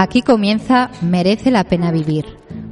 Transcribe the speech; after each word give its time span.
Aquí 0.00 0.22
comienza 0.22 0.92
Merece 1.02 1.50
la 1.50 1.64
pena 1.64 1.90
vivir, 1.90 2.24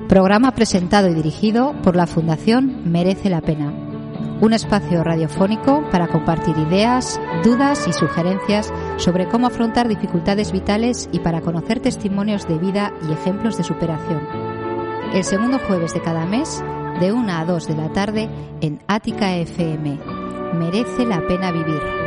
programa 0.08 0.52
presentado 0.52 1.08
y 1.08 1.14
dirigido 1.14 1.74
por 1.82 1.96
la 1.96 2.06
Fundación 2.06 2.88
Merece 2.92 3.30
la 3.30 3.40
pena. 3.40 3.72
Un 4.40 4.52
espacio 4.52 5.02
radiofónico 5.02 5.82
para 5.90 6.06
compartir 6.06 6.56
ideas, 6.56 7.20
dudas 7.42 7.88
y 7.88 7.92
sugerencias 7.92 8.72
sobre 8.98 9.26
cómo 9.26 9.48
afrontar 9.48 9.88
dificultades 9.88 10.52
vitales 10.52 11.08
y 11.10 11.18
para 11.18 11.40
conocer 11.40 11.80
testimonios 11.80 12.46
de 12.46 12.58
vida 12.58 12.92
y 13.08 13.12
ejemplos 13.12 13.56
de 13.56 13.64
superación. 13.64 14.20
El 15.12 15.24
segundo 15.24 15.58
jueves 15.58 15.94
de 15.94 16.02
cada 16.02 16.26
mes, 16.26 16.62
de 17.00 17.12
1 17.12 17.32
a 17.32 17.44
2 17.44 17.66
de 17.66 17.74
la 17.74 17.88
tarde, 17.88 18.28
en 18.60 18.78
Ática 18.86 19.34
FM. 19.34 19.98
Merece 20.54 21.04
la 21.04 21.26
pena 21.26 21.50
vivir. 21.50 22.05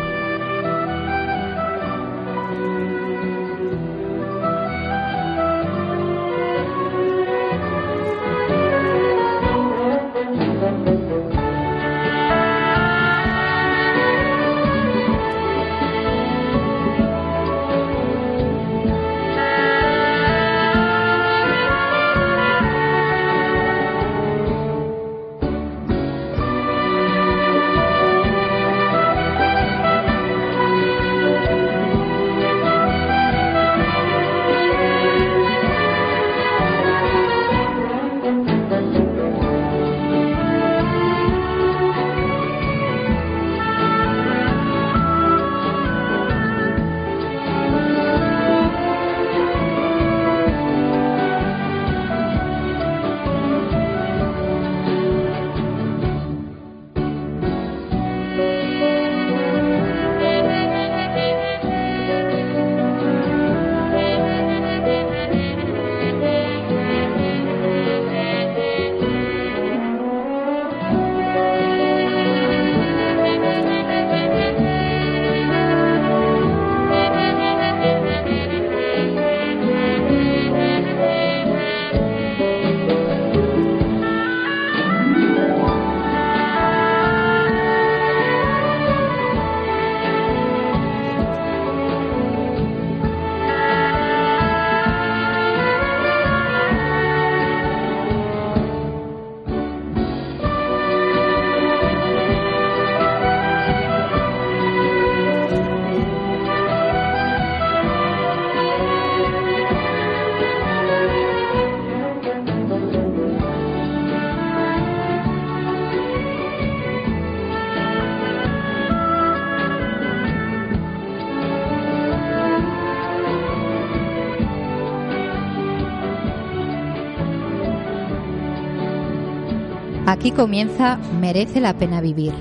Aquí 130.20 130.32
comienza 130.32 130.98
Merece 131.18 131.62
la 131.62 131.78
pena 131.78 132.02
vivir. 132.02 132.34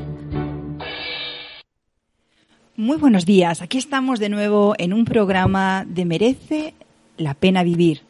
Muy 2.74 2.96
buenos 2.96 3.24
días. 3.24 3.62
Aquí 3.62 3.78
estamos 3.78 4.18
de 4.18 4.28
nuevo 4.28 4.74
en 4.78 4.92
un 4.92 5.04
programa 5.04 5.86
de 5.88 6.04
Merece 6.04 6.74
la 7.18 7.34
pena 7.34 7.62
vivir, 7.62 8.02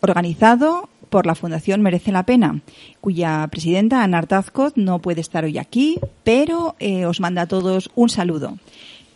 organizado 0.00 0.90
por 1.08 1.24
la 1.24 1.34
Fundación 1.34 1.80
Merece 1.80 2.12
la 2.12 2.24
Pena, 2.24 2.60
cuya 3.00 3.48
presidenta, 3.50 4.02
Ana 4.02 4.18
Artazcot, 4.18 4.76
no 4.76 4.98
puede 4.98 5.22
estar 5.22 5.44
hoy 5.44 5.56
aquí, 5.56 5.98
pero 6.22 6.76
eh, 6.78 7.06
os 7.06 7.18
manda 7.18 7.40
a 7.40 7.48
todos 7.48 7.88
un 7.94 8.10
saludo. 8.10 8.58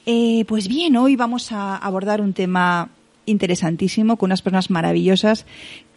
Eh, 0.06 0.47
pues 0.49 0.66
bien, 0.66 0.97
hoy 0.97 1.15
vamos 1.16 1.53
a 1.53 1.77
abordar 1.77 2.22
un 2.22 2.33
tema 2.33 2.89
interesantísimo 3.27 4.16
con 4.16 4.28
unas 4.28 4.41
personas 4.41 4.71
maravillosas 4.71 5.44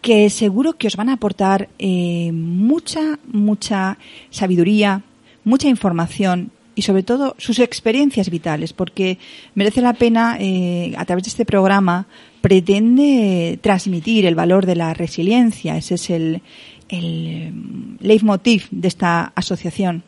que 0.03 0.29
seguro 0.29 0.73
que 0.73 0.87
os 0.91 0.97
van 0.99 1.07
a 1.07 1.15
aportar 1.15 1.69
eh, 1.79 2.29
mucha, 2.33 3.17
mucha 3.31 3.97
sabiduría, 4.29 5.01
mucha 5.45 5.69
información 5.69 6.51
y 6.75 6.81
sobre 6.81 7.03
todo 7.03 7.35
sus 7.37 7.57
experiencias 7.59 8.29
vitales, 8.29 8.73
porque 8.73 9.17
merece 9.55 9.81
la 9.81 9.93
pena, 9.93 10.37
eh, 10.39 10.93
a 10.97 11.05
través 11.05 11.23
de 11.23 11.29
este 11.29 11.45
programa, 11.45 12.07
pretende 12.41 13.57
transmitir 13.61 14.25
el 14.25 14.35
valor 14.35 14.65
de 14.65 14.75
la 14.75 14.93
resiliencia. 14.93 15.77
Ese 15.77 15.95
es 15.95 16.09
el, 16.09 16.41
el 16.89 17.97
leitmotiv 18.01 18.67
de 18.71 18.89
esta 18.89 19.31
asociación, 19.35 20.03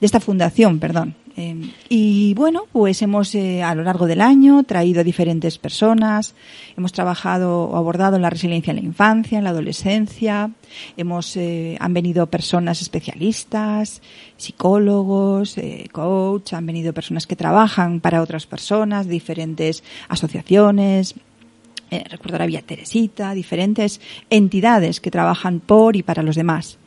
de 0.00 0.06
esta 0.06 0.20
fundación, 0.20 0.78
perdón. 0.78 1.16
Em, 1.40 1.72
y 1.88 2.34
bueno, 2.34 2.64
pues 2.70 3.00
hemos 3.00 3.34
eh, 3.34 3.62
a 3.62 3.74
lo 3.74 3.82
largo 3.82 4.06
del 4.06 4.20
año 4.20 4.62
traído 4.64 5.00
a 5.00 5.04
diferentes 5.04 5.56
personas, 5.56 6.34
hemos 6.76 6.92
trabajado 6.92 7.64
o 7.64 7.76
abordado 7.76 8.18
la 8.18 8.28
resiliencia 8.28 8.72
en 8.72 8.76
la 8.76 8.84
infancia, 8.84 9.38
en 9.38 9.44
la 9.44 9.50
adolescencia, 9.50 10.50
hemos, 10.98 11.36
eh, 11.38 11.78
han 11.80 11.94
venido 11.94 12.26
personas 12.26 12.82
especialistas, 12.82 14.02
psicólogos, 14.36 15.56
eh, 15.56 15.88
coach, 15.90 16.52
han 16.52 16.66
venido 16.66 16.92
personas 16.92 17.26
que 17.26 17.36
trabajan 17.36 18.00
para 18.00 18.20
otras 18.20 18.46
personas, 18.46 19.08
diferentes 19.08 19.82
asociaciones, 20.08 21.14
eh, 21.90 22.04
recuerdo 22.08 22.36
ahora 22.36 22.46
Vía 22.46 22.62
Teresita, 22.62 23.34
diferentes 23.34 24.00
entidades 24.30 25.00
que 25.00 25.10
trabajan 25.10 25.60
por 25.60 25.96
y 25.96 26.02
para 26.02 26.22
los 26.22 26.36
demás. 26.36 26.78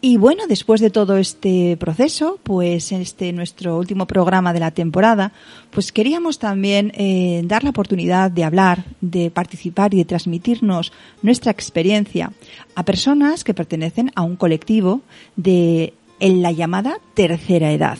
Y 0.00 0.18
bueno, 0.18 0.46
después 0.46 0.80
de 0.80 0.90
todo 0.90 1.16
este 1.16 1.76
proceso, 1.78 2.38
pues 2.42 2.92
este 2.92 3.32
nuestro 3.32 3.76
último 3.78 4.06
programa 4.06 4.52
de 4.52 4.60
la 4.60 4.70
temporada, 4.70 5.32
pues 5.70 5.92
queríamos 5.92 6.38
también 6.38 6.92
eh, 6.94 7.42
dar 7.44 7.64
la 7.64 7.70
oportunidad 7.70 8.30
de 8.30 8.44
hablar, 8.44 8.84
de 9.00 9.30
participar 9.30 9.94
y 9.94 9.98
de 9.98 10.04
transmitirnos 10.04 10.92
nuestra 11.22 11.50
experiencia 11.52 12.32
a 12.74 12.84
personas 12.84 13.44
que 13.44 13.54
pertenecen 13.54 14.12
a 14.14 14.22
un 14.22 14.36
colectivo 14.36 15.02
de 15.36 15.94
en 16.18 16.40
la 16.40 16.52
llamada 16.52 16.98
tercera 17.14 17.72
edad 17.72 17.98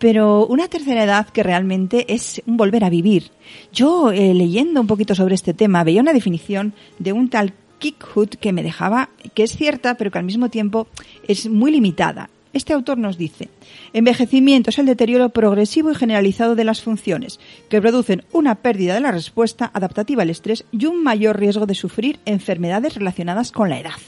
pero 0.00 0.46
una 0.46 0.66
tercera 0.66 1.04
edad 1.04 1.28
que 1.28 1.42
realmente 1.42 2.12
es 2.12 2.42
un 2.46 2.56
volver 2.56 2.82
a 2.82 2.90
vivir. 2.90 3.30
Yo, 3.72 4.10
eh, 4.10 4.34
leyendo 4.34 4.80
un 4.80 4.86
poquito 4.86 5.14
sobre 5.14 5.34
este 5.34 5.54
tema, 5.54 5.84
veía 5.84 6.00
una 6.00 6.14
definición 6.14 6.72
de 6.98 7.12
un 7.12 7.28
tal 7.28 7.52
Kickhood 7.78 8.30
que 8.30 8.52
me 8.52 8.62
dejaba, 8.62 9.10
que 9.34 9.42
es 9.42 9.56
cierta, 9.56 9.96
pero 9.96 10.10
que 10.10 10.18
al 10.18 10.24
mismo 10.24 10.48
tiempo 10.48 10.88
es 11.28 11.48
muy 11.48 11.70
limitada. 11.70 12.30
Este 12.52 12.72
autor 12.72 12.98
nos 12.98 13.16
dice, 13.16 13.48
envejecimiento 13.92 14.70
es 14.70 14.78
el 14.78 14.86
deterioro 14.86 15.28
progresivo 15.28 15.92
y 15.92 15.94
generalizado 15.94 16.56
de 16.56 16.64
las 16.64 16.82
funciones, 16.82 17.38
que 17.68 17.80
producen 17.80 18.24
una 18.32 18.56
pérdida 18.56 18.94
de 18.94 19.00
la 19.00 19.12
respuesta 19.12 19.70
adaptativa 19.72 20.22
al 20.22 20.30
estrés 20.30 20.64
y 20.72 20.86
un 20.86 21.02
mayor 21.02 21.38
riesgo 21.38 21.66
de 21.66 21.74
sufrir 21.74 22.18
enfermedades 22.24 22.94
relacionadas 22.94 23.52
con 23.52 23.68
la 23.68 23.78
edad. 23.78 24.00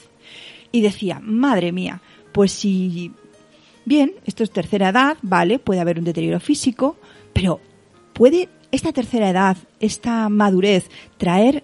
Y 0.71 0.81
decía, 0.81 1.21
madre 1.23 1.71
mía, 1.71 2.01
pues 2.33 2.51
si 2.51 3.13
Bien, 3.85 4.13
esto 4.25 4.43
es 4.43 4.51
tercera 4.51 4.89
edad, 4.89 5.17
vale, 5.21 5.59
puede 5.59 5.81
haber 5.81 5.99
un 5.99 6.05
deterioro 6.05 6.39
físico, 6.39 6.97
pero 7.33 7.59
puede 8.13 8.49
esta 8.71 8.93
tercera 8.93 9.29
edad, 9.29 9.57
esta 9.79 10.29
madurez, 10.29 10.89
traer 11.17 11.63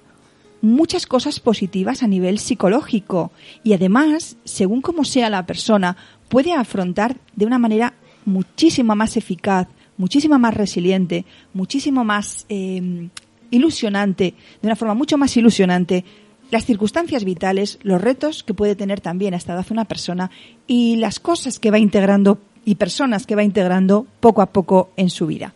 muchas 0.61 1.05
cosas 1.05 1.39
positivas 1.39 2.03
a 2.03 2.07
nivel 2.07 2.37
psicológico 2.37 3.31
y 3.63 3.73
además, 3.73 4.37
según 4.43 4.81
como 4.81 5.05
sea 5.05 5.29
la 5.29 5.45
persona, 5.45 5.95
puede 6.27 6.53
afrontar 6.53 7.17
de 7.35 7.45
una 7.45 7.57
manera 7.57 7.93
muchísimo 8.25 8.95
más 8.95 9.15
eficaz, 9.15 9.67
muchísimo 9.97 10.37
más 10.37 10.53
resiliente, 10.53 11.25
muchísimo 11.53 12.03
más 12.03 12.45
eh, 12.49 13.09
ilusionante, 13.49 14.35
de 14.61 14.67
una 14.67 14.75
forma 14.75 14.93
mucho 14.93 15.17
más 15.17 15.35
ilusionante 15.37 16.03
las 16.51 16.65
circunstancias 16.65 17.23
vitales, 17.23 17.79
los 17.83 18.01
retos 18.01 18.43
que 18.43 18.53
puede 18.53 18.75
tener 18.75 19.01
también 19.01 19.33
a 19.33 19.37
esta 19.37 19.53
edad 19.53 19.65
una 19.69 19.85
persona 19.85 20.31
y 20.67 20.95
las 20.97 21.19
cosas 21.19 21.59
que 21.59 21.71
va 21.71 21.79
integrando 21.79 22.39
y 22.65 22.75
personas 22.75 23.25
que 23.25 23.35
va 23.35 23.43
integrando 23.43 24.05
poco 24.19 24.41
a 24.41 24.51
poco 24.51 24.91
en 24.95 25.09
su 25.09 25.25
vida. 25.25 25.53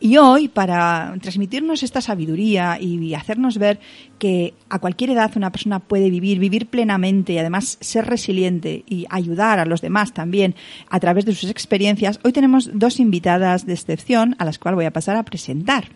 Y 0.00 0.16
hoy, 0.16 0.48
para 0.48 1.14
transmitirnos 1.20 1.82
esta 1.82 2.00
sabiduría 2.00 2.78
y 2.80 3.14
hacernos 3.14 3.58
ver 3.58 3.78
que 4.18 4.54
a 4.68 4.78
cualquier 4.78 5.10
edad 5.10 5.30
una 5.36 5.52
persona 5.52 5.78
puede 5.80 6.10
vivir, 6.10 6.38
vivir 6.38 6.66
plenamente 6.66 7.34
y 7.34 7.38
además 7.38 7.78
ser 7.80 8.06
resiliente 8.06 8.84
y 8.88 9.06
ayudar 9.10 9.58
a 9.58 9.64
los 9.64 9.80
demás 9.80 10.12
también 10.12 10.54
a 10.88 10.98
través 10.98 11.24
de 11.24 11.34
sus 11.34 11.50
experiencias, 11.50 12.18
hoy 12.24 12.32
tenemos 12.32 12.70
dos 12.72 13.00
invitadas 13.00 13.66
de 13.66 13.74
excepción 13.74 14.34
a 14.38 14.44
las 14.44 14.58
cuales 14.58 14.76
voy 14.76 14.86
a 14.86 14.92
pasar 14.92 15.16
a 15.16 15.24
presentar. 15.24 15.88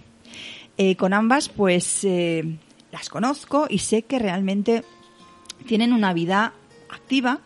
Eh, 0.78 0.96
con 0.96 1.12
ambas, 1.12 1.48
pues 1.48 2.04
eh, 2.04 2.44
las 2.92 3.08
conozco 3.08 3.66
y 3.68 3.78
sé 3.78 4.02
que 4.02 4.18
realmente 4.18 4.84
tienen 5.66 5.92
una 5.92 6.12
vida 6.12 6.52
activa, 6.88 7.40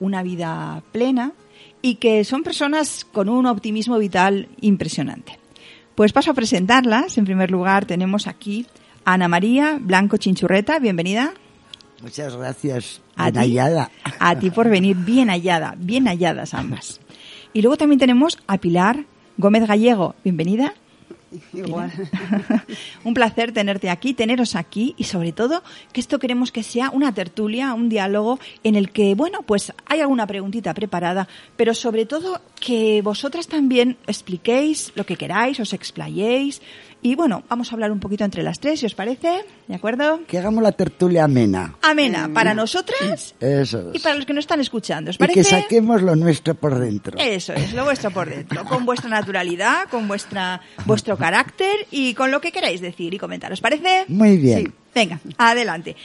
una 0.00 0.22
vida 0.22 0.82
plena 0.92 1.32
y 1.80 1.96
que 1.96 2.24
son 2.24 2.42
personas 2.42 3.04
con 3.04 3.28
un 3.28 3.46
optimismo 3.46 3.98
vital 3.98 4.48
impresionante. 4.60 5.38
Pues 5.94 6.12
paso 6.12 6.30
a 6.30 6.34
presentarlas. 6.34 7.18
En 7.18 7.24
primer 7.24 7.50
lugar 7.50 7.84
tenemos 7.86 8.26
aquí 8.26 8.66
a 9.04 9.14
Ana 9.14 9.28
María 9.28 9.78
Blanco 9.80 10.16
Chinchurreta. 10.16 10.78
Bienvenida. 10.78 11.34
Muchas 12.02 12.36
gracias. 12.36 13.00
Bien 13.16 13.36
hallada. 13.36 13.90
A 14.18 14.38
ti 14.38 14.50
por 14.50 14.68
venir. 14.68 14.96
Bien 14.96 15.28
hallada. 15.28 15.74
Bien 15.78 16.06
halladas 16.06 16.54
ambas. 16.54 17.00
Y 17.52 17.62
luego 17.62 17.76
también 17.76 17.98
tenemos 17.98 18.38
a 18.46 18.58
Pilar 18.58 19.04
Gómez 19.36 19.66
Gallego. 19.66 20.14
Bienvenida. 20.24 20.74
Igual. 21.52 21.92
un 23.04 23.14
placer 23.14 23.52
tenerte 23.52 23.90
aquí, 23.90 24.14
teneros 24.14 24.56
aquí 24.56 24.94
y 24.96 25.04
sobre 25.04 25.32
todo 25.32 25.62
que 25.92 26.00
esto 26.00 26.18
queremos 26.18 26.52
que 26.52 26.62
sea 26.62 26.90
una 26.90 27.12
tertulia, 27.14 27.74
un 27.74 27.88
diálogo 27.88 28.38
en 28.62 28.76
el 28.76 28.90
que, 28.90 29.14
bueno, 29.14 29.42
pues 29.42 29.72
hay 29.86 30.00
alguna 30.00 30.26
preguntita 30.26 30.74
preparada, 30.74 31.28
pero 31.56 31.74
sobre 31.74 32.06
todo 32.06 32.40
que 32.60 33.02
vosotras 33.02 33.48
también 33.48 33.96
expliquéis 34.06 34.92
lo 34.94 35.04
que 35.04 35.16
queráis, 35.16 35.60
os 35.60 35.72
explayéis, 35.72 36.62
y 37.02 37.14
bueno, 37.16 37.42
vamos 37.48 37.70
a 37.70 37.74
hablar 37.74 37.90
un 37.90 37.98
poquito 38.00 38.24
entre 38.24 38.42
las 38.42 38.60
tres, 38.60 38.80
si 38.80 38.86
os 38.86 38.94
parece, 38.94 39.44
¿de 39.66 39.74
acuerdo? 39.74 40.20
Que 40.26 40.38
hagamos 40.38 40.62
la 40.62 40.72
tertulia 40.72 41.24
amena. 41.24 41.74
Amena, 41.82 42.30
para 42.32 42.54
nosotras 42.54 43.34
Eso 43.40 43.90
y 43.92 43.98
para 43.98 44.14
los 44.14 44.24
que 44.24 44.32
nos 44.32 44.42
están 44.44 44.60
escuchando, 44.60 45.10
¿os 45.10 45.16
Y 45.16 45.18
parece? 45.18 45.40
que 45.40 45.44
saquemos 45.44 46.00
lo 46.02 46.14
nuestro 46.16 46.54
por 46.54 46.78
dentro. 46.78 47.18
Eso 47.18 47.52
es, 47.54 47.72
lo 47.72 47.84
vuestro 47.84 48.10
por 48.10 48.28
dentro, 48.30 48.64
con 48.64 48.86
vuestra 48.86 49.10
naturalidad, 49.10 49.88
con 49.90 50.06
vuestra 50.06 50.60
vuestro 50.86 51.16
carácter 51.16 51.86
y 51.90 52.14
con 52.14 52.30
lo 52.30 52.40
que 52.40 52.52
queráis 52.52 52.80
decir 52.80 53.12
y 53.14 53.18
comentar. 53.18 53.52
¿Os 53.52 53.60
parece? 53.60 54.04
Muy 54.08 54.36
bien. 54.36 54.58
Sí. 54.66 54.72
Venga, 54.94 55.20
adelante. 55.38 55.96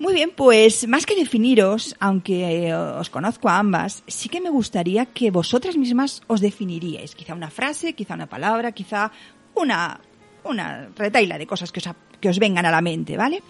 Muy 0.00 0.14
bien, 0.14 0.30
pues 0.36 0.86
más 0.86 1.06
que 1.06 1.16
definiros, 1.16 1.96
aunque 1.98 2.68
eh, 2.68 2.74
os 2.74 3.10
conozco 3.10 3.48
a 3.48 3.58
ambas, 3.58 4.04
sí 4.06 4.28
que 4.28 4.40
me 4.40 4.50
gustaría 4.50 5.06
que 5.06 5.30
vosotras 5.32 5.76
mismas 5.76 6.22
os 6.28 6.40
definiríais. 6.40 7.16
Quizá 7.16 7.34
una 7.34 7.50
frase, 7.50 7.94
quizá 7.94 8.14
una 8.14 8.26
palabra, 8.26 8.70
quizá 8.70 9.10
una, 9.54 10.00
una 10.48 10.88
retaila 10.96 11.38
de 11.38 11.46
cosas 11.46 11.72
que 11.72 11.80
os, 11.80 11.88
que 12.20 12.28
os 12.28 12.38
vengan 12.38 12.66
a 12.66 12.70
la 12.70 12.80
mente, 12.80 13.16
¿vale? 13.16 13.42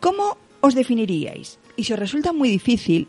¿Cómo 0.00 0.36
os 0.60 0.74
definiríais? 0.74 1.58
Y 1.76 1.84
si 1.84 1.92
os 1.92 1.98
resulta 1.98 2.32
muy 2.32 2.48
difícil, 2.48 3.08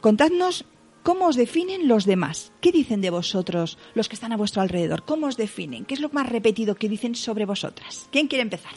contadnos 0.00 0.64
cómo 1.02 1.26
os 1.26 1.36
definen 1.36 1.88
los 1.88 2.04
demás. 2.04 2.52
¿Qué 2.60 2.72
dicen 2.72 3.00
de 3.00 3.10
vosotros 3.10 3.78
los 3.94 4.08
que 4.08 4.14
están 4.14 4.32
a 4.32 4.36
vuestro 4.36 4.62
alrededor? 4.62 5.04
¿Cómo 5.04 5.26
os 5.26 5.36
definen? 5.36 5.84
¿Qué 5.84 5.94
es 5.94 6.00
lo 6.00 6.10
más 6.10 6.28
repetido 6.28 6.74
que 6.74 6.88
dicen 6.88 7.14
sobre 7.14 7.44
vosotras? 7.44 8.06
¿Quién 8.10 8.28
quiere 8.28 8.42
empezar? 8.42 8.72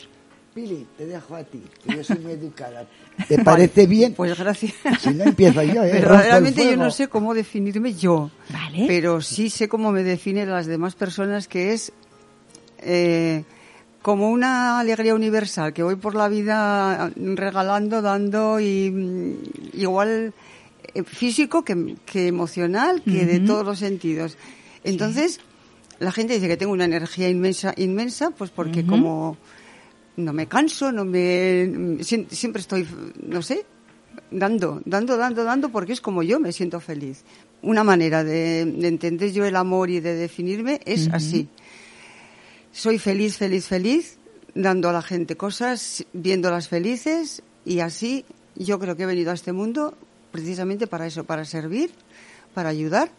Pili, 0.54 0.88
te 0.98 1.06
dejo 1.06 1.36
a 1.36 1.44
ti, 1.44 1.62
que 1.84 1.98
yo 1.98 2.04
soy 2.04 2.20
muy 2.20 2.32
educada. 2.42 2.88
¿Te 3.28 3.44
parece 3.44 3.88
bien? 3.88 4.14
Pues 4.14 4.38
gracias. 4.40 4.74
Si 5.02 5.10
no 5.10 5.26
empiezo 5.26 5.62
yo, 5.64 5.84
¿eh? 5.84 5.92
El 5.92 6.02
Verdaderamente 6.02 6.66
yo 6.66 6.78
no 6.78 6.92
sé 6.92 7.10
cómo 7.10 7.34
definirme 7.34 7.94
yo. 7.94 8.32
Vale. 8.50 8.86
Pero 8.88 9.22
sí 9.22 9.50
sé 9.50 9.68
cómo 9.68 9.92
me 9.92 10.04
definen 10.04 10.50
las 10.50 10.66
demás 10.66 10.96
personas, 10.96 11.50
que 11.50 11.74
es 11.74 11.92
eh, 12.80 13.44
como 14.06 14.30
una 14.30 14.80
alegría 14.80 15.16
universal, 15.16 15.74
que 15.74 15.82
voy 15.82 15.96
por 15.96 16.14
la 16.14 16.28
vida 16.30 17.12
regalando, 17.16 18.04
dando 18.04 18.60
y 18.60 18.92
mm, 18.92 19.34
igual 19.82 20.32
eh, 20.94 21.02
físico 21.04 21.64
que, 21.66 21.96
que 22.06 22.28
emocional, 22.28 23.02
que 23.02 23.26
de 23.26 23.40
todos 23.48 23.66
los 23.66 23.80
sentidos. 23.80 24.38
Entonces, 24.84 25.40
la 25.98 26.12
gente 26.12 26.36
dice 26.36 26.48
que 26.48 26.56
tengo 26.56 26.72
una 26.74 26.86
energía 26.86 27.30
inmensa, 27.30 27.74
inmensa, 27.78 28.30
pues 28.30 28.52
porque 28.52 28.82
como 28.86 29.38
no 30.18 30.34
me 30.34 30.46
canso, 30.46 30.92
no 30.92 31.04
me 31.04 31.66
siem- 32.02 32.30
siempre 32.30 32.62
estoy, 32.62 32.88
no 33.24 33.42
sé, 33.42 33.66
dando, 34.30 34.84
dando, 34.86 35.18
dando, 35.18 35.44
dando, 35.44 35.70
porque 35.70 35.94
es 35.94 36.02
como 36.02 36.22
yo 36.22 36.40
me 36.40 36.52
siento 36.52 36.80
feliz. 36.80 37.24
Una 37.64 37.84
manera 37.84 38.24
de, 38.24 38.66
de 38.66 38.88
entender 38.88 39.32
yo 39.32 39.46
el 39.46 39.56
amor 39.56 39.90
y 39.90 40.00
de 40.00 40.14
definirme 40.14 40.80
es 40.86 41.08
así. 41.12 41.50
Soy 42.76 43.00
feliz, 43.00 43.38
feliz, 43.38 43.68
feliz, 43.68 44.18
dando 44.54 44.90
a 44.90 44.92
la 44.92 45.02
gente 45.02 45.38
cosas, 45.38 46.06
viéndolas 46.12 46.68
felices 46.68 47.42
y 47.64 47.80
así 47.80 48.26
yo 48.58 48.80
creo 48.80 48.98
que 48.98 49.04
he 49.04 49.06
venido 49.06 49.32
a 49.32 49.34
este 49.34 49.54
mundo 49.54 49.98
precisamente 50.34 50.86
para 50.86 51.08
eso, 51.08 51.24
para 51.24 51.46
servir, 51.46 51.92
para 52.54 52.68
ayudar. 52.68 53.10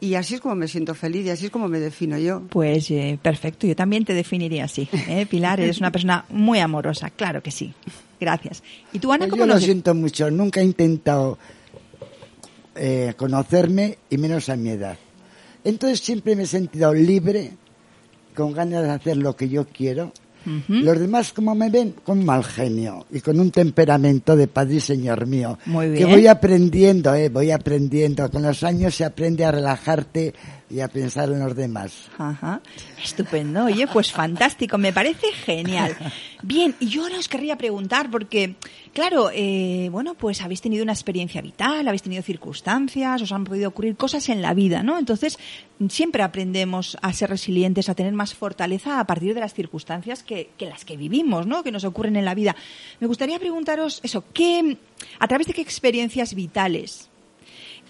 Y 0.00 0.16
así 0.16 0.34
es 0.34 0.42
como 0.42 0.54
me 0.54 0.68
siento 0.68 0.94
feliz 0.94 1.24
y 1.24 1.30
así 1.30 1.46
es 1.46 1.50
como 1.50 1.66
me 1.68 1.80
defino 1.80 2.18
yo. 2.18 2.42
Pues 2.50 2.90
eh, 2.90 3.18
perfecto, 3.22 3.66
yo 3.66 3.74
también 3.74 4.04
te 4.04 4.12
definiría 4.12 4.64
así. 4.64 4.86
¿eh? 4.92 5.24
Pilar, 5.30 5.60
eres 5.60 5.78
una 5.78 5.90
persona 5.90 6.26
muy 6.28 6.58
amorosa, 6.58 7.08
claro 7.08 7.42
que 7.42 7.50
sí. 7.50 7.72
Gracias. 8.20 8.62
¿Y 8.92 8.98
tú, 8.98 9.10
Ana, 9.10 9.20
Pues 9.20 9.30
cómo 9.30 9.46
yo 9.46 9.54
lo 9.54 9.60
siento 9.60 9.94
mucho, 9.94 10.30
nunca 10.30 10.60
he 10.60 10.64
intentado 10.64 11.38
eh, 12.74 13.14
conocerme 13.16 13.96
y 14.10 14.18
menos 14.18 14.50
a 14.50 14.56
mi 14.56 14.68
edad. 14.68 14.98
Entonces 15.64 16.00
siempre 16.00 16.36
me 16.36 16.42
he 16.42 16.46
sentido 16.46 16.92
libre, 16.92 17.52
con 18.38 18.52
ganas 18.52 18.84
de 18.84 18.90
hacer 18.90 19.16
lo 19.16 19.34
que 19.34 19.48
yo 19.48 19.66
quiero. 19.66 20.12
Los 20.68 20.98
demás, 20.98 21.32
como 21.32 21.54
me 21.54 21.68
ven, 21.68 21.96
con 22.04 22.24
mal 22.24 22.42
genio 22.42 23.04
y 23.10 23.20
con 23.20 23.38
un 23.38 23.50
temperamento 23.50 24.34
de 24.34 24.46
padre 24.46 24.76
y 24.76 24.80
señor 24.80 25.26
mío. 25.26 25.58
Muy 25.66 25.92
Que 25.92 26.06
voy 26.06 26.26
aprendiendo, 26.26 27.14
eh, 27.14 27.28
voy 27.28 27.50
aprendiendo. 27.50 28.30
Con 28.30 28.42
los 28.42 28.62
años 28.62 28.94
se 28.94 29.04
aprende 29.04 29.44
a 29.44 29.50
relajarte 29.50 30.32
y 30.70 30.80
a 30.80 30.88
pensar 30.88 31.30
en 31.30 31.40
los 31.40 31.56
demás. 31.56 32.08
Ajá. 32.18 32.60
Estupendo. 33.02 33.64
Oye, 33.64 33.86
pues 33.86 34.12
fantástico. 34.12 34.76
Me 34.76 34.92
parece 34.92 35.32
genial. 35.32 35.96
Bien, 36.42 36.74
y 36.78 36.88
yo 36.88 37.02
ahora 37.02 37.18
os 37.18 37.28
querría 37.28 37.56
preguntar, 37.56 38.10
porque, 38.10 38.56
claro, 38.92 39.30
eh, 39.32 39.88
bueno, 39.90 40.14
pues 40.14 40.42
habéis 40.42 40.60
tenido 40.60 40.82
una 40.82 40.92
experiencia 40.92 41.40
vital, 41.40 41.88
habéis 41.88 42.02
tenido 42.02 42.22
circunstancias, 42.22 43.22
os 43.22 43.32
han 43.32 43.44
podido 43.44 43.68
ocurrir 43.70 43.96
cosas 43.96 44.28
en 44.28 44.42
la 44.42 44.52
vida, 44.54 44.82
¿no? 44.82 44.98
Entonces, 44.98 45.38
siempre 45.88 46.22
aprendemos 46.22 46.98
a 47.00 47.12
ser 47.12 47.30
resilientes, 47.30 47.88
a 47.88 47.94
tener 47.94 48.12
más 48.12 48.34
fortaleza 48.34 49.00
a 49.00 49.06
partir 49.06 49.34
de 49.34 49.40
las 49.40 49.54
circunstancias 49.54 50.22
que, 50.22 50.50
que 50.58 50.66
las 50.66 50.84
que 50.84 50.96
vivimos, 50.96 51.46
¿no? 51.46 51.62
Que 51.62 51.72
nos 51.72 51.84
ocurren 51.84 52.16
en 52.16 52.24
la 52.24 52.34
vida. 52.34 52.54
Me 53.00 53.06
gustaría 53.06 53.38
preguntaros 53.38 54.00
eso, 54.02 54.24
¿qué, 54.32 54.76
a 55.18 55.28
través 55.28 55.46
de 55.46 55.54
qué 55.54 55.62
experiencias 55.62 56.34
vitales 56.34 57.07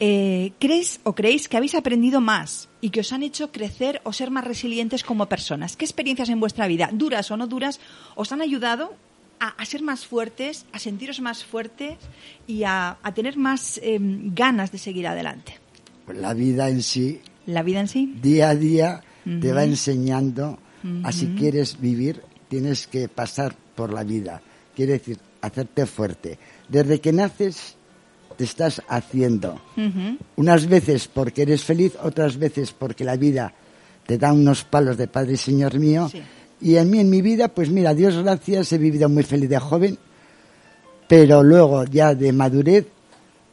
eh, 0.00 0.52
¿crees 0.58 1.00
o 1.04 1.14
creéis 1.14 1.48
que 1.48 1.56
habéis 1.56 1.74
aprendido 1.74 2.20
más 2.20 2.68
y 2.80 2.90
que 2.90 3.00
os 3.00 3.12
han 3.12 3.22
hecho 3.22 3.50
crecer 3.52 4.00
o 4.04 4.12
ser 4.12 4.30
más 4.30 4.44
resilientes 4.44 5.02
como 5.04 5.26
personas? 5.26 5.76
¿Qué 5.76 5.84
experiencias 5.84 6.28
en 6.28 6.40
vuestra 6.40 6.66
vida, 6.66 6.90
duras 6.92 7.30
o 7.30 7.36
no 7.36 7.46
duras, 7.46 7.80
os 8.14 8.32
han 8.32 8.40
ayudado 8.40 8.94
a, 9.40 9.48
a 9.48 9.64
ser 9.64 9.82
más 9.82 10.06
fuertes, 10.06 10.66
a 10.72 10.78
sentiros 10.78 11.20
más 11.20 11.44
fuertes 11.44 11.96
y 12.46 12.64
a, 12.64 12.98
a 13.02 13.14
tener 13.14 13.36
más 13.36 13.78
eh, 13.82 13.98
ganas 14.00 14.72
de 14.72 14.78
seguir 14.78 15.06
adelante? 15.06 15.58
Pues 16.06 16.18
la 16.18 16.34
vida 16.34 16.68
en 16.68 16.82
sí, 16.82 17.20
¿La 17.46 17.62
vida 17.62 17.80
en 17.80 17.88
sí? 17.88 18.14
día 18.20 18.50
a 18.50 18.54
día, 18.54 19.02
te 19.24 19.52
va 19.52 19.64
enseñando 19.64 20.58
a 21.02 21.12
si 21.12 21.28
quieres 21.28 21.80
vivir, 21.80 22.22
tienes 22.48 22.86
que 22.86 23.08
pasar 23.08 23.54
por 23.74 23.92
la 23.92 24.04
vida. 24.04 24.42
Quiere 24.76 24.92
decir, 24.92 25.18
hacerte 25.40 25.86
fuerte. 25.86 26.38
Desde 26.68 27.00
que 27.00 27.12
naces, 27.12 27.76
te 28.38 28.44
estás 28.44 28.80
haciendo. 28.88 29.60
Unas 30.36 30.66
veces 30.68 31.08
porque 31.08 31.42
eres 31.42 31.64
feliz, 31.64 31.94
otras 32.00 32.38
veces 32.38 32.72
porque 32.72 33.04
la 33.04 33.16
vida 33.16 33.52
te 34.06 34.16
da 34.16 34.32
unos 34.32 34.62
palos 34.62 34.96
de 34.96 35.08
Padre 35.08 35.32
y 35.32 35.36
Señor 35.36 35.76
mío. 35.76 36.08
Sí. 36.08 36.22
Y 36.60 36.76
en 36.76 36.88
mí, 36.88 37.00
en 37.00 37.10
mi 37.10 37.20
vida, 37.20 37.48
pues 37.48 37.68
mira, 37.68 37.94
Dios 37.94 38.16
gracias, 38.16 38.72
he 38.72 38.78
vivido 38.78 39.08
muy 39.08 39.24
feliz 39.24 39.50
de 39.50 39.58
joven, 39.58 39.98
pero 41.08 41.42
luego 41.42 41.84
ya 41.84 42.14
de 42.14 42.32
madurez, 42.32 42.86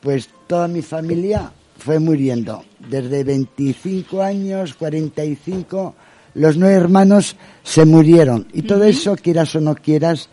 pues 0.01 0.29
toda 0.45 0.67
mi 0.67 0.83
familia 0.83 1.51
fue 1.79 1.97
muriendo. 1.97 2.63
Desde 2.87 3.23
25 3.23 4.21
años, 4.21 4.75
45, 4.75 5.95
los 6.35 6.57
nueve 6.57 6.75
hermanos 6.75 7.35
se 7.63 7.85
murieron. 7.85 8.47
Y 8.53 8.61
todo 8.61 8.83
eso, 8.83 9.15
quieras 9.15 9.55
o 9.55 9.61
no 9.61 9.73
quieras, 9.73 10.29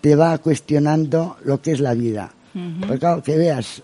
te 0.00 0.14
va 0.14 0.38
cuestionando 0.38 1.36
lo 1.44 1.60
que 1.60 1.72
es 1.72 1.80
la 1.80 1.94
vida. 1.94 2.32
Porque 2.80 2.98
claro, 2.98 3.22
que 3.22 3.36
veas 3.36 3.78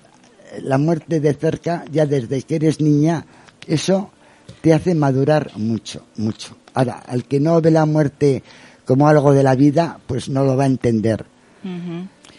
eh, 0.52 0.60
la 0.62 0.78
muerte 0.78 1.20
de 1.20 1.34
cerca, 1.34 1.84
ya 1.90 2.06
desde 2.06 2.42
que 2.42 2.56
eres 2.56 2.80
niña, 2.80 3.25
eso 3.66 4.10
te 4.60 4.75
hace 4.75 4.94
madurar 4.94 5.52
mucho, 5.56 6.06
mucho. 6.16 6.56
Ahora, 6.75 7.02
al 7.06 7.25
que 7.25 7.40
no 7.40 7.60
ve 7.60 7.70
la 7.70 7.87
muerte 7.87 8.42
como 8.84 9.08
algo 9.08 9.32
de 9.32 9.42
la 9.42 9.54
vida, 9.54 9.98
pues 10.06 10.28
no 10.28 10.44
lo 10.44 10.56
va 10.56 10.64
a 10.64 10.66
entender. 10.66 11.25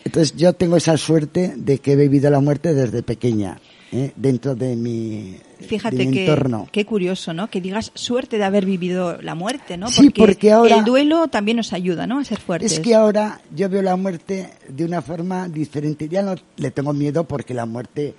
Entonces 0.03 0.35
yo 0.35 0.53
tengo 0.53 0.77
esa 0.77 0.97
suerte 0.97 1.53
de 1.55 1.79
que 1.79 1.93
he 1.93 1.95
vivido 1.95 2.31
la 2.31 2.39
muerte 2.39 2.73
desde 2.73 3.03
pequeña, 3.03 3.59
¿eh? 3.91 4.11
dentro 4.15 4.55
de 4.55 4.75
mi, 4.75 5.37
Fíjate 5.59 5.97
de 5.97 6.05
mi 6.05 6.13
que, 6.13 6.21
entorno. 6.25 6.67
qué 6.71 6.85
curioso, 6.85 7.33
¿no? 7.33 7.49
Que 7.49 7.59
digas 7.61 7.91
suerte 7.93 8.37
de 8.37 8.43
haber 8.45 8.65
vivido 8.65 9.21
la 9.21 9.35
muerte, 9.35 9.77
¿no? 9.77 9.89
Sí, 9.89 10.09
porque 10.09 10.51
ahora- 10.51 10.77
el 10.77 10.85
duelo 10.85 11.27
también 11.27 11.57
nos 11.57 11.73
ayuda, 11.73 12.07
¿no? 12.07 12.19
A 12.19 12.23
ser 12.23 12.39
fuertes. 12.39 12.71
Es 12.73 12.79
que 12.79 12.95
ahora 12.95 13.41
yo 13.55 13.67
veo 13.69 13.81
la 13.81 13.95
muerte 13.95 14.49
de 14.67 14.85
una 14.85 15.01
forma 15.01 15.47
diferente. 15.49 16.07
Ya 16.07 16.21
no 16.21 16.35
le 16.57 16.71
tengo 16.71 16.93
miedo 16.93 17.23
porque 17.25 17.53
la 17.53 17.65
muerte 17.65 18.13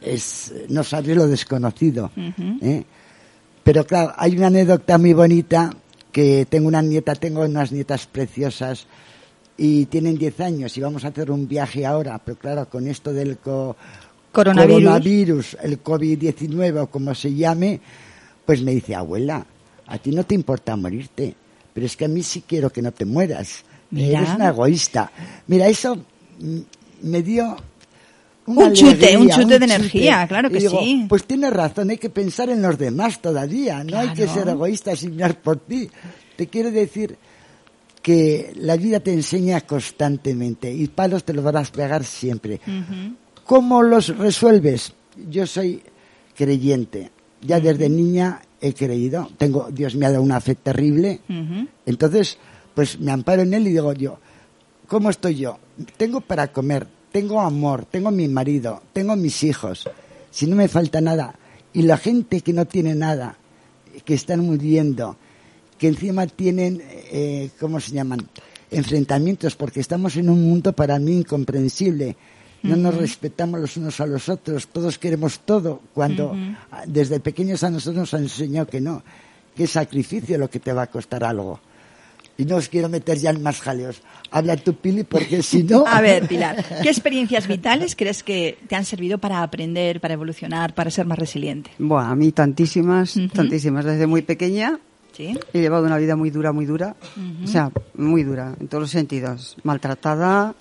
es 0.00 0.52
no 0.68 0.82
saber 0.84 1.16
lo 1.16 1.26
desconocido. 1.26 2.10
¿eh? 2.62 2.84
Pero 3.62 3.84
claro, 3.86 4.12
hay 4.16 4.36
una 4.36 4.46
anécdota 4.48 4.98
muy 4.98 5.12
bonita 5.12 5.70
que 6.12 6.46
tengo 6.48 6.68
una 6.68 6.82
nieta, 6.82 7.14
tengo 7.14 7.42
unas 7.42 7.70
nietas 7.72 8.06
preciosas 8.06 8.86
y 9.56 9.84
tienen 9.86 10.16
10 10.16 10.40
años 10.40 10.76
y 10.76 10.80
vamos 10.80 11.04
a 11.04 11.08
hacer 11.08 11.30
un 11.30 11.46
viaje 11.46 11.84
ahora, 11.84 12.18
pero 12.24 12.38
claro, 12.38 12.68
con 12.68 12.86
esto 12.88 13.12
del 13.12 13.36
co- 13.38 13.76
Coronavirus. 14.32 14.82
coronavirus, 14.82 15.56
el 15.62 15.82
COVID-19 15.82 16.82
o 16.82 16.86
como 16.86 17.14
se 17.14 17.34
llame, 17.34 17.80
pues 18.46 18.62
me 18.62 18.72
dice, 18.72 18.94
abuela, 18.94 19.44
a 19.86 19.98
ti 19.98 20.12
no 20.12 20.24
te 20.24 20.34
importa 20.34 20.76
morirte, 20.76 21.34
pero 21.72 21.86
es 21.86 21.96
que 21.96 22.04
a 22.04 22.08
mí 22.08 22.22
sí 22.22 22.44
quiero 22.46 22.70
que 22.70 22.82
no 22.82 22.92
te 22.92 23.04
mueras. 23.04 23.64
Mira. 23.90 24.20
Eres 24.20 24.34
una 24.36 24.48
egoísta. 24.48 25.10
Mira, 25.48 25.66
eso 25.66 25.98
me 27.02 27.22
dio 27.22 27.56
una 28.46 28.66
Un 28.66 28.72
chute, 28.72 28.90
alegría, 28.90 29.18
un 29.18 29.28
chute 29.28 29.58
de 29.58 29.64
energía, 29.64 30.26
claro 30.28 30.50
que 30.50 30.58
digo, 30.58 30.80
sí. 30.80 31.06
Pues 31.08 31.24
tienes 31.24 31.52
razón, 31.52 31.90
hay 31.90 31.98
que 31.98 32.10
pensar 32.10 32.50
en 32.50 32.62
los 32.62 32.78
demás 32.78 33.20
todavía, 33.20 33.84
no 33.84 33.98
hay 33.98 34.10
que 34.10 34.26
ser 34.28 34.48
egoísta 34.48 34.94
sin 34.96 35.12
mirar 35.12 35.40
por 35.40 35.58
ti. 35.58 35.90
Te 36.36 36.46
quiero 36.46 36.70
decir 36.70 37.16
que 38.02 38.52
la 38.56 38.76
vida 38.76 39.00
te 39.00 39.12
enseña 39.12 39.60
constantemente 39.60 40.72
y 40.72 40.86
palos 40.88 41.24
te 41.24 41.34
los 41.34 41.44
van 41.44 41.56
a 41.56 41.62
pegar 41.64 42.04
siempre. 42.04 42.60
¿Cómo 43.50 43.82
los 43.82 44.16
resuelves? 44.16 44.92
Yo 45.28 45.44
soy 45.44 45.82
creyente. 46.36 47.10
Ya 47.42 47.58
desde 47.58 47.88
niña 47.88 48.40
he 48.60 48.72
creído. 48.72 49.28
Tengo, 49.38 49.68
Dios 49.72 49.96
me 49.96 50.06
ha 50.06 50.12
dado 50.12 50.22
una 50.22 50.40
fe 50.40 50.54
terrible. 50.54 51.18
Entonces, 51.84 52.38
pues 52.76 53.00
me 53.00 53.10
amparo 53.10 53.42
en 53.42 53.52
él 53.52 53.66
y 53.66 53.70
digo 53.70 53.92
yo, 53.92 54.20
¿cómo 54.86 55.10
estoy 55.10 55.34
yo? 55.34 55.58
Tengo 55.96 56.20
para 56.20 56.52
comer, 56.52 56.86
tengo 57.10 57.40
amor, 57.40 57.86
tengo 57.86 58.12
mi 58.12 58.28
marido, 58.28 58.84
tengo 58.92 59.16
mis 59.16 59.42
hijos. 59.42 59.90
Si 60.30 60.46
no 60.46 60.54
me 60.54 60.68
falta 60.68 61.00
nada. 61.00 61.34
Y 61.72 61.82
la 61.82 61.96
gente 61.96 62.42
que 62.42 62.52
no 62.52 62.66
tiene 62.66 62.94
nada, 62.94 63.36
que 64.04 64.14
están 64.14 64.46
muriendo, 64.46 65.16
que 65.76 65.88
encima 65.88 66.28
tienen, 66.28 66.80
eh, 66.86 67.50
¿cómo 67.58 67.80
se 67.80 67.90
llaman? 67.90 68.28
Enfrentamientos, 68.70 69.56
porque 69.56 69.80
estamos 69.80 70.14
en 70.14 70.30
un 70.30 70.40
mundo 70.40 70.72
para 70.72 71.00
mí 71.00 71.16
incomprensible. 71.16 72.16
No 72.62 72.76
nos 72.76 72.94
respetamos 72.94 73.60
los 73.60 73.76
unos 73.76 74.00
a 74.00 74.06
los 74.06 74.28
otros, 74.28 74.68
todos 74.68 74.98
queremos 74.98 75.40
todo, 75.40 75.80
cuando 75.94 76.36
desde 76.86 77.20
pequeños 77.20 77.62
a 77.64 77.70
nosotros 77.70 78.00
nos 78.00 78.14
han 78.14 78.22
enseñado 78.24 78.66
que 78.66 78.80
no, 78.80 79.02
que 79.56 79.64
es 79.64 79.70
sacrificio 79.70 80.38
lo 80.38 80.50
que 80.50 80.60
te 80.60 80.72
va 80.72 80.82
a 80.82 80.86
costar 80.86 81.24
algo. 81.24 81.60
Y 82.40 82.46
no 82.46 82.56
os 82.56 82.70
quiero 82.70 82.88
meter 82.88 83.18
ya 83.18 83.30
en 83.30 83.42
más 83.42 83.60
jaleos. 83.60 84.00
Habla 84.30 84.56
tú, 84.56 84.74
Pili, 84.74 85.04
porque 85.04 85.42
si 85.42 85.62
no... 85.62 85.84
A 85.86 86.00
ver, 86.00 86.26
Pilar, 86.28 86.64
¿qué 86.82 86.88
experiencias 86.88 87.46
vitales 87.46 87.94
crees 87.94 88.22
que 88.22 88.56
te 88.66 88.76
han 88.76 88.86
servido 88.86 89.18
para 89.18 89.42
aprender, 89.42 90.00
para 90.00 90.14
evolucionar, 90.14 90.74
para 90.74 90.90
ser 90.90 91.04
más 91.04 91.18
resiliente? 91.18 91.70
Bueno, 91.78 92.08
a 92.08 92.16
mí 92.16 92.32
tantísimas, 92.32 93.14
tantísimas. 93.34 93.84
Desde 93.84 94.06
muy 94.06 94.22
pequeña 94.22 94.78
¿Sí? 95.12 95.38
he 95.52 95.60
llevado 95.60 95.84
una 95.84 95.98
vida 95.98 96.16
muy 96.16 96.30
dura, 96.30 96.52
muy 96.52 96.64
dura. 96.64 96.96
O 97.44 97.46
sea, 97.46 97.70
muy 97.94 98.22
dura, 98.22 98.54
en 98.58 98.68
todos 98.68 98.82
los 98.82 98.90
sentidos. 98.90 99.56
Maltratada, 99.62 100.54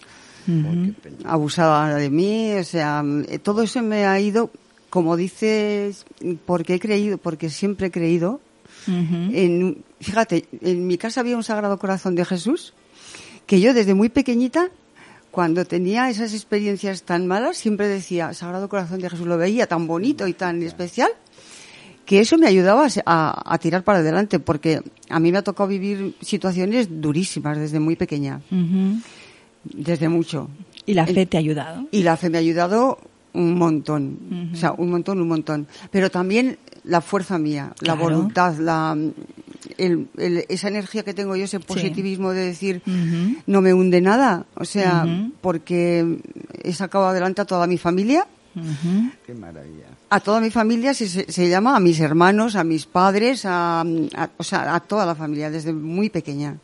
abusada 1.25 1.96
de 1.96 2.10
mí, 2.10 2.53
o 2.53 2.63
sea, 2.63 3.03
eh, 3.27 3.39
todo 3.39 3.62
eso 3.63 3.82
me 3.82 4.06
ha 4.06 4.20
ido, 4.20 4.50
como 4.89 5.15
dices, 5.18 6.06
porque 6.46 6.75
he 6.75 6.79
creído, 6.79 7.18
porque 7.18 7.50
siempre 7.50 7.88
he 7.88 7.91
creído. 7.91 8.41
En, 9.36 9.84
fíjate, 10.00 10.46
en 10.62 10.88
mi 10.88 10.98
casa 10.98 11.22
había 11.22 11.36
un 11.38 11.44
Sagrado 11.44 11.77
Corazón 11.77 12.15
de 12.15 12.25
Jesús 12.25 12.74
que 13.46 13.60
yo 13.60 13.74
desde 13.74 13.94
muy 13.94 14.10
pequeñita, 14.10 14.70
cuando 15.32 15.65
tenía 15.65 16.10
esas 16.10 16.34
experiencias 16.34 17.03
tan 17.03 17.27
malas, 17.27 17.58
siempre 17.58 17.88
decía, 17.88 18.34
Sagrado 18.34 18.70
Corazón 18.70 19.00
de 19.00 19.10
Jesús, 19.10 19.27
lo 19.27 19.38
veía 19.38 19.68
tan 19.68 19.86
bonito 19.88 20.27
y 20.27 20.34
tan 20.34 20.62
especial, 20.63 21.10
que 22.06 22.20
eso 22.22 22.38
me 22.39 22.48
ayudaba 22.48 22.86
a, 22.86 22.89
se- 22.89 23.03
a- 23.06 23.41
a 23.46 23.58
tirar 23.60 23.84
para 23.84 24.00
adelante, 24.00 24.39
porque 24.39 24.82
a 25.10 25.20
mí 25.20 25.32
me 25.32 25.38
ha 25.38 25.44
tocado 25.44 25.70
vivir 25.70 26.15
situaciones 26.22 26.88
durísimas 27.01 27.58
desde 27.60 27.79
muy 27.79 27.96
pequeña. 27.96 28.41
Desde 29.63 30.10
mucho. 30.10 30.50
Y 30.86 30.94
la 30.94 31.06
fe 31.06 31.25
te 31.25 31.38
ha 31.38 31.39
ayudado. 31.39 31.88
Y 31.92 32.04
la 32.04 32.18
fe 32.18 32.30
me 32.30 32.38
ha 32.38 32.42
ayudado 32.42 33.00
un 33.34 33.56
montón, 33.56 34.50
o 34.54 34.56
sea, 34.56 34.72
un 34.74 34.89
montón, 34.89 35.22
un 35.22 35.28
montón. 35.28 35.68
Pero 35.92 36.10
también 36.10 36.58
la 36.84 37.00
fuerza 37.01 37.38
mía, 37.38 37.74
la 37.82 37.94
Claro. 37.94 38.01
voluntad, 38.01 38.58
la, 38.58 38.98
el- 39.78 40.08
el- 40.18 40.46
esa 40.50 40.68
energía 40.70 41.04
que 41.04 41.13
tengo 41.13 41.36
yo, 41.36 41.44
ese 41.46 41.60
positivismo 41.60 42.32
de 42.32 42.46
decir, 42.48 42.82
no 43.46 43.62
me 43.62 43.74
hunde 43.74 44.01
nada, 44.01 44.46
o 44.56 44.66
sea, 44.66 45.06
porque 45.42 46.20
he 46.63 46.74
sacado 46.74 47.06
adelante 47.08 47.42
a 47.42 47.46
toda 47.46 47.68
mi 47.68 47.78
familia. 47.78 48.25
Qué 49.25 49.34
maravilla. 49.36 49.86
a 50.10 50.20
toda 50.20 50.42
mi 50.42 50.50
familia 50.50 50.96
se, 50.96 51.08
se, 51.08 51.32
se 51.32 51.48
llama, 51.50 51.75
a 51.75 51.80
mis 51.80 52.00
hermanos, 52.00 52.56
a 52.56 52.63
mis 52.63 52.88
padres, 52.88 53.46
a, 53.46 53.82
a- 53.82 54.30
o 54.38 54.44
sea, 54.44 54.74
a 54.74 54.80
toda 54.80 55.06
la 55.06 55.13
familia, 55.13 55.51
desde 55.51 55.72
muy 55.72 56.10
pequeña. 56.10 56.58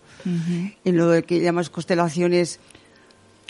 En 0.83 0.97
lo 0.97 1.09
de 1.11 1.21
que 1.21 1.39
llamas 1.39 1.69
constelaciones, 1.69 2.59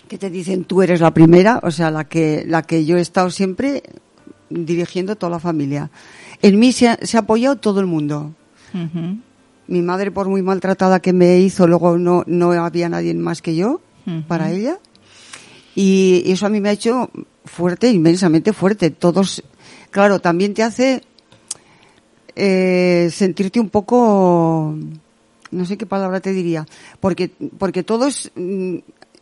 que 0.08 0.18
te 0.18 0.30
dicen 0.30 0.64
tú 0.64 0.82
eres 0.82 1.02
la 1.02 1.14
primera, 1.14 1.60
o 1.64 1.72
sea, 1.72 1.92
la 1.92 2.06
que, 2.06 2.44
la 2.48 2.64
que 2.64 2.86
yo 2.86 2.98
he 2.98 3.02
estado 3.02 3.30
siempre 3.30 3.84
dirigiendo 4.50 5.16
toda 5.16 5.32
la 5.32 5.40
familia. 5.40 5.90
En 6.42 6.60
mí 6.60 6.72
se 6.72 6.90
ha, 6.90 6.98
se 7.02 7.18
ha 7.18 7.22
apoyado 7.22 7.56
todo 7.58 7.80
el 7.80 7.86
mundo. 7.86 8.34
Mi 9.68 9.82
madre, 9.82 10.12
por 10.12 10.28
muy 10.28 10.42
maltratada 10.42 11.00
que 11.00 11.14
me 11.14 11.40
hizo, 11.40 11.66
luego 11.66 11.98
no, 11.98 12.24
no 12.28 12.52
había 12.52 12.90
nadie 12.90 13.14
más 13.14 13.42
que 13.42 13.56
yo 13.56 13.82
para 14.28 14.52
ella. 14.52 14.78
Y 15.76 16.24
eso 16.28 16.46
a 16.46 16.50
mí 16.50 16.62
me 16.62 16.70
ha 16.70 16.74
hecho 16.74 17.10
fuerte, 17.46 17.90
inmensamente 17.90 18.54
fuerte. 18.54 18.92
Todos, 18.92 19.44
claro, 19.92 20.20
también 20.20 20.54
te 20.54 20.64
hace 20.64 21.02
eh, 22.36 23.10
sentirte 23.12 23.60
un 23.60 23.70
poco, 23.70 24.76
no 25.52 25.66
sé 25.66 25.78
qué 25.78 25.86
palabra 25.86 26.20
te 26.20 26.34
diría, 26.34 26.66
porque, 27.00 27.32
porque 27.58 27.84
todos, 27.84 28.32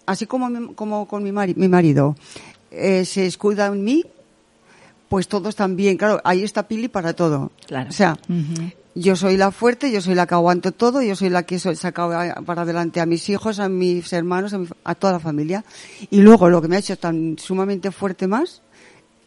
así 0.05 0.25
como, 0.25 0.50
mi- 0.50 0.74
como 0.74 1.07
con 1.07 1.24
mi, 1.24 1.31
mari- 1.31 1.55
mi 1.55 1.67
marido, 1.67 2.15
eh, 2.72 3.05
se 3.05 3.25
escuda 3.25 3.67
en 3.67 3.83
mí, 3.83 4.03
pues 5.10 5.27
todos 5.27 5.55
también, 5.55 5.98
claro, 5.98 6.19
ahí 6.24 6.43
está 6.43 6.67
Pili 6.67 6.88
para 6.88 7.13
todo. 7.13 7.51
Claro. 7.67 7.89
O 7.89 7.93
sea, 7.93 8.17
yo 8.95 9.15
soy 9.15 9.38
la 9.38 9.51
fuerte, 9.51 9.91
yo 9.91 10.01
soy 10.01 10.15
la 10.15 10.25
que 10.25 10.33
aguanto 10.33 10.72
todo, 10.72 11.01
yo 11.01 11.15
soy 11.15 11.29
la 11.29 11.43
que 11.43 11.55
he 11.55 11.60
sacado 11.60 12.13
a- 12.19 12.33
para 12.45 12.63
adelante 12.63 13.00
a 13.00 13.05
mis 13.05 13.29
hijos, 13.29 13.60
a 13.60 13.69
mis 13.69 14.12
hermanos, 14.13 14.53
a, 14.53 14.57
mi 14.57 14.65
fa- 14.65 14.75
a 14.83 14.95
toda 14.95 15.13
la 15.13 15.19
familia. 15.19 15.63
Y 16.10 16.22
luego 16.22 16.50
lo 16.50 16.62
que 16.62 16.67
me 16.67 16.75
ha 16.75 16.79
hecho 16.79 16.98
tan 16.98 17.38
sumamente 17.38 17.91
fuerte 17.91 18.25
más, 18.27 18.62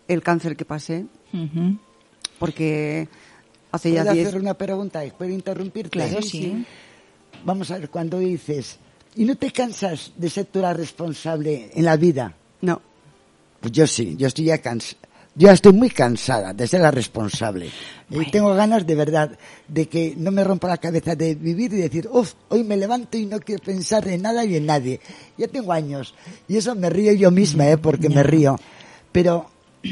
el 0.09 0.23
cáncer 0.23 0.57
que 0.57 0.65
pasé, 0.65 1.07
porque 2.39 3.09
hace 3.73 3.93
ya 3.93 4.03
¿Puedo 4.03 4.15
10... 4.15 4.29
hacer 4.29 4.41
una 4.41 4.55
pregunta? 4.55 5.03
¿Puedo 5.17 5.31
interrumpirte? 5.33 5.91
Claro, 5.91 6.23
sí. 6.23 6.65
Vamos 7.45 7.71
a 7.71 7.79
ver, 7.79 7.91
cuando 7.91 8.19
dices, 8.19 8.79
¿y 9.17 9.25
no 9.25 9.37
te 9.37 9.51
cansas 9.51 10.13
de 10.17 10.31
ser 10.31 10.47
tú 10.47 10.61
la 10.61 10.73
responsable 10.73 11.71
en 11.75 11.85
la 11.85 11.97
vida? 11.97 12.35
No, 12.61 12.81
Pues 13.61 13.73
yo 13.73 13.87
sí, 13.87 14.15
yo 14.17 14.29
estoy 14.29 14.47
ya 14.47 14.59
cansada. 14.59 15.01
Yo 15.39 15.51
estoy 15.51 15.75
muy 15.75 15.91
cansada 15.91 16.55
de 16.55 16.67
ser 16.67 16.81
la 16.81 16.91
responsable. 16.91 17.69
Y 18.09 18.31
tengo 18.31 18.55
ganas 18.55 18.87
de 18.87 18.95
verdad 18.95 19.39
de 19.69 19.87
que 19.87 20.15
no 20.17 20.31
me 20.31 20.43
rompa 20.43 20.67
la 20.67 20.79
cabeza 20.79 21.15
de 21.15 21.35
vivir 21.35 21.75
y 21.75 21.77
decir, 21.77 22.09
uff, 22.11 22.33
hoy 22.49 22.65
me 22.65 22.75
levanto 22.75 23.19
y 23.19 23.27
no 23.27 23.39
quiero 23.41 23.63
pensar 23.63 24.09
en 24.09 24.23
nada 24.23 24.47
y 24.47 24.57
en 24.57 24.65
nadie. 24.65 24.99
Ya 25.37 25.47
tengo 25.47 25.75
años. 25.75 26.15
Y 26.49 26.57
eso 26.57 26.75
me 26.75 26.89
río 26.89 27.13
yo 27.13 27.31
misma, 27.31 27.69
¿eh? 27.69 27.77
Porque 27.77 28.09
me 28.09 28.23
río. 28.23 28.59
Pero 29.13 29.51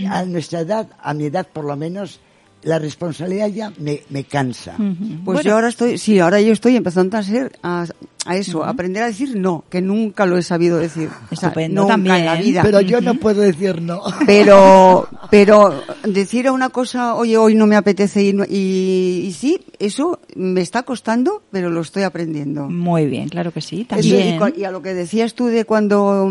a 0.08 0.24
nuestra 0.24 0.60
edad, 0.60 0.88
a 0.98 1.12
mi 1.12 1.26
edad 1.26 1.46
por 1.52 1.66
lo 1.66 1.76
menos, 1.76 2.20
la 2.64 2.78
responsabilidad 2.78 3.48
ya 3.48 3.72
me, 3.78 4.02
me 4.10 4.24
cansa. 4.24 4.74
Pues 4.76 5.22
Bueno, 5.24 5.42
yo 5.42 5.54
ahora 5.54 5.68
estoy, 5.68 5.98
sí, 5.98 6.18
ahora 6.18 6.40
yo 6.40 6.52
estoy 6.52 6.76
empezando 6.76 7.16
a 7.18 7.22
ser, 7.22 7.52
a, 7.62 7.86
a 8.26 8.36
eso, 8.36 8.64
a 8.64 8.70
aprender 8.70 9.02
a 9.02 9.06
decir 9.06 9.36
no, 9.36 9.64
que 9.68 9.80
nunca 9.82 10.24
lo 10.26 10.38
he 10.38 10.42
sabido 10.42 10.78
decir. 10.78 11.08
O 11.30 11.36
sea, 11.36 11.48
Estupendo, 11.50 11.82
nunca 11.82 11.92
también. 11.94 12.16
en 12.16 12.24
la 12.26 12.36
vida. 12.36 12.62
Pero 12.62 12.80
yo 12.80 13.00
no 13.00 13.14
puedo 13.16 13.42
decir 13.42 13.82
no. 13.82 14.00
Pero, 14.26 15.08
pero 15.30 15.82
decir 16.04 16.46
a 16.48 16.52
una 16.52 16.70
cosa, 16.70 17.14
oye, 17.14 17.36
hoy 17.36 17.54
no 17.54 17.66
me 17.66 17.76
apetece 17.76 18.22
ir, 18.22 18.34
no- 18.34 18.44
y, 18.48 19.24
y 19.26 19.32
sí, 19.32 19.60
eso 19.78 20.20
me 20.34 20.60
está 20.62 20.82
costando, 20.84 21.42
pero 21.50 21.70
lo 21.70 21.80
estoy 21.82 22.02
aprendiendo. 22.04 22.68
Muy 22.70 23.06
bien, 23.06 23.28
claro 23.28 23.52
que 23.52 23.60
sí. 23.60 23.80
Y, 23.80 23.84
También. 23.84 24.40
y 24.56 24.60
y 24.60 24.64
a 24.64 24.70
lo 24.70 24.80
que 24.82 24.94
decías 24.94 25.34
tú 25.34 25.46
de 25.46 25.64
cuando, 25.66 26.30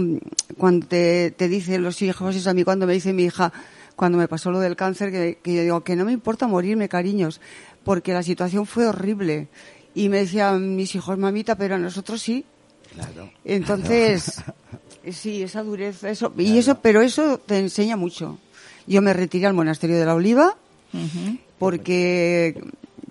cuando 0.57 0.87
te, 0.87 1.31
te 1.31 1.47
dicen 1.47 1.83
los 1.83 2.01
hijos, 2.01 2.35
es 2.35 2.47
a 2.47 2.53
mí 2.53 2.63
cuando 2.63 2.87
me 2.87 2.93
dice 2.93 3.13
mi 3.13 3.23
hija, 3.25 3.53
cuando 4.03 4.17
me 4.17 4.27
pasó 4.27 4.51
lo 4.51 4.59
del 4.59 4.75
cáncer, 4.75 5.11
que, 5.11 5.39
que 5.41 5.55
yo 5.55 5.61
digo 5.61 5.83
que 5.83 5.95
no 5.95 6.03
me 6.03 6.11
importa 6.11 6.45
morirme, 6.45 6.89
cariños, 6.89 7.39
porque 7.85 8.11
la 8.11 8.21
situación 8.21 8.65
fue 8.65 8.85
horrible. 8.85 9.47
Y 9.95 10.09
me 10.09 10.17
decían 10.17 10.75
mis 10.75 10.93
hijos, 10.95 11.17
mamita, 11.17 11.55
pero 11.55 11.75
a 11.75 11.77
nosotros 11.77 12.21
sí. 12.21 12.43
Claro. 12.95 13.31
Entonces, 13.45 14.43
Sí, 15.11 15.43
esa 15.43 15.63
dureza, 15.63 16.09
eso, 16.09 16.33
y 16.37 16.57
eso, 16.57 16.79
pero 16.79 17.01
eso 17.01 17.37
te 17.37 17.59
enseña 17.59 17.97
mucho. 17.97 18.39
Yo 18.87 19.01
me 19.01 19.11
retiré 19.11 19.47
al 19.47 19.53
monasterio 19.53 19.97
de 19.97 20.05
la 20.05 20.15
Oliva, 20.15 20.55
porque, 21.59 22.61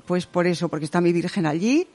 pues 0.06 0.26
por 0.26 0.46
eso, 0.46 0.68
porque 0.68 0.87
está 0.87 1.02
mi 1.02 1.12
virgen 1.12 1.44
allí, 1.44 1.87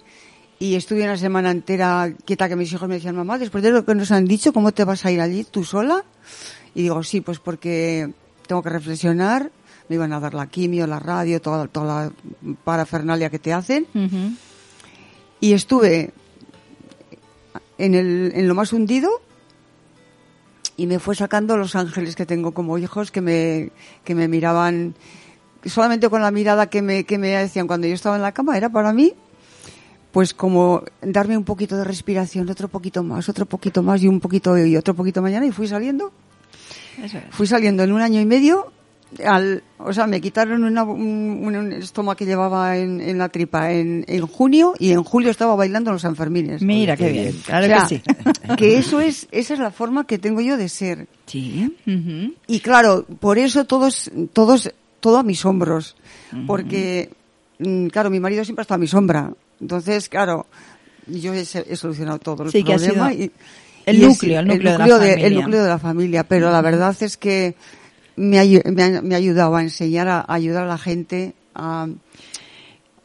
y 0.60 0.76
estuve 0.76 1.04
una 1.04 1.18
semana 1.18 1.50
entera 1.50 2.14
quieta 2.26 2.48
que 2.48 2.56
mis 2.56 2.72
hijos 2.72 2.88
me 2.88 2.96
decían, 2.96 3.16
mamá, 3.16 3.40
después 3.40 3.64
de 3.64 3.72
lo 3.72 3.86
que 3.86 3.96
nos 3.96 4.12
han 4.12 4.26
dicho, 4.26 4.54
¿cómo 4.54 4.72
te 4.72 4.84
vas 4.84 5.06
a 5.06 5.12
ir 5.12 5.20
allí 5.20 5.44
tú 5.44 5.64
sola? 5.64 6.04
Y 6.76 6.84
digo, 6.84 7.02
sí, 7.04 7.22
pues 7.22 7.40
porque 7.40 8.12
tengo 8.48 8.64
que 8.64 8.70
reflexionar, 8.70 9.52
me 9.90 9.96
iban 9.96 10.14
a 10.14 10.20
dar 10.20 10.34
la 10.34 10.48
quimio, 10.48 10.88
la 10.88 11.00
radio, 11.00 11.42
toda, 11.42 11.68
toda 11.68 11.86
la 11.86 12.12
parafernalia 12.64 13.30
que 13.30 13.40
te 13.40 13.54
hacen. 13.54 13.86
Y 15.40 15.54
estuve 15.54 16.14
en, 17.78 17.94
el, 17.94 18.32
en 18.34 18.48
lo 18.48 18.56
más 18.56 18.74
hundido 18.74 19.10
y 20.76 20.88
me 20.88 21.00
fue 21.00 21.16
sacando 21.16 21.58
los 21.58 21.76
ángeles 21.76 22.16
que 22.16 22.26
tengo 22.26 22.54
como 22.54 22.78
hijos 22.78 23.12
que 23.12 23.22
me, 23.22 23.72
que 24.04 24.16
me 24.16 24.28
miraban 24.28 24.96
solamente 25.66 26.10
con 26.10 26.22
la 26.22 26.32
mirada 26.32 26.70
que 26.70 26.82
me, 26.82 27.04
que 27.04 27.18
me 27.18 27.30
decían 27.30 27.68
cuando 27.68 27.88
yo 27.88 27.94
estaba 27.94 28.16
en 28.16 28.22
la 28.22 28.32
cama 28.32 28.58
era 28.58 28.70
para 28.70 28.94
mí 28.94 29.14
pues 30.12 30.34
como 30.34 30.84
darme 31.02 31.38
un 31.38 31.44
poquito 31.44 31.78
de 31.78 31.84
respiración, 31.84 32.50
otro 32.50 32.70
poquito 32.70 33.04
más, 33.04 33.30
otro 33.30 33.46
poquito 33.46 33.84
más 33.84 34.02
y 34.02 34.08
un 34.08 34.20
poquito 34.20 34.58
y 34.58 34.76
otro 34.76 34.96
poquito 34.96 35.22
mañana 35.22 35.46
y 35.46 35.52
fui 35.52 35.68
saliendo. 35.68 36.12
Fui 37.32 37.48
saliendo 37.48 37.84
en 37.84 37.92
un 37.92 38.02
año 38.02 38.20
y 38.20 38.26
medio 38.26 38.72
al, 39.26 39.64
o 39.78 39.94
sea, 39.94 40.06
me 40.06 40.20
quitaron 40.20 40.64
una, 40.64 40.84
un, 40.84 41.42
un, 41.46 41.72
estómago 41.74 42.18
que 42.18 42.26
llevaba 42.26 42.78
en, 42.78 43.00
en 43.00 43.18
la 43.18 43.30
tripa 43.30 43.72
en, 43.72 44.04
en, 44.08 44.28
junio 44.28 44.74
y 44.80 44.92
en 44.92 45.04
julio 45.04 45.32
estaba 45.32 45.56
bailando 45.56 45.92
los 45.92 46.02
Sanfermines. 46.02 46.62
Mira, 46.62 46.98
qué 46.98 47.12
bien. 47.12 47.42
Claro 47.46 47.66
o 47.66 47.70
sea, 47.70 47.88
que 47.88 47.96
sí. 47.96 48.02
Que 48.58 48.78
eso 48.78 49.00
es, 49.00 49.28
esa 49.32 49.54
es 49.54 49.60
la 49.60 49.72
forma 49.72 50.06
que 50.06 50.18
tengo 50.18 50.42
yo 50.42 50.58
de 50.58 50.68
ser. 50.68 51.08
Sí. 51.26 51.74
Uh 51.86 51.90
-huh. 51.90 52.34
Y 52.48 52.60
claro, 52.60 53.06
por 53.20 53.38
eso 53.38 53.66
todos, 53.66 54.12
todos, 54.34 54.74
todo 55.00 55.18
a 55.18 55.24
mis 55.24 55.46
hombros. 55.46 55.96
Uh 56.34 56.38
-huh. 56.38 56.46
Porque, 56.46 57.10
mm, 57.60 57.88
claro, 57.88 58.10
mi 58.10 58.20
marido 58.20 58.44
siempre 58.44 58.62
ha 58.62 58.64
estado 58.64 58.80
a 58.80 58.82
mi 58.82 58.88
sombra. 58.88 59.32
Entonces, 59.62 60.10
claro, 60.10 60.48
yo 61.08 61.34
he, 61.34 61.42
he 61.42 61.76
solucionado 61.76 62.20
todo 62.20 62.44
el 62.44 62.52
sí, 62.52 62.64
problema. 62.64 63.10
Que 63.10 63.14
ha 63.14 63.14
sido 63.14 63.24
y, 63.26 63.32
el, 63.88 64.02
núcleo, 64.02 64.40
es, 64.40 64.40
el, 64.40 64.48
núcleo, 64.48 64.74
el, 64.74 64.80
núcleo 64.80 65.00
de, 65.00 65.16
de 65.16 65.28
el 65.28 65.36
núcleo 65.36 65.64
de 65.64 65.70
la 65.70 65.80
familia. 65.80 66.24
Pero 66.24 66.52
la 66.52 66.62
verdad 66.62 66.96
es 67.02 67.18
que 67.18 67.56
me 68.16 68.40
ha, 68.40 68.44
me 68.72 68.84
ha, 68.84 69.02
me 69.02 69.16
ha 69.16 69.18
ayudado 69.18 69.56
a 69.56 69.62
enseñar, 69.62 70.08
a, 70.08 70.20
a, 70.20 70.34
ayudar 70.34 70.64
a 70.64 70.68
la 70.68 70.78
gente 70.78 71.34
a, 71.56 71.88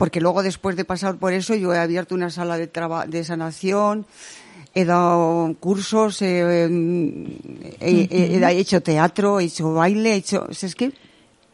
porque 0.03 0.21
luego 0.21 0.43
después 0.43 0.75
de 0.75 0.85
pasar 0.85 1.15
por 1.15 1.33
eso 1.33 1.55
yo 1.55 1.73
he 1.73 1.79
abierto 1.79 2.17
una 2.17 2.29
sala 2.29 2.59
de, 2.59 2.69
de 3.07 3.23
sanación, 3.23 4.05
he 4.75 4.85
dado 4.85 5.55
cursos, 5.61 6.21
he, 6.23 6.41
he, 6.41 8.09
he, 8.11 8.39
he, 8.45 8.59
hecho 8.59 8.83
teatro, 8.83 9.39
he 9.39 9.45
hecho 9.45 9.75
baile, 9.75 10.15
he 10.15 10.17
hecho, 10.17 10.49
es 10.51 10.75
que 10.75 10.93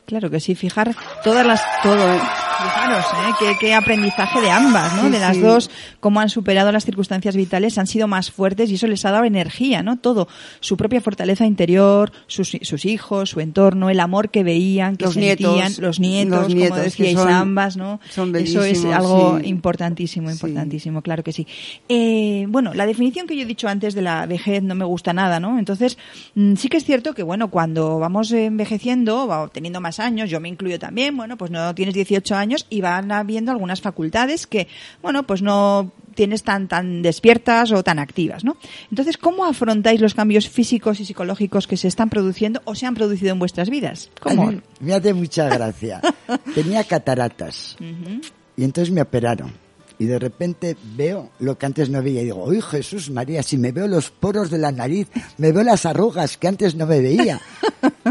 Claro 0.08 0.30
que 0.30 0.40
sí, 0.40 0.54
fijar 0.54 0.96
todas 1.22 1.46
las, 1.46 1.60
todo, 1.82 1.98
fijaros, 1.98 3.04
¿eh? 3.04 3.32
qué, 3.38 3.56
qué 3.60 3.74
aprendizaje 3.74 4.40
de 4.40 4.50
ambas, 4.50 4.96
¿no? 4.96 5.02
Sí, 5.02 5.10
de 5.10 5.18
las 5.18 5.36
sí. 5.36 5.42
dos, 5.42 5.70
cómo 6.00 6.20
han 6.20 6.30
superado 6.30 6.72
las 6.72 6.86
circunstancias 6.86 7.36
vitales, 7.36 7.76
han 7.76 7.86
sido 7.86 8.08
más 8.08 8.30
fuertes 8.30 8.70
y 8.70 8.76
eso 8.76 8.86
les 8.86 9.04
ha 9.04 9.10
dado 9.10 9.24
energía, 9.24 9.82
¿no? 9.82 9.98
Todo, 9.98 10.26
su 10.60 10.78
propia 10.78 11.02
fortaleza 11.02 11.44
interior, 11.44 12.10
sus, 12.26 12.56
sus 12.62 12.86
hijos, 12.86 13.28
su 13.28 13.40
entorno, 13.40 13.90
el 13.90 14.00
amor 14.00 14.30
que 14.30 14.44
veían, 14.44 14.96
que 14.96 15.04
los 15.04 15.12
sentían, 15.12 15.36
nietos, 15.36 15.78
los 15.78 16.00
nietos, 16.00 16.40
los 16.40 16.54
nietos 16.54 16.70
como 16.70 16.82
decíais 16.82 17.18
son, 17.18 17.28
ambas, 17.28 17.76
¿no? 17.76 18.00
Son 18.08 18.34
eso 18.34 18.64
es 18.64 18.86
algo 18.86 19.38
sí. 19.40 19.46
importantísimo, 19.46 20.30
importantísimo, 20.30 21.02
claro 21.02 21.22
que 21.22 21.34
sí. 21.34 21.46
Eh, 21.90 22.46
bueno, 22.48 22.72
la 22.72 22.86
definición 22.86 23.26
que 23.26 23.36
yo 23.36 23.42
he 23.42 23.46
dicho 23.46 23.68
antes 23.68 23.94
de 23.94 24.00
la 24.00 24.24
vejez 24.24 24.62
no 24.62 24.74
me 24.74 24.86
gusta 24.86 25.12
nada, 25.12 25.38
¿no? 25.38 25.58
Entonces, 25.58 25.98
mm, 26.34 26.54
sí 26.54 26.70
que 26.70 26.78
es 26.78 26.84
cierto 26.84 27.12
que, 27.12 27.22
bueno, 27.22 27.50
cuando 27.50 27.98
vamos 27.98 28.32
envejeciendo, 28.32 29.50
teniendo 29.52 29.82
más 29.82 29.97
años, 30.00 30.30
yo 30.30 30.40
me 30.40 30.48
incluyo 30.48 30.78
también, 30.78 31.16
bueno, 31.16 31.36
pues 31.36 31.50
no 31.50 31.74
tienes 31.74 31.94
18 31.94 32.34
años 32.34 32.66
y 32.70 32.80
van 32.80 33.12
habiendo 33.12 33.52
algunas 33.52 33.80
facultades 33.80 34.46
que, 34.46 34.68
bueno, 35.02 35.24
pues 35.26 35.42
no 35.42 35.92
tienes 36.14 36.42
tan 36.42 36.66
tan 36.66 37.00
despiertas 37.02 37.70
o 37.70 37.84
tan 37.84 37.98
activas, 37.98 38.44
¿no? 38.44 38.56
Entonces, 38.90 39.16
¿cómo 39.16 39.44
afrontáis 39.44 40.00
los 40.00 40.14
cambios 40.14 40.48
físicos 40.48 40.98
y 40.98 41.04
psicológicos 41.04 41.66
que 41.66 41.76
se 41.76 41.86
están 41.86 42.10
produciendo 42.10 42.60
o 42.64 42.74
se 42.74 42.86
han 42.86 42.94
producido 42.94 43.32
en 43.32 43.38
vuestras 43.38 43.70
vidas? 43.70 44.10
¿Cómo? 44.20 44.46
Mí, 44.46 44.60
me 44.80 44.94
hace 44.94 45.14
mucha 45.14 45.48
gracia. 45.48 46.00
Tenía 46.54 46.82
cataratas 46.84 47.76
uh 47.80 47.84
-huh. 47.84 48.32
y 48.56 48.64
entonces 48.64 48.92
me 48.92 49.02
operaron. 49.02 49.52
Y 50.00 50.06
de 50.06 50.18
repente 50.18 50.76
veo 50.96 51.30
lo 51.40 51.58
que 51.58 51.66
antes 51.66 51.90
no 51.90 52.00
veía 52.02 52.22
y 52.22 52.26
digo, 52.26 52.44
uy 52.44 52.60
Jesús 52.62 53.10
María, 53.10 53.42
si 53.42 53.58
me 53.58 53.72
veo 53.72 53.88
los 53.88 54.10
poros 54.10 54.50
de 54.50 54.58
la 54.58 54.70
nariz, 54.70 55.08
me 55.38 55.50
veo 55.50 55.64
las 55.64 55.86
arrugas 55.86 56.36
que 56.36 56.46
antes 56.46 56.74
no 56.74 56.86
me 56.86 57.00
veía. 57.00 57.40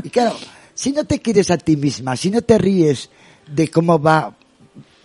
Y 0.03 0.11
claro, 0.11 0.35
si 0.77 0.91
no 0.91 1.05
te 1.05 1.19
quieres 1.19 1.49
a 1.49 1.57
ti 1.57 1.75
misma, 1.75 2.15
si 2.15 2.29
no 2.29 2.43
te 2.43 2.55
ríes 2.59 3.09
de 3.47 3.67
cómo 3.67 3.99
va 3.99 4.37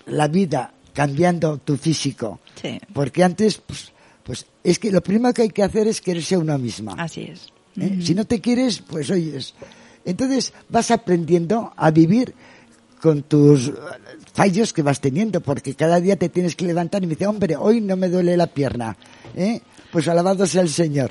la 0.04 0.28
vida 0.28 0.74
cambiando 0.92 1.56
tu 1.56 1.78
físico, 1.78 2.40
sí. 2.60 2.78
porque 2.92 3.24
antes, 3.24 3.56
pues, 3.56 3.90
pues, 4.22 4.44
es 4.62 4.78
que 4.78 4.92
lo 4.92 5.02
primero 5.02 5.32
que 5.32 5.42
hay 5.42 5.48
que 5.48 5.62
hacer 5.62 5.88
es 5.88 6.02
quererse 6.02 6.34
a 6.34 6.40
uno 6.40 6.58
misma. 6.58 6.92
Así 6.98 7.22
es. 7.22 7.46
¿Eh? 7.76 7.80
Uh 7.80 7.82
-huh. 7.84 8.02
Si 8.02 8.14
no 8.14 8.26
te 8.26 8.42
quieres, 8.42 8.82
pues 8.82 9.08
oyes. 9.08 9.54
Entonces 10.04 10.52
vas 10.68 10.90
aprendiendo 10.90 11.72
a 11.74 11.90
vivir 11.90 12.34
con 13.00 13.22
tus 13.22 13.72
fallos 14.34 14.74
que 14.74 14.82
vas 14.82 15.00
teniendo, 15.00 15.40
porque 15.40 15.74
cada 15.74 16.00
día 16.00 16.16
te 16.16 16.28
tienes 16.28 16.54
que 16.54 16.66
levantar 16.66 17.02
y 17.02 17.06
me 17.06 17.14
dice, 17.14 17.26
hombre, 17.26 17.56
hoy 17.56 17.80
no 17.80 17.96
me 17.96 18.10
duele 18.10 18.36
la 18.36 18.46
pierna, 18.46 18.94
¿eh? 19.34 19.62
pues 19.90 20.06
alabado 20.06 20.46
sea 20.46 20.60
el 20.60 20.68
Señor. 20.68 21.08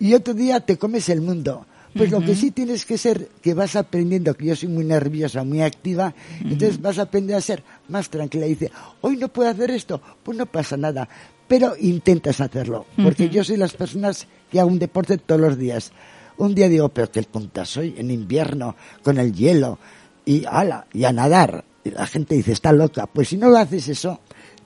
Y 0.00 0.14
otro 0.14 0.34
día 0.34 0.58
te 0.58 0.76
comes 0.78 1.08
el 1.10 1.20
mundo. 1.20 1.64
Pues 1.94 2.10
uh 2.10 2.16
-huh. 2.16 2.20
lo 2.20 2.26
que 2.26 2.34
sí 2.34 2.50
tienes 2.52 2.84
que 2.84 2.96
ser, 2.96 3.28
que 3.42 3.54
vas 3.54 3.74
aprendiendo, 3.76 4.34
que 4.34 4.46
yo 4.46 4.56
soy 4.56 4.68
muy 4.68 4.84
nerviosa, 4.84 5.42
muy 5.44 5.60
activa, 5.60 6.14
uh 6.14 6.44
-huh. 6.44 6.52
entonces 6.52 6.80
vas 6.80 6.98
a 6.98 7.02
aprender 7.02 7.36
a 7.36 7.40
ser 7.40 7.62
más 7.88 8.08
tranquila. 8.08 8.46
Y 8.46 8.50
dice, 8.50 8.70
hoy 9.00 9.16
no 9.16 9.28
puedo 9.28 9.50
hacer 9.50 9.70
esto, 9.70 10.00
pues 10.22 10.38
no 10.38 10.46
pasa 10.46 10.76
nada, 10.76 11.08
pero 11.48 11.74
intentas 11.78 12.40
hacerlo, 12.40 12.86
porque 13.02 13.24
uh 13.24 13.28
-huh. 13.28 13.32
yo 13.32 13.44
soy 13.44 13.56
las 13.56 13.72
personas 13.72 14.26
que 14.50 14.60
hago 14.60 14.70
un 14.70 14.78
deporte 14.78 15.18
todos 15.18 15.40
los 15.40 15.58
días. 15.58 15.92
Un 16.38 16.54
día 16.54 16.68
digo, 16.68 16.88
pero 16.88 17.10
qué 17.10 17.22
punta 17.24 17.64
soy, 17.64 17.94
en 17.98 18.10
invierno, 18.10 18.74
con 19.02 19.18
el 19.18 19.34
hielo, 19.34 19.78
y 20.24 20.44
ala, 20.46 20.86
y 20.92 21.04
a 21.04 21.12
nadar. 21.12 21.64
Y 21.84 21.90
la 21.90 22.06
gente 22.06 22.34
dice, 22.34 22.52
está 22.52 22.72
loca. 22.72 23.06
Pues 23.06 23.28
si 23.28 23.36
no 23.36 23.50
lo 23.50 23.58
haces 23.58 23.88
eso, 23.88 24.20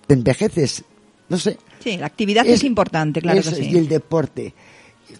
te 0.07 0.15
envejeces, 0.15 0.85
no 1.29 1.39
sé. 1.39 1.59
Sí, 1.83 1.97
la 1.97 2.07
actividad 2.07 2.47
es, 2.47 2.55
es 2.55 2.65
importante, 2.65 3.21
claro 3.21 3.41
eso, 3.41 3.51
que 3.51 3.57
sí. 3.57 3.71
Y 3.73 3.77
el 3.77 3.89
deporte 3.89 4.55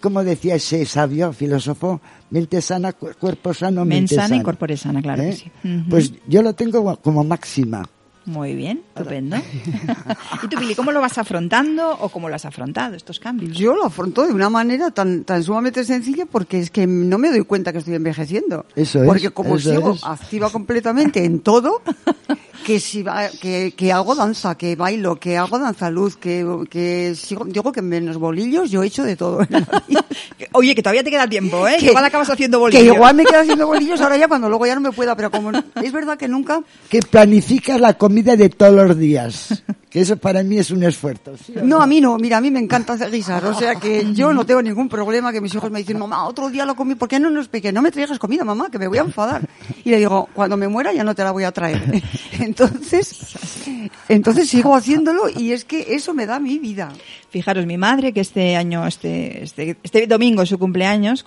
como 0.01 0.25
decía 0.25 0.55
ese 0.57 0.85
sabio 0.87 1.33
filósofo, 1.33 2.01
mente 2.31 2.61
sana, 2.61 2.93
cuerpo 2.93 3.55
sano, 3.55 3.85
mente, 3.85 3.95
mente 3.95 4.15
sana. 4.17 4.29
sana. 4.29 4.41
y 4.41 4.45
corpore 4.45 4.77
sana, 4.77 5.03
claro 5.03 5.23
¿Eh? 5.23 5.31
que 5.31 5.37
sí. 5.37 5.53
Uh 5.65 5.69
-huh. 5.69 5.89
Pues 5.91 6.13
yo 6.27 6.43
lo 6.43 6.55
tengo 6.55 6.97
como 6.97 7.25
máxima. 7.25 7.85
Muy 8.27 8.55
bien, 8.55 8.83
estupendo. 8.97 9.37
¿Y 10.43 10.49
tú, 10.49 10.57
Pili, 10.59 10.75
cómo 10.75 10.93
lo 10.93 11.01
vas 11.03 11.19
afrontando 11.19 11.91
o 12.01 12.09
cómo 12.09 12.31
lo 12.31 12.35
has 12.37 12.47
afrontado 12.47 12.95
estos 12.97 13.21
cambios? 13.21 13.55
Yo 13.55 13.75
lo 13.77 13.85
afronto 13.85 14.27
de 14.27 14.33
una 14.33 14.49
manera 14.49 14.91
tan, 14.93 15.25
tan 15.25 15.43
sumamente 15.43 15.85
sencilla 15.85 16.25
porque 16.25 16.59
es 16.59 16.71
que 16.71 16.87
no 16.87 17.19
me 17.19 17.29
doy 17.29 17.43
cuenta 17.45 17.71
que 17.71 17.79
estoy 17.79 17.95
envejeciendo. 17.95 18.65
Eso 18.75 19.03
es. 19.03 19.07
Porque 19.07 19.29
como 19.29 19.57
eso 19.57 19.71
sigo 19.75 19.93
es. 19.93 20.05
activa 20.05 20.49
completamente 20.51 21.23
en 21.23 21.41
todo, 21.41 21.83
que 22.65 22.81
si 22.81 23.03
va, 23.03 23.29
que, 23.29 23.75
que 23.77 23.93
hago 23.93 24.15
danza, 24.15 24.57
que 24.57 24.77
bailo, 24.77 25.17
que 25.17 25.37
hago 25.37 25.59
danza 25.59 25.91
luz, 25.91 26.17
que, 26.17 26.47
que 26.71 27.15
sigo, 27.15 27.45
digo 27.45 27.73
que 27.73 27.83
menos 27.83 28.19
bolillos, 28.19 28.71
yo 28.71 28.83
he 28.83 28.87
hecho 28.87 29.05
de 29.05 29.17
todo. 29.17 29.47
Oye, 30.53 30.75
que 30.75 30.83
todavía 30.83 31.05
te 31.05 31.11
queda 31.11 31.29
tiempo, 31.29 31.67
¿eh? 31.67 31.77
Que, 31.79 31.87
que 31.87 31.91
igual 31.91 32.05
acabas 32.05 32.31
haciendo 32.31 32.59
bolillos. 32.59 32.83
Que 32.83 32.95
igual 32.95 33.15
me 33.15 33.25
quedo 33.25 33.41
haciendo 33.41 33.67
bolillos 33.67 34.01
ahora 34.01 34.17
ya 34.17 34.29
cuando 34.29 34.49
luego 34.49 34.67
ya 34.67 34.75
no 34.75 34.81
me 34.81 34.93
pueda, 34.93 35.17
pero 35.17 35.31
como 35.31 35.53
no, 35.53 35.65
es 35.83 35.93
verdad 35.93 36.17
que 36.17 36.29
nunca. 36.29 36.63
Que 36.89 37.01
planificas 37.01 37.81
la 37.81 37.95
comida 37.95 38.37
de 38.37 38.49
todos 38.49 38.87
los 38.89 38.99
días. 38.99 39.63
Que 39.95 40.01
eso 40.01 40.17
para 40.17 40.43
mí 40.43 40.59
es 40.59 40.73
un 40.73 40.83
esfuerzo. 40.83 41.37
¿sí 41.37 41.53
no, 41.55 41.63
no, 41.63 41.81
a 41.81 41.87
mí 41.87 42.01
no. 42.01 42.19
Mira, 42.19 42.39
a 42.39 42.41
mí 42.41 42.51
me 42.51 42.59
encanta 42.59 42.95
hacer 42.95 43.13
guisar. 43.13 43.45
O 43.47 43.55
sea 43.55 43.77
que 43.77 44.05
yo 44.13 44.33
no 44.33 44.45
tengo 44.45 44.61
ningún 44.61 44.89
problema 44.89 45.33
que 45.33 45.41
mis 45.41 45.55
hijos 45.55 45.71
me 45.71 45.79
dicen, 45.79 46.01
mamá, 46.01 46.27
otro 46.27 46.51
día 46.51 46.67
lo 46.67 46.75
comí. 46.75 46.97
¿Por 46.97 47.09
qué 47.09 47.21
no 47.21 47.31
nos 47.31 47.47
que 47.47 47.71
no 47.71 47.81
me 47.81 47.93
traigas 47.93 48.19
comida, 48.19 48.43
mamá? 48.43 48.73
Que 48.73 48.79
me 48.81 48.89
voy 48.89 48.99
a 48.99 49.03
enfadar. 49.03 49.49
Y 49.85 49.91
le 49.91 49.99
digo, 49.99 50.29
cuando 50.35 50.57
me 50.57 50.67
muera 50.67 50.93
ya 50.93 51.05
no 51.05 51.15
te 51.15 51.23
la 51.23 51.31
voy 51.31 51.45
a 51.45 51.53
traer. 51.53 52.03
Entonces, 52.41 53.37
entonces 54.09 54.49
sigo 54.49 54.75
haciéndolo 54.75 55.29
y 55.29 55.53
es 55.53 55.65
que 55.65 55.95
eso 55.95 56.13
me 56.13 56.27
da 56.27 56.41
mi 56.41 56.59
vida. 56.59 56.93
Fijaros, 57.35 57.67
mi 57.67 57.77
madre, 57.77 58.13
que 58.13 58.21
este 58.21 58.55
año, 58.55 58.87
este, 58.87 59.43
este, 59.43 59.77
este 59.83 60.07
domingo 60.07 60.43
es 60.43 60.49
su 60.51 60.57
cumpleaños, 60.57 61.27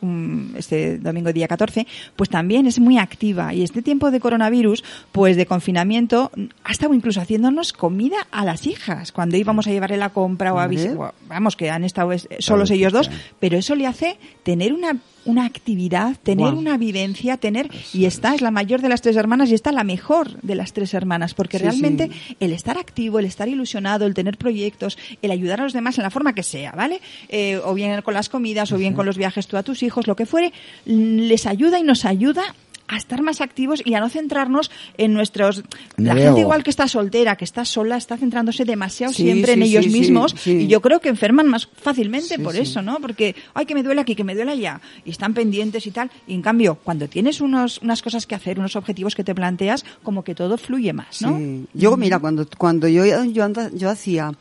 este 0.55 0.99
domingo 0.99 1.33
día 1.33 1.49
14, 1.49 1.85
pues 2.15 2.29
también 2.29 2.65
es 2.65 2.79
muy 2.79 2.97
activa. 2.97 3.53
Y 3.53 3.61
este 3.61 3.81
tiempo 3.81 4.09
de 4.09 4.21
coronavirus, 4.21 4.85
pues 5.11 5.35
de 5.35 5.45
confinamiento, 5.45 6.31
ha 6.63 6.71
estado 6.71 6.93
incluso 6.93 7.19
haciéndonos 7.19 7.73
comida 7.73 8.15
a 8.31 8.45
las 8.45 8.67
hijas 8.67 9.11
cuando 9.11 9.35
íbamos 9.35 9.67
a 9.67 9.71
llevarle 9.71 9.97
la 9.97 10.11
compra 10.11 10.53
o 10.53 10.59
a 10.59 10.67
visitar. 10.67 11.13
Vamos, 11.27 11.57
que 11.57 11.69
han 11.71 11.83
estado 11.83 12.13
es- 12.13 12.29
solos 12.39 12.71
ellos 12.71 12.93
dos, 12.93 13.11
pero 13.41 13.57
eso 13.57 13.75
le 13.75 13.85
hace 13.85 14.17
tener 14.43 14.71
una, 14.71 14.95
una 15.25 15.45
actividad, 15.45 16.15
tener 16.23 16.53
una 16.53 16.77
vivencia, 16.77 17.38
tener. 17.38 17.69
Y 17.93 18.06
esta 18.06 18.34
es 18.34 18.41
la 18.41 18.51
mayor 18.51 18.82
de 18.82 18.89
las 18.89 19.01
tres 19.01 19.15
hermanas 19.17 19.49
y 19.49 19.53
esta 19.56 19.71
la 19.71 19.84
mejor 19.84 20.41
de 20.41 20.56
las 20.56 20.71
tres 20.73 20.93
hermanas, 20.93 21.34
porque 21.34 21.58
Sí, 21.58 21.63
realmente 21.65 22.10
sí. 22.12 22.38
el 22.39 22.53
estar 22.53 22.77
activo, 22.77 23.19
el 23.19 23.25
estar 23.25 23.47
ilusionado, 23.49 24.06
el 24.06 24.13
tener 24.13 24.38
proyectos, 24.38 24.97
el 25.21 25.32
ayudar 25.32 25.60
a 25.60 25.63
los 25.63 25.73
demás 25.73 25.97
en 25.97 26.03
la 26.03 26.10
forma 26.10 26.34
que 26.34 26.43
sea, 26.43 26.71
¿vale? 26.71 27.01
Eh, 27.30 27.60
o 27.63 27.73
bien 27.73 28.01
con 28.01 28.13
las 28.13 28.30
comidas, 28.30 28.71
o 28.71 28.77
bien 28.77 28.93
con 28.93 29.06
los 29.06 29.17
viajes 29.17 29.47
tú 29.47 29.58
a 29.58 29.63
tus 29.63 29.84
hijos, 29.84 30.08
lo 30.08 30.15
que 30.15 30.25
fuere, 30.25 30.53
mm, 30.86 31.17
les 31.27 31.45
ayuda 31.45 31.77
y 31.80 31.84
nos 31.84 32.06
ayuda 32.06 32.56
a 32.88 32.97
estar 32.97 33.21
más 33.21 33.41
activos 33.41 33.82
y 33.86 33.93
a 33.95 34.00
no 34.00 34.10
centrarnos 34.10 34.71
en 34.97 35.13
nuestros... 35.13 35.63
La 35.97 36.15
gente 36.15 36.39
igual 36.39 36.63
que 36.63 36.69
está 36.69 36.88
soltera, 36.88 37.36
que 37.36 37.43
está 37.43 37.65
sola, 37.65 37.97
está 37.97 38.17
centrándose 38.17 38.63
demasiado 38.65 39.12
Sí, 39.13 39.23
siempre 39.23 39.54
en 39.54 39.63
ellos 39.63 39.88
mismos 39.88 40.47
y 40.47 40.67
yo 40.67 40.82
creo 40.82 41.00
que 41.02 41.10
enferman 41.10 41.47
más 41.47 41.67
fácilmente 41.67 42.39
por 42.39 42.56
eso, 42.56 42.82
¿no? 42.82 43.00
Porque, 43.00 43.36
ay, 43.54 43.65
que 43.65 43.73
me 43.76 43.84
duele 43.84 44.02
aquí, 44.02 44.15
que 44.15 44.23
me 44.23 44.36
duele 44.36 44.52
allá, 44.54 44.80
y 45.06 45.10
están 45.12 45.34
pendientes 45.34 45.86
y 45.86 45.91
tal. 45.91 46.10
Y 46.28 46.34
en 46.34 46.41
cambio, 46.41 46.76
cuando 46.84 47.08
tienes 47.10 47.41
unos, 47.41 47.80
unas 47.82 48.02
cosas 48.02 48.26
que 48.26 48.36
hacer, 48.36 48.58
unos 48.60 48.76
objetivos 48.76 49.15
que 49.15 49.23
te 49.23 49.36
planteas, 49.36 49.84
como 50.04 50.23
que 50.23 50.34
todo 50.34 50.58
fluye 50.58 50.93
más, 50.93 51.21
¿no? 51.21 51.38
Sí. 51.38 51.65
Yo, 51.73 51.97
mira, 51.97 52.19
cuando, 52.19 52.47
cuando 52.58 52.88
yo, 52.88 53.04
yo, 53.26 53.43
anda- 53.43 53.69
yo 53.73 53.89
hacía, 53.89 54.32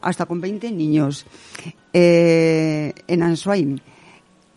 hasta 0.00 0.24
con 0.26 0.40
20 0.40 0.70
niños, 0.72 1.26
eh, 1.92 2.92
en 3.08 3.22
Answain, 3.22 3.80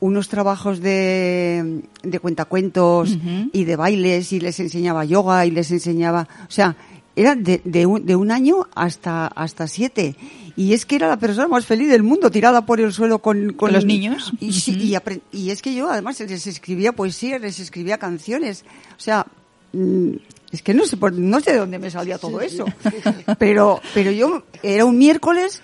unos 0.03 0.27
trabajos 0.27 0.81
de, 0.81 1.81
de 2.03 2.19
cuentacuentos 2.19 3.17
y 3.53 3.63
de 3.63 3.75
bailes 3.77 4.33
y 4.33 4.39
les 4.41 4.59
enseñaba 4.59 5.05
yoga 5.05 5.45
y 5.45 5.51
les 5.51 5.71
enseñaba, 5.71 6.27
o 6.47 6.51
sea, 6.51 6.75
era 7.15 7.35
de, 7.35 7.61
de, 7.63 7.85
un, 7.85 8.05
de 8.05 8.15
un 8.15 8.29
año 8.31 8.67
hasta, 8.75 9.27
hasta 9.27 9.67
siete. 9.67 10.15
Y 10.57 10.73
es 10.73 10.85
que 10.85 10.95
era 10.97 11.07
la 11.07 11.17
persona 11.17 11.47
más 11.47 11.65
feliz 11.65 11.89
del 11.89 12.03
mundo, 12.03 12.29
tirada 12.31 12.65
por 12.65 12.81
el 12.81 12.91
suelo 12.91 13.19
con, 13.19 13.53
¿Con 13.53 13.71
los 13.71 13.85
niños? 13.85 14.33
Y, 14.41 14.51
sí, 14.51 14.71
Ujú. 14.71 15.19
y, 15.31 15.37
y 15.45 15.49
es 15.51 15.61
que 15.61 15.73
yo 15.73 15.89
además 15.89 16.19
les 16.19 16.47
escribía 16.47 16.91
poesía, 16.91 17.39
les 17.39 17.59
escribía 17.59 17.97
canciones. 17.97 18.65
O 18.97 18.99
sea, 18.99 19.25
mm, 19.71 20.09
es 20.51 20.61
que 20.63 20.73
no 20.73 20.85
sé, 20.85 20.97
por- 20.97 21.13
no 21.13 21.39
sé 21.39 21.53
de 21.53 21.59
dónde 21.59 21.79
me 21.79 21.89
salía 21.89 22.17
todo 22.17 22.41
eso. 22.41 22.65
Pero, 23.39 23.79
pero 23.93 24.11
yo, 24.11 24.43
era 24.61 24.83
un 24.85 24.97
miércoles, 24.97 25.61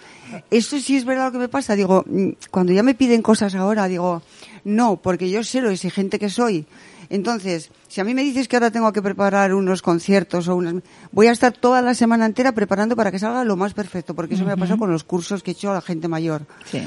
eso 0.52 0.80
sí 0.80 0.98
es 0.98 1.06
verdad 1.06 1.28
lo 1.28 1.32
que 1.32 1.38
me 1.38 1.50
pasa. 1.50 1.76
Digo, 1.76 2.04
mm, 2.08 2.30
cuando 2.52 2.74
ya 2.74 2.84
me 2.84 2.96
piden 2.96 3.22
cosas 3.22 3.56
ahora, 3.56 3.88
digo, 3.88 4.22
no, 4.64 4.98
porque 4.98 5.30
yo 5.30 5.44
sé 5.44 5.62
lo 5.62 5.70
exigente 5.70 6.20
que 6.20 6.30
soy. 6.30 6.66
Entonces, 7.10 7.72
si 7.88 8.02
a 8.02 8.04
mí 8.04 8.14
me 8.14 8.24
dices 8.24 8.48
que 8.48 8.56
ahora 8.56 8.70
tengo 8.70 8.92
que 8.94 9.02
preparar 9.02 9.54
unos 9.54 9.82
conciertos 9.82 10.48
o 10.48 10.56
unas, 10.56 10.76
voy 11.12 11.28
a 11.28 11.32
estar 11.32 11.54
toda 11.54 11.82
la 11.82 11.96
semana 11.96 12.26
entera 12.26 12.52
preparando 12.52 12.96
para 12.96 13.12
que 13.12 13.18
salga 13.18 13.44
lo 13.44 13.56
más 13.56 13.74
perfecto, 13.74 14.14
porque 14.14 14.36
eso 14.36 14.46
me 14.46 14.52
ha 14.52 14.58
pasado 14.58 14.78
con 14.78 14.92
los 14.92 15.04
cursos 15.04 15.42
que 15.42 15.52
he 15.52 15.54
hecho 15.54 15.72
a 15.72 15.74
la 15.74 15.82
gente 15.82 16.08
mayor. 16.08 16.46
Sí. 16.66 16.84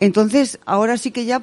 Entonces, 0.00 0.60
ahora 0.64 0.96
sí 0.96 1.10
que 1.10 1.24
ya, 1.24 1.42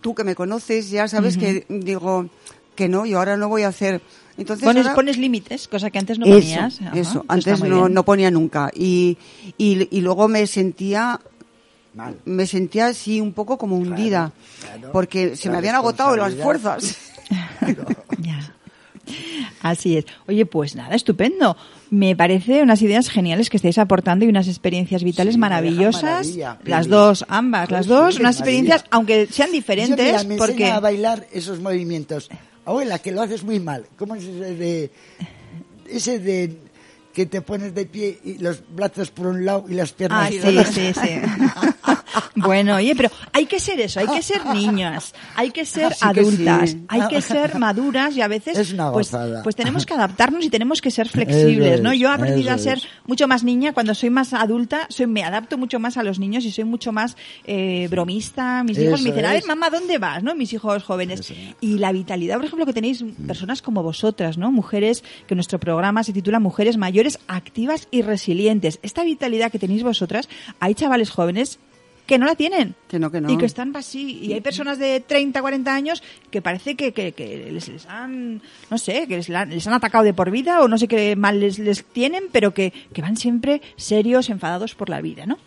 tú 0.00 0.14
que 0.14 0.22
me 0.22 0.36
conoces, 0.36 0.90
ya 0.90 1.08
sabes 1.08 1.36
que 1.36 1.66
digo 1.68 2.30
que 2.76 2.88
no, 2.88 3.04
yo 3.04 3.18
ahora 3.18 3.36
no 3.36 3.48
voy 3.48 3.62
a 3.62 3.68
hacer. 3.68 4.00
Entonces, 4.38 4.64
Pones, 4.64 4.84
ahora- 4.86 4.94
pones 4.94 5.18
límites, 5.18 5.68
cosa 5.68 5.90
que 5.90 5.98
antes 5.98 6.18
no 6.18 6.26
eso, 6.26 6.34
ponías. 6.34 6.80
Ajá, 6.80 6.98
eso. 6.98 7.24
Antes 7.28 7.62
no, 7.62 7.88
no 7.88 8.04
ponía 8.04 8.30
nunca. 8.30 8.70
Y, 8.74 9.18
y, 9.58 9.88
y 9.96 10.00
luego 10.00 10.28
me 10.28 10.46
sentía, 10.46 11.20
Mal. 11.94 12.16
me 12.24 12.46
sentía 12.46 12.86
así 12.86 13.20
un 13.20 13.32
poco 13.32 13.58
como 13.58 13.76
hundida, 13.76 14.32
claro. 14.60 14.90
porque 14.92 15.36
se 15.36 15.48
La 15.48 15.52
me 15.52 15.58
habían 15.58 15.74
agotado 15.74 16.16
las 16.16 16.34
fuerzas. 16.34 16.96
Ya. 18.18 18.54
Así 19.62 19.96
es. 19.96 20.04
Oye, 20.28 20.46
pues 20.46 20.74
nada, 20.76 20.94
estupendo. 20.94 21.56
Me 21.90 22.14
parece 22.14 22.62
unas 22.62 22.80
ideas 22.82 23.08
geniales 23.08 23.50
que 23.50 23.56
estáis 23.56 23.78
aportando 23.78 24.24
y 24.24 24.28
unas 24.28 24.46
experiencias 24.48 25.02
vitales 25.02 25.34
Sí, 25.34 25.40
maravillosas. 25.40 26.02
maravilla, 26.28 26.58
las 26.64 26.86
dos, 26.88 27.24
ambas, 27.28 27.70
las 27.70 27.86
dos, 27.86 28.18
unas 28.18 28.20
maravilla. 28.20 28.30
experiencias, 28.30 28.84
aunque 28.90 29.26
sean 29.26 29.48
Yo, 29.48 29.54
diferentes, 29.54 30.06
mira, 30.06 30.24
me 30.24 30.36
porque 30.36 30.66
a 30.70 30.80
bailar 30.80 31.26
esos 31.32 31.60
movimientos. 31.60 32.28
Abuela, 32.70 32.98
que 32.98 33.12
lo 33.12 33.20
haces 33.22 33.42
muy 33.44 33.60
mal. 33.60 33.86
¿Cómo 33.98 34.14
es 34.14 34.24
ese 34.24 34.54
de... 34.54 34.90
Ese 35.88 36.18
de 36.18 36.56
que 37.12 37.26
te 37.26 37.40
pones 37.42 37.74
de 37.74 37.86
pie 37.86 38.20
y 38.24 38.38
los 38.38 38.62
brazos 38.72 39.10
por 39.10 39.26
un 39.26 39.44
lado 39.44 39.64
y 39.68 39.74
las 39.74 39.92
piernas 39.92 40.28
Ah, 40.28 40.30
sí, 40.30 40.38
otro? 40.56 40.72
sí, 40.72 40.92
sí. 40.94 41.10
bueno, 42.34 42.76
oye, 42.76 42.94
pero 42.96 43.10
hay 43.32 43.46
que 43.46 43.60
ser 43.60 43.80
eso, 43.80 44.00
hay 44.00 44.06
que 44.06 44.22
ser 44.22 44.46
niñas, 44.46 45.14
hay 45.34 45.50
que 45.50 45.64
ser 45.64 45.94
que 46.00 46.20
adultas, 46.20 46.70
sí. 46.70 46.84
hay 46.88 47.08
que 47.08 47.22
ser 47.22 47.58
maduras 47.58 48.16
y 48.16 48.22
a 48.22 48.28
veces 48.28 48.58
Es 48.58 48.72
una 48.72 48.92
pues, 48.92 49.10
pues 49.42 49.56
tenemos 49.56 49.86
que 49.86 49.94
adaptarnos 49.94 50.44
y 50.44 50.50
tenemos 50.50 50.80
que 50.80 50.90
ser 50.90 51.08
flexibles, 51.08 51.80
¿no? 51.80 51.92
Yo 51.92 52.08
he 52.08 52.12
aprendido 52.12 52.52
a 52.52 52.58
ser 52.58 52.78
es. 52.78 52.88
mucho 53.06 53.28
más 53.28 53.44
niña 53.44 53.72
cuando 53.72 53.94
soy 53.94 54.10
más 54.10 54.32
adulta, 54.32 54.86
soy 54.88 55.06
me 55.06 55.24
adapto 55.24 55.58
mucho 55.58 55.78
más 55.78 55.96
a 55.96 56.02
los 56.02 56.18
niños 56.18 56.44
y 56.44 56.50
soy 56.50 56.64
mucho 56.64 56.92
más 56.92 57.16
eh, 57.44 57.88
bromista. 57.90 58.62
Mis 58.64 58.78
hijos 58.78 59.02
me 59.02 59.10
dicen, 59.10 59.26
a 59.26 59.32
ver, 59.32 59.44
mamá, 59.46 59.70
¿dónde 59.70 59.98
vas? 59.98 60.22
¿No? 60.22 60.34
Mis 60.34 60.52
hijos 60.52 60.82
jóvenes. 60.82 61.32
Y 61.60 61.78
la 61.78 61.92
vitalidad, 61.92 62.36
por 62.36 62.44
ejemplo, 62.44 62.66
que 62.66 62.72
tenéis 62.72 63.04
personas 63.26 63.62
como 63.62 63.82
vosotras, 63.82 64.38
¿no? 64.38 64.50
Mujeres, 64.50 65.04
que 65.26 65.34
nuestro 65.34 65.58
programa 65.58 66.04
se 66.04 66.12
titula 66.12 66.40
Mujeres 66.40 66.76
Mayores 66.76 67.18
Activas 67.28 67.88
y 67.90 68.02
Resilientes. 68.02 68.78
Esta 68.82 69.04
vitalidad 69.04 69.50
que 69.50 69.58
tenéis 69.58 69.82
vosotras, 69.82 70.28
hay 70.60 70.74
chavales 70.74 71.10
jóvenes 71.10 71.58
que 72.10 72.18
no 72.18 72.26
la 72.26 72.34
tienen. 72.34 72.74
Que 72.88 72.98
no, 72.98 73.08
que 73.12 73.20
no. 73.20 73.30
Y 73.30 73.38
que 73.38 73.46
están 73.46 73.74
así. 73.76 74.18
Y 74.20 74.32
hay 74.32 74.40
personas 74.40 74.80
de 74.80 74.98
30, 74.98 75.40
40 75.40 75.72
años 75.72 76.02
que 76.32 76.42
parece 76.42 76.74
que, 76.74 76.92
que, 76.92 77.12
que 77.12 77.52
les, 77.52 77.68
les 77.68 77.86
han, 77.86 78.42
no 78.68 78.78
sé, 78.78 79.06
que 79.06 79.18
les 79.18 79.66
han 79.68 79.72
atacado 79.72 80.02
de 80.02 80.12
por 80.12 80.32
vida 80.32 80.60
o 80.60 80.66
no 80.66 80.76
sé 80.76 80.88
qué 80.88 81.14
mal 81.14 81.38
les, 81.38 81.60
les 81.60 81.84
tienen, 81.84 82.24
pero 82.32 82.52
que, 82.52 82.72
que 82.92 83.00
van 83.00 83.16
siempre 83.16 83.62
serios, 83.76 84.28
enfadados 84.28 84.74
por 84.74 84.88
la 84.88 85.00
vida, 85.00 85.24
¿no? 85.24 85.38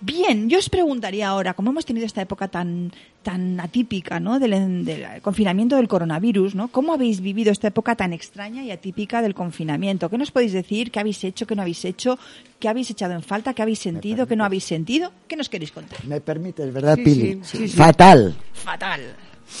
Bien, 0.00 0.48
yo 0.50 0.58
os 0.58 0.68
preguntaría 0.68 1.28
ahora, 1.28 1.54
como 1.54 1.70
hemos 1.70 1.86
tenido 1.86 2.04
esta 2.06 2.20
época 2.22 2.48
tan, 2.48 2.92
tan 3.22 3.58
atípica, 3.60 4.20
¿no? 4.20 4.38
Del, 4.38 4.84
del 4.84 5.22
confinamiento 5.22 5.76
del 5.76 5.88
coronavirus, 5.88 6.54
¿no? 6.54 6.68
¿Cómo 6.68 6.92
habéis 6.92 7.20
vivido 7.20 7.50
esta 7.50 7.68
época 7.68 7.94
tan 7.96 8.12
extraña 8.12 8.62
y 8.62 8.70
atípica 8.70 9.22
del 9.22 9.34
confinamiento? 9.34 10.08
¿Qué 10.10 10.18
nos 10.18 10.30
podéis 10.30 10.52
decir? 10.52 10.90
¿Qué 10.90 11.00
habéis 11.00 11.24
hecho? 11.24 11.46
¿Qué 11.46 11.56
no 11.56 11.62
habéis 11.62 11.84
hecho? 11.84 12.18
¿Qué 12.60 12.68
habéis 12.68 12.90
echado 12.90 13.14
en 13.14 13.22
falta? 13.22 13.54
¿Qué 13.54 13.62
habéis 13.62 13.78
sentido? 13.78 14.26
¿Qué 14.26 14.36
no 14.36 14.44
habéis 14.44 14.64
sentido? 14.64 15.12
¿Qué 15.28 15.36
nos 15.36 15.48
queréis 15.48 15.72
contar? 15.72 16.04
Me 16.04 16.20
permites, 16.20 16.72
¿verdad, 16.72 16.96
Sí, 16.96 17.02
Pili? 17.02 17.32
sí, 17.42 17.58
sí, 17.58 17.68
sí. 17.68 17.76
Fatal. 17.76 18.34
Fatal. 18.52 19.00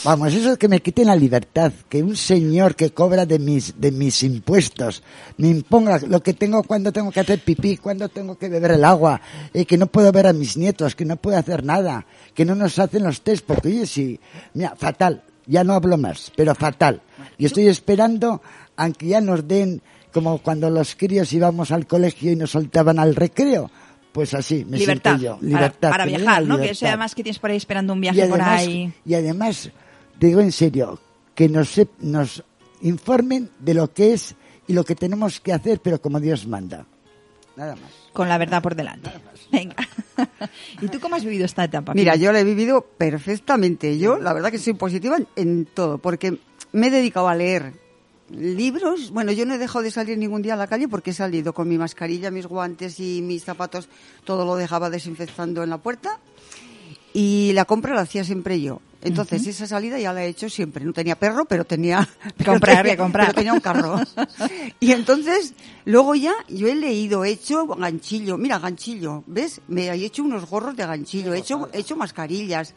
Vamos, 0.04 0.34
eso 0.34 0.52
es 0.52 0.58
que 0.58 0.68
me 0.68 0.80
quiten 0.80 1.06
la 1.06 1.16
libertad, 1.16 1.72
que 1.88 2.02
un 2.02 2.16
señor 2.16 2.74
que 2.74 2.90
cobra 2.90 3.24
de 3.24 3.38
mis, 3.38 3.80
de 3.80 3.92
mis 3.92 4.22
impuestos 4.24 5.02
me 5.36 5.48
imponga 5.48 6.00
lo 6.06 6.22
que 6.22 6.34
tengo 6.34 6.62
cuando 6.64 6.92
tengo 6.92 7.10
que 7.10 7.20
hacer 7.20 7.40
pipí, 7.40 7.76
cuando 7.76 8.08
tengo 8.08 8.36
que 8.36 8.48
beber 8.48 8.72
el 8.72 8.84
agua, 8.84 9.20
eh, 9.54 9.64
que 9.64 9.78
no 9.78 9.86
puedo 9.86 10.10
ver 10.12 10.26
a 10.26 10.32
mis 10.32 10.56
nietos, 10.56 10.94
que 10.96 11.04
no 11.04 11.16
puedo 11.16 11.38
hacer 11.38 11.64
nada, 11.64 12.04
que 12.34 12.44
no 12.44 12.54
nos 12.54 12.78
hacen 12.78 13.04
los 13.04 13.22
test, 13.22 13.44
porque 13.46 13.68
oye, 13.68 13.86
sí, 13.86 14.20
mira, 14.54 14.74
fatal, 14.76 15.22
ya 15.46 15.62
no 15.62 15.74
hablo 15.74 15.96
más, 15.96 16.32
pero 16.36 16.54
fatal. 16.54 17.02
Y 17.38 17.46
estoy 17.46 17.68
esperando 17.68 18.42
a 18.76 18.90
que 18.90 19.06
ya 19.06 19.20
nos 19.20 19.46
den, 19.46 19.82
como 20.12 20.38
cuando 20.38 20.68
los 20.68 20.96
críos 20.96 21.32
íbamos 21.32 21.70
al 21.70 21.86
colegio 21.86 22.32
y 22.32 22.36
nos 22.36 22.50
soltaban 22.50 22.98
al 22.98 23.14
recreo, 23.14 23.70
pues 24.16 24.32
así, 24.32 24.64
me 24.64 24.78
libertad, 24.78 25.18
siento 25.18 25.24
yo, 25.24 25.36
para- 25.36 25.46
libertad. 25.46 25.90
para, 25.90 26.04
viajar, 26.06 26.42
¿no? 26.44 26.58
Que 26.58 26.74
sea 26.74 26.88
además 26.88 27.14
que 27.14 27.22
tienes 27.22 27.38
por 27.38 27.50
ahí 27.50 27.58
esperando 27.58 27.92
un 27.92 27.98
y 27.98 28.00
viaje 28.00 28.26
por 28.26 28.40
ahí. 28.40 28.90
y 29.04 29.12
además, 29.12 29.70
te 30.18 30.28
digo 30.28 30.40
en 30.40 30.52
serio, 30.52 30.98
que 31.34 31.50
nos, 31.50 31.76
sep- 31.76 31.90
nos 32.00 32.42
informen 32.80 33.50
de 33.58 33.74
lo 33.74 33.92
que 33.92 34.14
es 34.14 34.34
y 34.66 34.72
lo 34.72 34.84
que 34.84 34.94
tenemos 34.94 35.38
que 35.40 35.52
hacer, 35.52 35.80
pero 35.80 36.00
como 36.00 36.18
Dios 36.18 36.46
manda. 36.46 36.86
Nada 37.56 37.76
más. 37.76 37.90
Con 38.14 38.30
la 38.30 38.38
verdad 38.38 38.62
por 38.62 38.74
delante. 38.74 39.10
Venga. 39.52 39.76
¿Y 40.80 40.88
tú 40.88 40.98
cómo 40.98 41.16
has 41.16 41.24
vivido 41.24 41.44
esta 41.44 41.64
etapa? 41.64 41.92
Mira, 41.92 42.16
yo 42.16 42.32
la 42.32 42.40
he 42.40 42.44
vivido 42.44 42.86
perfectamente. 42.96 43.98
Yo, 43.98 44.16
la 44.18 44.32
verdad 44.32 44.50
que 44.50 44.58
soy 44.58 44.72
positiva 44.72 45.16
en, 45.18 45.26
en 45.36 45.66
todo, 45.66 45.98
porque 45.98 46.38
me 46.72 46.86
he 46.86 46.90
dedicado 46.90 47.28
a 47.28 47.34
leer 47.34 47.74
libros. 48.30 49.10
Bueno, 49.10 49.32
yo 49.32 49.46
no 49.46 49.54
he 49.54 49.58
dejado 49.58 49.82
de 49.82 49.90
salir 49.90 50.18
ningún 50.18 50.42
día 50.42 50.54
a 50.54 50.56
la 50.56 50.66
calle 50.66 50.88
porque 50.88 51.10
he 51.10 51.14
salido 51.14 51.52
con 51.52 51.68
mi 51.68 51.78
mascarilla, 51.78 52.30
mis 52.30 52.46
guantes 52.46 52.98
y 53.00 53.22
mis 53.22 53.44
zapatos, 53.44 53.88
todo 54.24 54.44
lo 54.44 54.56
dejaba 54.56 54.90
desinfectando 54.90 55.62
en 55.62 55.70
la 55.70 55.78
puerta. 55.78 56.18
Y 57.12 57.52
la 57.54 57.64
compra 57.64 57.94
la 57.94 58.02
hacía 58.02 58.24
siempre 58.24 58.60
yo. 58.60 58.80
Entonces, 59.02 59.46
esa 59.46 59.66
salida 59.68 59.98
ya 60.00 60.12
la 60.12 60.24
he 60.24 60.28
hecho 60.28 60.50
siempre. 60.50 60.84
No 60.84 60.92
tenía 60.92 61.16
perro, 61.16 61.44
pero 61.44 61.64
tenía... 61.64 62.06
pero 62.36 62.52
Comprar, 62.52 62.78
tenía- 62.82 62.96
comprar. 62.96 63.26
pero 63.26 63.34
tenía 63.36 63.52
un 63.52 63.60
carro. 63.60 64.00
y 64.80 64.92
entonces, 64.92 65.54
luego 65.84 66.14
ya, 66.14 66.34
yo 66.48 66.66
he 66.66 66.74
leído, 66.74 67.24
he 67.24 67.30
hecho 67.30 67.66
ganchillo. 67.68 68.36
Mira, 68.36 68.58
ganchillo, 68.58 69.22
¿ves? 69.26 69.60
Me 69.68 69.86
he 69.88 70.04
hecho 70.04 70.24
unos 70.24 70.44
gorros 70.46 70.76
de 70.76 70.84
ganchillo, 70.86 71.32
he 71.34 71.38
hecho, 71.38 71.68
he 71.72 71.78
hecho 71.80 71.96
mascarillas. 71.96 72.74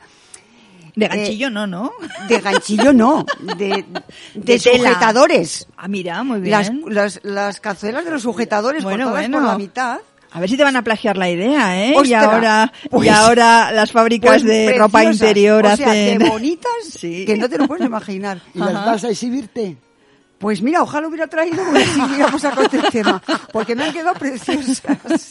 De 0.95 1.07
ganchillo 1.07 1.49
no, 1.49 1.67
¿no? 1.67 1.91
De 2.27 2.39
ganchillo 2.39 2.93
no, 2.93 3.25
de, 3.41 3.55
de, 3.55 3.85
De 4.33 4.59
tela. 4.59 4.89
sujetadores. 4.89 5.67
Ah, 5.77 5.87
mira, 5.87 6.23
muy 6.23 6.39
bien. 6.41 6.51
Las, 6.51 6.71
las, 6.87 7.19
las 7.23 7.59
cazuelas 7.59 8.05
de 8.05 8.11
los 8.11 8.21
sujetadores 8.23 8.83
Bueno, 8.83 9.05
cortadas 9.05 9.29
bueno. 9.29 9.37
por 9.39 9.47
la 9.47 9.57
mitad. 9.57 9.99
A 10.31 10.39
ver 10.39 10.47
si 10.49 10.57
te 10.57 10.63
van 10.63 10.75
a 10.75 10.83
plagiar 10.83 11.17
la 11.17 11.27
idea, 11.27 11.83
¿eh? 11.83 11.93
y 11.93 11.97
Ostras, 11.97 12.23
ahora, 12.23 12.71
pues- 12.91 13.07
y 13.07 13.09
ahora 13.09 13.71
las 13.71 13.91
fábricas 13.91 14.29
Pues 14.29 14.43
de 14.43 14.73
ropa 14.77 15.03
interior 15.03 15.65
o 15.65 15.75
sea, 15.75 15.89
hacen. 15.89 16.19
de 16.19 16.29
bonitas 16.29 16.71
Sí. 16.99 17.25
que 17.25 17.35
no 17.35 17.49
te 17.49 17.57
lo 17.57 17.67
puedes 17.67 17.85
imaginar. 17.85 18.39
¿Y 18.53 18.59
las 18.59 18.73
vas 18.73 19.03
a 19.05 19.09
exhibirte? 19.09 19.77
Pues 20.39 20.61
mira, 20.61 20.81
ojalá 20.81 21.07
hubiera 21.09 21.27
traído 21.27 21.63
porque 21.65 21.85
siguiéramos 21.85 22.45
a 22.45 22.51
con 22.51 22.65
el 22.71 22.91
tema, 22.91 23.21
porque 23.51 23.75
me 23.75 23.83
han 23.83 23.93
quedado 23.93 24.13
preciosas. 24.17 24.81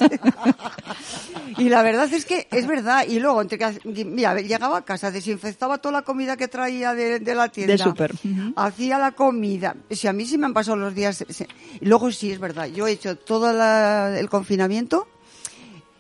y 1.57 1.71
la 1.71 1.83
verdad 1.83 2.13
es 2.13 2.27
que 2.27 2.47
es 2.51 2.67
verdad. 2.67 3.07
Y 3.09 3.19
luego, 3.19 3.41
entre 3.41 3.59
que, 3.59 4.05
mira, 4.05 4.39
llegaba 4.41 4.79
a 4.79 4.85
casa, 4.85 5.11
desinfectaba 5.11 5.79
toda 5.79 5.93
la 5.93 6.03
comida 6.03 6.37
que 6.37 6.47
traía 6.49 6.93
de, 6.93 7.21
la 7.35 7.49
tienda. 7.49 7.73
De 7.73 7.79
súper. 7.79 8.13
Hacía 8.57 8.99
la 8.99 9.13
comida. 9.13 9.75
Si 9.91 10.07
a 10.07 10.13
mí 10.13 10.27
sí 10.27 10.37
me 10.37 10.45
han 10.45 10.53
pasado 10.53 10.77
los 10.77 10.95
días. 10.95 11.25
Y 11.81 11.87
luego 11.87 12.13
sí, 12.13 12.31
es 12.31 12.39
verdad. 12.39 12.67
Yo 12.67 12.87
he 12.87 12.93
hecho 12.93 13.17
todo 13.17 13.51
el 14.15 14.29
confinamiento, 14.29 15.09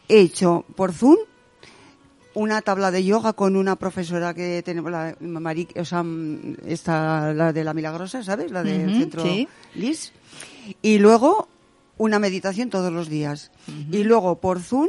he 0.07 0.21
hecho 0.21 0.67
por 0.77 0.93
Zoom 0.93 1.17
una 2.39 2.63
tabla 2.63 2.93
de 2.93 3.03
yoga 3.03 3.33
con 3.33 3.57
una 3.57 3.75
profesora 3.75 4.33
que 4.33 4.63
tenemos, 4.63 4.93
la 4.93 5.17
o 5.77 5.85
sea, 5.85 6.05
esta, 6.67 7.35
la 7.35 7.53
de 7.53 7.65
la 7.65 7.75
Milagrosa, 7.75 8.23
¿sabes? 8.23 8.53
La 8.53 8.63
del 8.63 8.95
centro 8.97 9.25
LIS. 9.75 10.13
Y 10.81 10.99
luego 10.99 11.49
una 11.97 12.21
meditación 12.21 12.71
todos 12.71 12.93
los 12.93 13.09
días. 13.09 13.51
Y 13.91 14.05
luego 14.05 14.37
por 14.39 14.61
Zoom, 14.61 14.89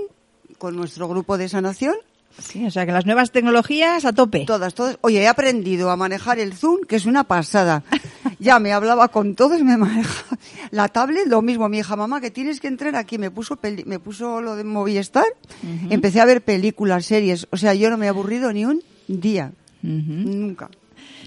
con 0.60 0.76
nuestro 0.76 1.08
grupo 1.08 1.40
de 1.40 1.50
sanación, 1.50 1.96
Sí, 2.42 2.66
o 2.66 2.72
sea 2.72 2.86
que 2.86 2.92
las 2.92 3.06
nuevas 3.06 3.32
tecnologías 3.32 4.06
a 4.06 4.14
tope. 4.14 4.46
Todas, 4.46 4.74
todas. 4.74 4.98
Oye, 5.02 5.22
he 5.22 5.28
aprendido 5.28 5.90
a 5.90 5.96
manejar 5.96 6.40
el 6.40 6.54
Zoom, 6.54 6.82
que 6.88 6.96
es 6.96 7.06
una 7.06 7.26
pasada. 7.26 7.84
ya 8.40 8.60
me 8.60 8.72
hablaba 8.72 9.10
con 9.10 9.36
todos, 9.36 9.62
me 9.62 9.78
manejaba. 9.78 10.38
La 10.72 10.88
tablet, 10.88 11.28
lo 11.28 11.42
mismo. 11.42 11.70
Mi 11.70 11.80
hija, 11.80 11.96
mamá, 11.96 12.22
que 12.22 12.32
tienes 12.32 12.60
que 12.60 12.68
entrar 12.68 12.96
aquí. 12.96 13.18
Me 13.18 13.32
puso, 13.32 13.60
me 13.86 14.00
puso 14.00 14.42
lo 14.42 14.56
de 14.56 14.64
Movistar. 14.64 15.26
Empecé 15.90 16.22
a 16.22 16.26
ver 16.26 16.42
películas, 16.42 17.06
series. 17.06 17.48
O 17.52 17.58
sea, 17.58 17.74
yo 17.74 17.90
no 17.90 17.98
me 17.98 18.06
he 18.06 18.10
aburrido 18.10 18.52
ni 18.54 18.66
un 18.66 18.82
día. 19.08 19.52
Nunca. 19.82 20.70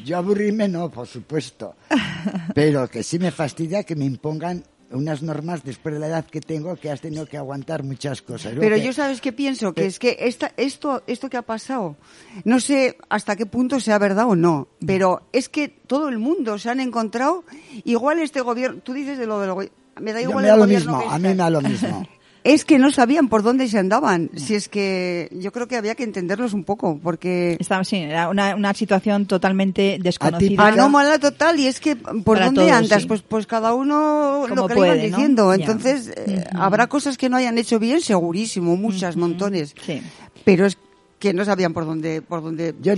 Yo 0.04 0.16
aburrirme 0.16 0.68
no, 0.68 0.90
por 0.90 1.06
supuesto. 1.06 1.76
Pero 2.54 2.88
que 2.88 3.02
sí 3.02 3.18
me 3.18 3.30
fastidia 3.30 3.84
que 3.84 3.94
me 3.94 4.04
impongan 4.04 4.64
unas 4.92 5.22
normas 5.22 5.64
después 5.64 5.94
de 5.94 6.00
la 6.00 6.08
edad 6.08 6.24
que 6.24 6.40
tengo 6.40 6.76
que 6.76 6.90
has 6.90 7.00
tenido 7.00 7.26
que 7.26 7.36
aguantar 7.36 7.82
muchas 7.82 8.22
cosas. 8.22 8.54
Pero 8.58 8.76
yo 8.76 8.92
sabes 8.92 9.20
qué 9.20 9.32
pienso, 9.32 9.72
que 9.72 9.86
es 9.86 9.98
que 9.98 10.16
esta, 10.20 10.52
esto, 10.56 11.02
esto 11.06 11.28
que 11.28 11.36
ha 11.36 11.42
pasado, 11.42 11.96
no 12.44 12.60
sé 12.60 12.96
hasta 13.08 13.36
qué 13.36 13.46
punto 13.46 13.80
sea 13.80 13.98
verdad 13.98 14.26
o 14.28 14.36
no, 14.36 14.68
pero 14.84 15.22
es 15.32 15.48
que 15.48 15.68
todo 15.68 16.08
el 16.08 16.18
mundo 16.18 16.58
se 16.58 16.70
han 16.70 16.80
encontrado, 16.80 17.44
igual 17.84 18.18
este 18.18 18.40
gobierno, 18.40 18.80
tú 18.82 18.92
dices 18.92 19.18
de 19.18 19.26
lo 19.26 19.40
del 19.40 19.70
me 20.00 20.12
da 20.12 20.22
igual 20.22 20.42
me 20.42 20.48
da 20.48 20.56
lo 20.56 20.66
mismo, 20.66 20.98
a 21.10 21.18
mí 21.18 21.28
me 21.28 21.34
da 21.34 21.50
lo 21.50 21.60
mismo. 21.60 22.06
Es 22.44 22.64
que 22.64 22.78
no 22.78 22.90
sabían 22.90 23.28
por 23.28 23.42
dónde 23.42 23.68
se 23.68 23.78
andaban. 23.78 24.30
Si 24.36 24.54
es 24.54 24.68
que 24.68 25.28
yo 25.32 25.52
creo 25.52 25.68
que 25.68 25.76
había 25.76 25.94
que 25.94 26.04
entenderlos 26.04 26.52
un 26.52 26.64
poco, 26.64 26.98
porque... 27.02 27.56
Estaba, 27.60 27.84
sí, 27.84 27.96
era 27.96 28.28
una, 28.28 28.54
una 28.56 28.74
situación 28.74 29.26
totalmente 29.26 29.98
desconocida. 30.02 30.66
Anómala 30.66 31.18
total, 31.18 31.58
y 31.58 31.66
es 31.66 31.80
que 31.80 31.96
¿por 31.96 32.40
dónde 32.40 32.70
andas? 32.70 33.06
Pues, 33.06 33.22
pues 33.22 33.46
cada 33.46 33.74
uno 33.74 34.46
lo 34.48 34.66
que 34.66 34.74
puede, 34.74 35.06
diciendo. 35.08 35.54
Entonces, 35.54 36.12
eh, 36.16 36.44
habrá 36.54 36.88
cosas 36.88 37.16
que 37.16 37.28
no 37.28 37.36
hayan 37.36 37.58
hecho 37.58 37.78
bien, 37.78 38.00
segurísimo, 38.00 38.76
muchas, 38.76 39.16
montones. 39.16 39.74
Sí. 39.84 40.02
Pero 40.44 40.66
es 40.66 40.76
que 41.22 41.32
no 41.32 41.44
sabían 41.44 41.72
por 41.72 41.86
dónde 41.86 42.20
por 42.20 42.42
dónde 42.42 42.74
Yo 42.80 42.94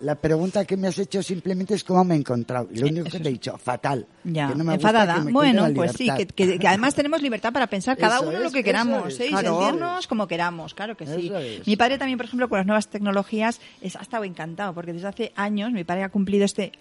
la, 0.00 0.14
pregunta 0.14 0.64
que 0.64 0.74
me 0.78 0.88
has 0.88 0.98
hecho 0.98 1.22
simplemente 1.22 1.74
es 1.74 1.84
cómo 1.84 2.02
me 2.02 2.14
he 2.14 2.18
encontrado. 2.18 2.66
Lo 2.72 2.86
único 2.86 3.10
que 3.10 3.20
te 3.20 3.28
he 3.28 3.32
dicho, 3.32 3.58
fatal. 3.58 4.06
Ya, 4.24 4.50
enfadada. 4.52 5.22
bueno, 5.30 5.68
pues 5.74 5.92
sí, 5.92 6.08
que, 6.34 6.58
además 6.66 6.94
tenemos 6.94 7.20
libertad 7.20 7.52
para 7.52 7.66
pensar 7.66 7.98
cada 7.98 8.20
uno 8.20 8.38
lo 8.38 8.50
que 8.50 8.64
queramos, 8.64 9.20
¿eh? 9.20 9.26
y 9.26 9.36
sentirnos 9.36 10.06
como 10.06 10.26
queramos, 10.26 10.72
claro 10.72 10.96
que 10.96 11.06
sí. 11.06 11.30
Mi 11.66 11.76
padre 11.76 11.98
también, 11.98 12.16
por 12.16 12.24
ejemplo, 12.24 12.48
con 12.48 12.56
las 12.56 12.66
nuevas 12.66 12.88
tecnologías, 12.88 13.60
es, 13.82 13.96
ha 13.96 14.00
estado 14.00 14.24
encantado, 14.24 14.72
porque 14.72 14.94
desde 14.94 15.08
hace 15.08 15.32
años 15.36 15.70
mi 15.70 15.84
padre 15.84 16.04
ha 16.04 16.08
cumplido 16.08 16.46
este 16.46 16.72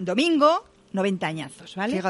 domingo 0.00 0.64
90 0.94 1.26
añazos, 1.26 1.74
¿vale? 1.74 2.00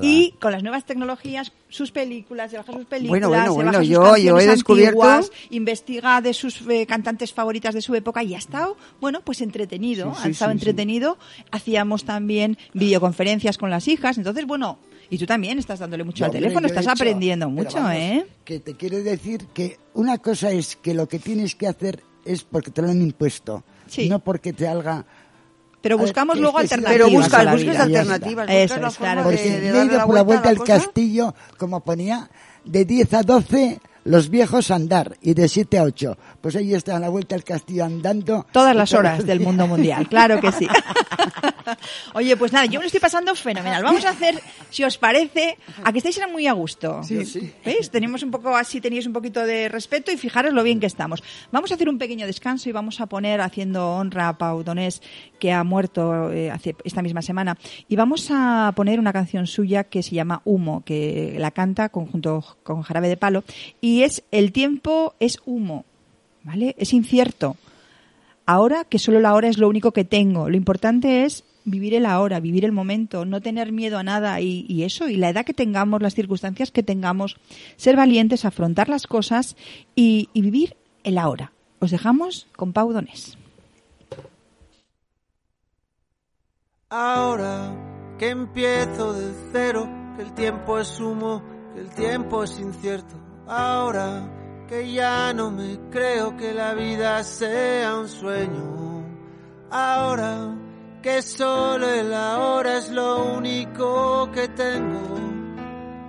y 0.00 0.32
con 0.40 0.52
las 0.52 0.62
nuevas 0.62 0.86
tecnologías, 0.86 1.52
sus 1.68 1.92
películas, 1.92 2.50
se 2.50 2.56
baja 2.56 2.72
sus 2.72 2.86
películas, 2.86 3.28
bueno, 3.28 3.52
bueno, 3.52 3.72
bueno, 3.72 3.82
yo, 3.82 4.16
yo 4.16 4.38
he 4.38 4.46
descubierto 4.46 5.20
investiga 5.50 6.20
de 6.22 6.32
sus 6.32 6.62
eh, 6.68 6.86
cantantes 6.86 7.34
favoritas 7.34 7.74
de 7.74 7.82
su 7.82 7.94
época 7.94 8.22
y 8.22 8.34
ha 8.34 8.38
estado, 8.38 8.78
bueno, 9.00 9.20
pues 9.22 9.42
entretenido, 9.42 10.14
ha 10.18 10.28
estado 10.28 10.50
entretenido. 10.50 11.18
Hacíamos 11.50 12.04
también 12.04 12.56
videoconferencias 12.72 13.58
con 13.58 13.68
las 13.68 13.86
hijas, 13.86 14.16
entonces, 14.16 14.46
bueno, 14.46 14.78
y 15.10 15.18
tú 15.18 15.26
también 15.26 15.58
estás 15.58 15.80
dándole 15.80 16.04
mucho 16.04 16.24
al 16.24 16.30
teléfono, 16.30 16.66
estás 16.66 16.86
aprendiendo 16.86 17.50
mucho, 17.50 17.78
¿eh? 17.90 18.26
Que 18.46 18.60
te 18.60 18.74
quiero 18.74 19.02
decir 19.02 19.46
que 19.52 19.78
una 19.92 20.16
cosa 20.16 20.50
es 20.52 20.76
que 20.76 20.94
lo 20.94 21.06
que 21.06 21.18
tienes 21.18 21.54
que 21.54 21.66
hacer 21.66 22.02
es 22.24 22.44
porque 22.44 22.70
te 22.70 22.80
lo 22.80 22.88
han 22.88 23.02
impuesto, 23.02 23.62
no 24.08 24.20
porque 24.20 24.54
te 24.54 24.66
haga 24.66 25.04
pero 25.82 25.98
buscamos 25.98 26.38
luego 26.38 26.58
alternativas. 26.58 27.08
Pero 27.08 27.10
buscas, 27.10 27.52
buscas 27.52 27.80
alternativas. 27.80 28.48
Eso 28.48 28.86
es, 28.86 28.96
claro. 28.96 29.24
Porque 29.24 29.86
ido 29.90 30.06
por 30.06 30.14
la 30.14 30.22
vuelta 30.22 30.48
al 30.48 30.62
castillo, 30.62 31.34
como 31.58 31.80
ponía, 31.80 32.30
de 32.64 32.84
10 32.84 33.14
a 33.14 33.22
12 33.22 33.80
los 34.04 34.28
viejos 34.30 34.70
andar 34.70 35.16
y 35.20 35.34
de 35.34 35.48
7 35.48 35.78
a 35.78 35.84
8. 35.84 36.16
Pues 36.40 36.56
ahí 36.56 36.74
está 36.74 36.96
a 36.96 37.00
la 37.00 37.08
vuelta 37.08 37.34
al 37.34 37.44
castillo 37.44 37.84
andando. 37.84 38.46
Todas 38.52 38.74
las 38.74 38.92
horas 38.94 39.24
del 39.26 39.40
mundo 39.40 39.66
mundial, 39.66 40.08
claro 40.08 40.40
que 40.40 40.52
sí. 40.52 40.66
Oye, 42.14 42.36
pues 42.36 42.52
nada, 42.52 42.66
yo 42.66 42.80
me 42.80 42.84
lo 42.84 42.86
estoy 42.86 43.00
pasando 43.00 43.34
fenomenal. 43.34 43.82
Vamos 43.82 44.04
a 44.04 44.10
hacer, 44.10 44.40
si 44.70 44.84
os 44.84 44.98
parece, 44.98 45.58
a 45.84 45.92
que 45.92 45.98
estáis 45.98 46.20
muy 46.30 46.46
a 46.46 46.52
gusto. 46.52 47.02
Sí, 47.02 47.24
sí. 47.24 47.52
¿Veis? 47.64 47.90
Tenemos 47.90 48.22
un 48.22 48.30
poco, 48.30 48.54
así 48.56 48.80
tenéis 48.80 49.06
un 49.06 49.12
poquito 49.12 49.44
de 49.44 49.68
respeto 49.68 50.10
y 50.12 50.16
fijaros 50.16 50.52
lo 50.52 50.62
bien 50.62 50.80
que 50.80 50.86
estamos. 50.86 51.22
Vamos 51.50 51.70
a 51.70 51.74
hacer 51.74 51.88
un 51.88 51.98
pequeño 51.98 52.26
descanso 52.26 52.68
y 52.68 52.72
vamos 52.72 53.00
a 53.00 53.06
poner, 53.06 53.40
haciendo 53.40 53.96
honra 53.96 54.28
a 54.28 54.38
Pau 54.38 54.62
Donés, 54.62 55.02
que 55.38 55.52
ha 55.52 55.64
muerto 55.64 56.32
eh, 56.32 56.50
hace 56.50 56.76
esta 56.84 57.02
misma 57.02 57.22
semana, 57.22 57.58
y 57.88 57.96
vamos 57.96 58.28
a 58.30 58.72
poner 58.76 58.98
una 58.98 59.12
canción 59.12 59.46
suya 59.46 59.84
que 59.84 60.02
se 60.02 60.14
llama 60.14 60.42
Humo, 60.44 60.82
que 60.84 61.36
la 61.38 61.50
canta 61.50 61.90
junto 61.92 62.44
con 62.62 62.82
Jarabe 62.82 63.08
de 63.08 63.16
Palo, 63.16 63.44
y 63.80 63.91
es 64.00 64.22
El 64.30 64.52
tiempo 64.52 65.14
es 65.20 65.38
humo, 65.44 65.84
¿vale? 66.42 66.74
Es 66.78 66.94
incierto. 66.94 67.56
Ahora 68.46 68.84
que 68.84 68.98
solo 68.98 69.20
la 69.20 69.34
hora 69.34 69.48
es 69.48 69.58
lo 69.58 69.68
único 69.68 69.92
que 69.92 70.04
tengo. 70.04 70.48
Lo 70.48 70.56
importante 70.56 71.24
es 71.24 71.44
vivir 71.64 71.94
el 71.94 72.06
ahora, 72.06 72.40
vivir 72.40 72.64
el 72.64 72.72
momento, 72.72 73.24
no 73.24 73.40
tener 73.40 73.72
miedo 73.72 73.98
a 73.98 74.02
nada 74.02 74.40
y, 74.40 74.82
eso, 74.82 75.08
y 75.08 75.16
la 75.16 75.28
edad 75.28 75.44
que 75.44 75.54
tengamos, 75.54 76.02
las 76.02 76.14
circunstancias 76.14 76.70
que 76.70 76.82
tengamos, 76.82 77.36
ser 77.76 77.96
valientes, 77.96 78.44
afrontar 78.44 78.88
las 78.88 79.06
cosas 79.06 79.56
y, 79.94 80.28
vivir 80.34 80.76
el 81.04 81.18
ahora. 81.18 81.52
Os 81.78 81.90
dejamos 81.90 82.46
con 82.56 82.72
Pau 82.72 82.92
Donés. 82.92 83.36
Ahora 86.90 87.74
que 88.18 88.30
empiezo 88.30 89.14
de 89.14 89.32
cero, 89.52 89.88
que 90.16 90.22
el 90.22 90.34
tiempo 90.34 90.78
es 90.78 91.00
humo, 91.00 91.42
que 91.74 91.80
el 91.80 91.90
tiempo 91.90 92.44
es 92.44 92.58
incierto. 92.60 93.21
Ahora 93.46 94.28
que 94.68 94.92
ya 94.92 95.32
no 95.34 95.50
me 95.50 95.78
creo 95.90 96.36
que 96.36 96.54
la 96.54 96.74
vida 96.74 97.22
sea 97.24 97.96
un 97.96 98.08
sueño. 98.08 99.04
Ahora 99.70 100.56
que 101.02 101.20
solo 101.20 101.88
el 101.88 102.14
ahora 102.14 102.78
es 102.78 102.90
lo 102.90 103.34
único 103.34 104.30
que 104.32 104.48
tengo. 104.48 105.18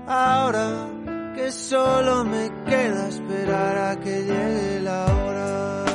Ahora 0.08 0.88
que 1.36 1.52
solo 1.52 2.24
me 2.24 2.52
queda 2.66 3.08
esperar 3.08 3.78
a 3.78 4.00
que 4.00 4.24
llegue 4.24 4.80
la 4.82 5.06
hora. 5.06 5.86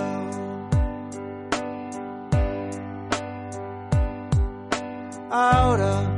Ahora 5.31 6.18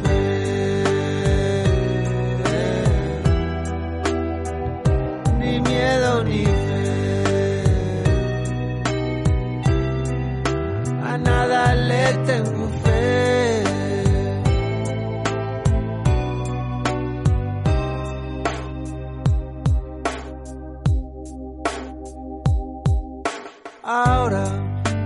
Nada 11.23 11.75
le 11.75 12.13
tengo 12.25 12.67
fe. 12.83 13.63
Ahora 23.83 24.45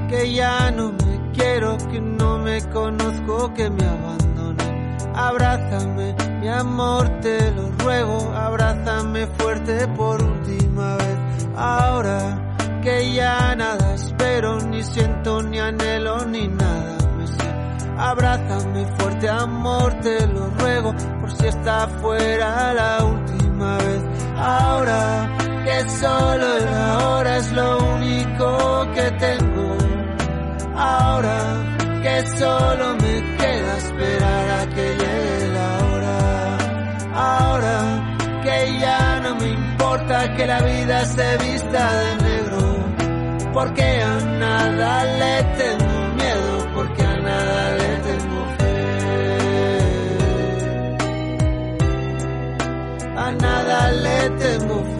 que 0.09 0.31
ya 0.33 0.71
no 0.71 0.91
me 0.91 1.31
quiero, 1.33 1.77
que 1.91 1.99
no 1.99 2.37
me 2.39 2.61
conozco, 2.69 3.53
que 3.53 3.69
me 3.69 3.85
abandoné. 3.85 4.97
Abrázame, 5.15 6.15
mi 6.39 6.49
amor, 6.49 7.09
anhelo, 15.67 16.25
ni 16.25 16.47
nada 16.47 16.97
me 17.17 17.27
sé. 17.27 17.47
Abrázame 17.97 18.85
fuerte, 18.97 19.29
amor, 19.29 19.93
te 20.01 20.27
lo 20.27 20.49
ruego, 20.49 20.93
por 21.21 21.31
si 21.31 21.47
está 21.47 21.87
fuera 22.01 22.73
la 22.73 23.03
última 23.03 23.77
vez. 23.77 24.03
Ahora 24.37 25.29
que 25.65 25.89
solo 25.89 26.57
el 26.57 26.67
ahora 26.67 27.37
es 27.37 27.51
lo 27.53 27.77
único 27.95 28.91
que 28.93 29.11
tengo. 29.11 29.77
Ahora 30.75 31.39
que 32.03 32.27
solo 32.37 32.95
me 33.01 33.37
queda 33.37 33.77
esperar 33.77 34.49
a 34.59 34.69
que 34.75 34.87
llegue 35.01 35.47
la 35.53 35.69
hora. 35.85 36.57
Ahora 37.15 38.15
que 38.43 38.79
ya 38.79 39.19
no 39.21 39.35
me 39.35 39.49
importa 39.49 40.35
que 40.35 40.45
la 40.45 40.61
vida 40.61 41.05
se 41.05 41.37
vista 41.37 41.93
de 42.01 42.15
negro, 42.17 42.24
porque 43.55 44.01
a 44.01 44.19
nada 44.19 45.05
le 45.21 45.43
tengo 45.59 45.93
miedo, 46.19 46.67
porque 46.75 47.01
a 47.03 47.15
nada 47.29 47.77
le 47.79 47.89
tengo 48.07 48.39
fe. 48.57 48.75
A 53.15 53.31
nada 53.31 53.91
le 53.91 54.29
tengo 54.41 54.83
fe. 54.83 54.94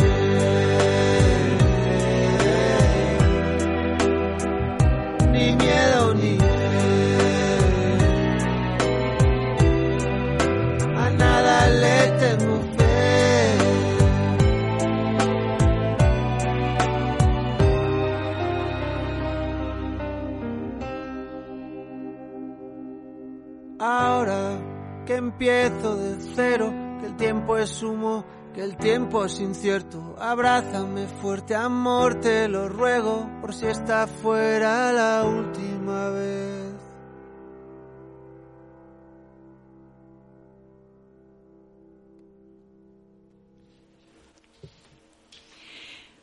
Empiezo 25.36 25.98
de 25.98 26.16
cero, 26.34 26.74
que 27.02 27.08
el 27.08 27.18
tiempo 27.18 27.58
es 27.58 27.84
humo, 27.84 28.24
que 28.54 28.64
el 28.64 28.78
tiempo 28.78 29.26
es 29.26 29.42
incierto. 29.42 30.16
Abrázame 30.18 31.08
fuerte, 31.08 31.56
amor, 31.56 32.22
te 32.22 32.48
lo 32.48 32.70
ruego, 32.70 33.30
por 33.42 33.54
si 33.54 33.66
está 33.66 34.08
fuera 34.08 34.94
la 34.94 35.24
última 35.26 36.10
vez. 36.10 36.74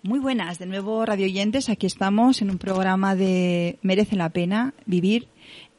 Muy 0.04 0.20
buenas, 0.20 0.58
de 0.58 0.66
nuevo 0.66 1.04
radio 1.04 1.26
oyentes. 1.26 1.68
Aquí 1.68 1.86
estamos 1.86 2.40
en 2.40 2.50
un 2.50 2.56
programa 2.56 3.14
de 3.14 3.78
Merece 3.82 4.16
la 4.16 4.30
pena 4.30 4.72
vivir 4.86 5.28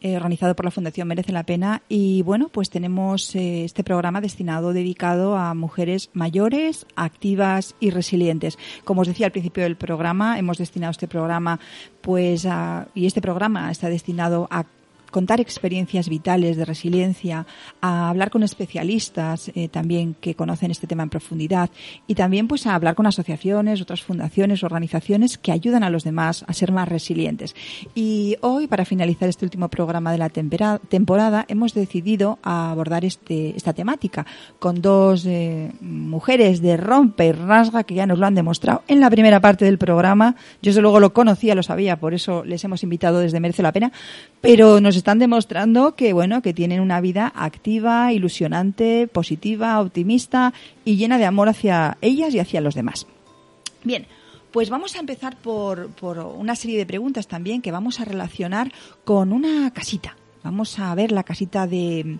eh, 0.03 0.17
organizado 0.17 0.53
por 0.53 0.65
la 0.65 0.71
Fundación 0.71 1.07
Merece 1.07 1.31
la 1.31 1.43
Pena. 1.43 1.81
Y 1.87 2.21
bueno, 2.23 2.49
pues 2.49 2.69
tenemos 2.69 3.33
eh, 3.35 3.63
este 3.63 3.85
programa 3.85 4.19
destinado, 4.19 4.73
dedicado 4.73 5.37
a 5.37 5.53
mujeres 5.53 6.09
mayores, 6.11 6.85
activas 6.97 7.73
y 7.79 7.89
resilientes. 7.89 8.59
Como 8.83 9.01
os 9.01 9.07
decía 9.07 9.27
al 9.27 9.31
principio 9.31 9.63
del 9.63 9.77
programa, 9.77 10.37
hemos 10.37 10.57
destinado 10.57 10.91
este 10.91 11.07
programa, 11.07 11.59
pues, 12.01 12.45
a, 12.45 12.89
y 12.93 13.05
este 13.05 13.21
programa 13.21 13.71
está 13.71 13.87
destinado 13.87 14.47
a 14.51 14.65
contar 15.13 15.39
experiencias 15.39 16.09
vitales 16.09 16.57
de 16.57 16.65
resiliencia, 16.65 17.45
a 17.81 18.09
hablar 18.09 18.31
con 18.31 18.41
especialistas 18.41 19.51
eh, 19.53 19.69
también 19.69 20.15
que 20.19 20.33
conocen 20.33 20.71
este 20.71 20.87
tema 20.87 21.03
en 21.03 21.09
profundidad 21.09 21.69
y 22.07 22.15
también 22.15 22.47
pues 22.47 22.65
a 22.65 22.73
hablar 22.73 22.95
con 22.95 23.05
asociaciones, 23.05 23.79
otras 23.79 24.01
fundaciones, 24.01 24.63
organizaciones 24.63 25.37
que 25.37 25.51
ayudan 25.51 25.83
a 25.83 25.91
los 25.91 26.03
demás 26.03 26.43
a 26.47 26.53
ser 26.53 26.71
más 26.71 26.89
resilientes. 26.89 27.55
Y 27.93 28.37
hoy, 28.41 28.65
para 28.65 28.85
finalizar 28.85 29.29
este 29.29 29.45
último 29.45 29.69
programa 29.69 30.11
de 30.11 30.17
la 30.17 30.29
temporada, 30.29 31.45
hemos 31.47 31.75
decidido 31.75 32.39
abordar 32.41 33.05
este, 33.05 33.55
esta 33.55 33.73
temática 33.73 34.25
con 34.57 34.81
dos 34.81 35.27
eh, 35.27 35.71
mujeres 35.79 36.59
de 36.61 36.75
rompe 36.75 37.27
y 37.27 37.31
rasga 37.33 37.83
que 37.83 37.93
ya 37.93 38.07
nos 38.07 38.17
lo 38.17 38.25
han 38.25 38.33
demostrado 38.33 38.81
en 38.87 38.99
la 38.99 39.11
primera 39.11 39.39
parte 39.39 39.63
del 39.65 39.77
programa. 39.77 40.35
Yo 40.63 40.69
desde 40.69 40.81
luego 40.81 40.99
lo 40.99 41.13
conocía, 41.13 41.53
lo 41.53 41.61
sabía, 41.61 41.99
por 41.99 42.15
eso 42.15 42.43
les 42.43 42.63
hemos 42.63 42.81
invitado 42.81 43.19
desde 43.19 43.39
Merece 43.39 43.61
la 43.61 43.71
Pena, 43.71 43.91
pero 44.43 44.81
nos 44.81 44.97
están 44.97 45.19
demostrando 45.19 45.95
que, 45.95 46.11
bueno, 46.11 46.41
que 46.41 46.53
tienen 46.53 46.81
una 46.81 46.99
vida 46.99 47.31
activa, 47.33 48.11
ilusionante, 48.11 49.07
positiva, 49.07 49.79
optimista 49.79 50.53
y 50.83 50.97
llena 50.97 51.17
de 51.17 51.23
amor 51.23 51.47
hacia 51.47 51.97
ellas 52.01 52.33
y 52.33 52.39
hacia 52.39 52.59
los 52.59 52.75
demás. 52.75 53.07
Bien, 53.85 54.05
pues 54.51 54.69
vamos 54.69 54.97
a 54.97 54.99
empezar 54.99 55.37
por, 55.37 55.91
por 55.91 56.19
una 56.19 56.57
serie 56.57 56.77
de 56.77 56.85
preguntas 56.85 57.25
también 57.25 57.61
que 57.61 57.71
vamos 57.71 58.01
a 58.01 58.05
relacionar 58.05 58.73
con 59.05 59.31
una 59.31 59.71
casita. 59.71 60.17
Vamos 60.43 60.77
a 60.77 60.93
ver 60.93 61.13
la 61.13 61.23
casita 61.23 61.65
de 61.65 62.19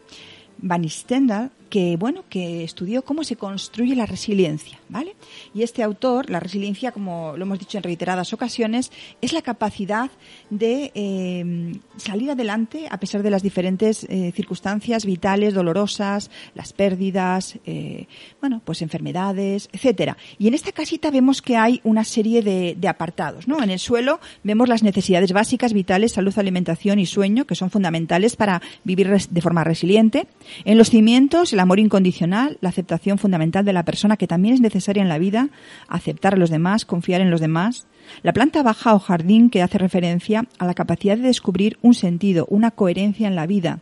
Van 0.60 0.88
Stendhal, 0.88 1.52
que 1.70 1.98
bueno, 1.98 2.24
que 2.30 2.64
estudió 2.64 3.04
cómo 3.04 3.24
se 3.24 3.36
construye 3.36 3.96
la 3.96 4.06
resiliencia, 4.06 4.80
¿vale? 4.90 5.16
Y 5.54 5.64
este 5.64 5.84
autor, 5.84 6.30
la 6.30 6.40
resiliencia, 6.40 6.92
como 6.92 7.36
lo 7.36 7.44
hemos 7.44 7.60
dicho 7.60 7.78
en 7.78 7.84
reiteradas 7.84 8.32
ocasiones, 8.32 8.92
es 9.22 9.34
la 9.34 9.42
capacidad 9.42 10.10
de 10.58 10.92
eh, 10.94 11.74
salir 11.98 12.32
adelante 12.32 12.88
a 12.90 13.00
pesar 13.00 13.24
de 13.24 13.30
las 13.30 13.44
diferentes 13.44 14.04
eh, 14.06 14.32
circunstancias 14.36 15.06
vitales, 15.06 15.54
dolorosas, 15.54 16.30
las 16.56 16.74
pérdidas, 16.74 17.58
eh, 17.66 18.08
bueno, 18.40 18.62
pues 18.64 18.82
enfermedades, 18.82 19.70
etcétera. 19.72 20.18
Y 20.38 20.48
en 20.48 20.54
esta 20.54 20.72
casita 20.72 21.12
vemos 21.12 21.42
que 21.42 21.58
hay 21.58 21.82
una 21.84 22.04
serie 22.04 22.42
de, 22.42 22.76
de 22.78 22.88
apartados, 22.88 23.48
¿no? 23.48 23.62
En 23.64 23.70
el 23.70 23.80
suelo 23.80 24.20
vemos 24.44 24.70
las 24.70 24.84
necesidades 24.84 25.34
básicas, 25.34 25.74
vitales, 25.74 26.14
salud, 26.14 26.34
alimentación 26.38 27.00
y 27.00 27.06
sueño, 27.06 27.46
que 27.46 27.56
son 27.56 27.72
fundamentales 27.72 28.36
para 28.36 28.62
vivir 28.84 29.10
de 29.10 29.42
forma 29.42 29.64
resiliente. 29.64 30.28
En 30.66 30.78
los 30.78 30.90
cimientos, 30.90 31.54
el 31.54 31.60
amor 31.60 31.80
incondicional, 31.80 32.58
la 32.62 32.70
aceptación 32.70 33.18
fundamental 33.18 33.66
de 33.66 33.74
la 33.74 33.84
persona 33.84 34.18
que 34.18 34.28
también 34.28 34.54
es 34.54 34.62
necesaria 34.62 35.02
en 35.02 35.10
la 35.10 35.18
vida, 35.18 35.50
aceptar 35.88 36.36
a 36.36 36.38
los 36.38 36.50
demás, 36.50 36.86
confiar 36.86 37.22
en 37.22 37.32
los 37.32 37.42
demás. 37.42 37.88
La 38.22 38.34
planta 38.34 38.64
baja 38.64 38.94
o 38.94 39.00
jardín 39.00 39.50
que 39.50 39.62
hace 39.62 39.78
referencia 39.78 40.46
a 40.60 40.66
la 40.66 40.74
capacidad 40.74 41.18
de 41.18 41.24
descubrir 41.24 41.78
un 41.82 41.94
sentido, 41.94 42.46
una 42.50 42.72
coherencia 42.72 43.28
en 43.28 43.36
la 43.36 43.48
vida. 43.48 43.80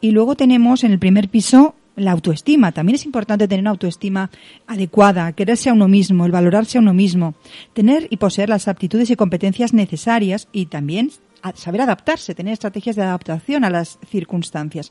Y 0.00 0.12
luego 0.12 0.36
tenemos 0.36 0.84
en 0.84 0.92
el 0.92 0.98
primer 0.98 1.28
piso 1.28 1.74
la 1.96 2.12
autoestima. 2.12 2.72
También 2.72 2.94
es 2.94 3.04
importante 3.04 3.48
tener 3.48 3.62
una 3.62 3.70
autoestima 3.70 4.30
adecuada, 4.66 5.32
quererse 5.32 5.70
a 5.70 5.72
uno 5.72 5.88
mismo, 5.88 6.26
el 6.26 6.32
valorarse 6.32 6.78
a 6.78 6.80
uno 6.80 6.94
mismo, 6.94 7.34
tener 7.72 8.06
y 8.10 8.18
poseer 8.18 8.48
las 8.48 8.68
aptitudes 8.68 9.10
y 9.10 9.16
competencias 9.16 9.74
necesarias 9.74 10.48
y 10.52 10.66
también 10.66 11.10
saber 11.54 11.80
adaptarse, 11.80 12.34
tener 12.34 12.52
estrategias 12.52 12.96
de 12.96 13.02
adaptación 13.02 13.64
a 13.64 13.70
las 13.70 13.98
circunstancias. 14.06 14.90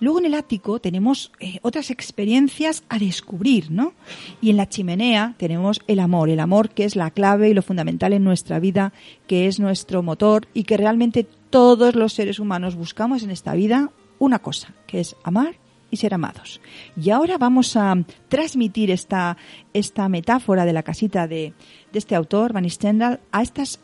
Luego 0.00 0.18
en 0.18 0.26
el 0.26 0.34
ático 0.34 0.80
tenemos 0.80 1.32
eh, 1.40 1.58
otras 1.62 1.90
experiencias 1.90 2.84
a 2.88 2.98
descubrir, 2.98 3.70
¿no? 3.70 3.94
Y 4.40 4.50
en 4.50 4.56
la 4.56 4.68
chimenea 4.68 5.34
tenemos 5.38 5.80
el 5.86 6.00
amor, 6.00 6.30
el 6.30 6.40
amor 6.40 6.70
que 6.70 6.84
es 6.84 6.96
la 6.96 7.10
clave 7.10 7.48
y 7.48 7.54
lo 7.54 7.62
fundamental 7.62 8.12
en 8.12 8.24
nuestra 8.24 8.58
vida, 8.58 8.92
que 9.26 9.46
es 9.46 9.60
nuestro 9.60 10.02
motor 10.02 10.48
y 10.54 10.64
que 10.64 10.76
realmente 10.76 11.26
todos 11.50 11.94
los 11.94 12.12
seres 12.12 12.38
humanos 12.38 12.76
buscamos 12.76 13.22
en 13.22 13.30
esta 13.30 13.54
vida 13.54 13.90
una 14.18 14.38
cosa, 14.38 14.72
que 14.86 15.00
es 15.00 15.16
amar 15.24 15.56
y 15.90 15.98
ser 15.98 16.14
amados. 16.14 16.60
Y 16.96 17.10
ahora 17.10 17.38
vamos 17.38 17.76
a 17.76 17.94
transmitir 18.28 18.90
esta, 18.90 19.36
esta 19.74 20.08
metáfora 20.08 20.64
de 20.64 20.72
la 20.72 20.82
casita 20.82 21.28
de, 21.28 21.52
este 21.92 22.14
autor, 22.14 22.52
Van 22.52 22.68
Stendhal, 22.68 23.20
a 23.30 23.42
estas 23.42 23.78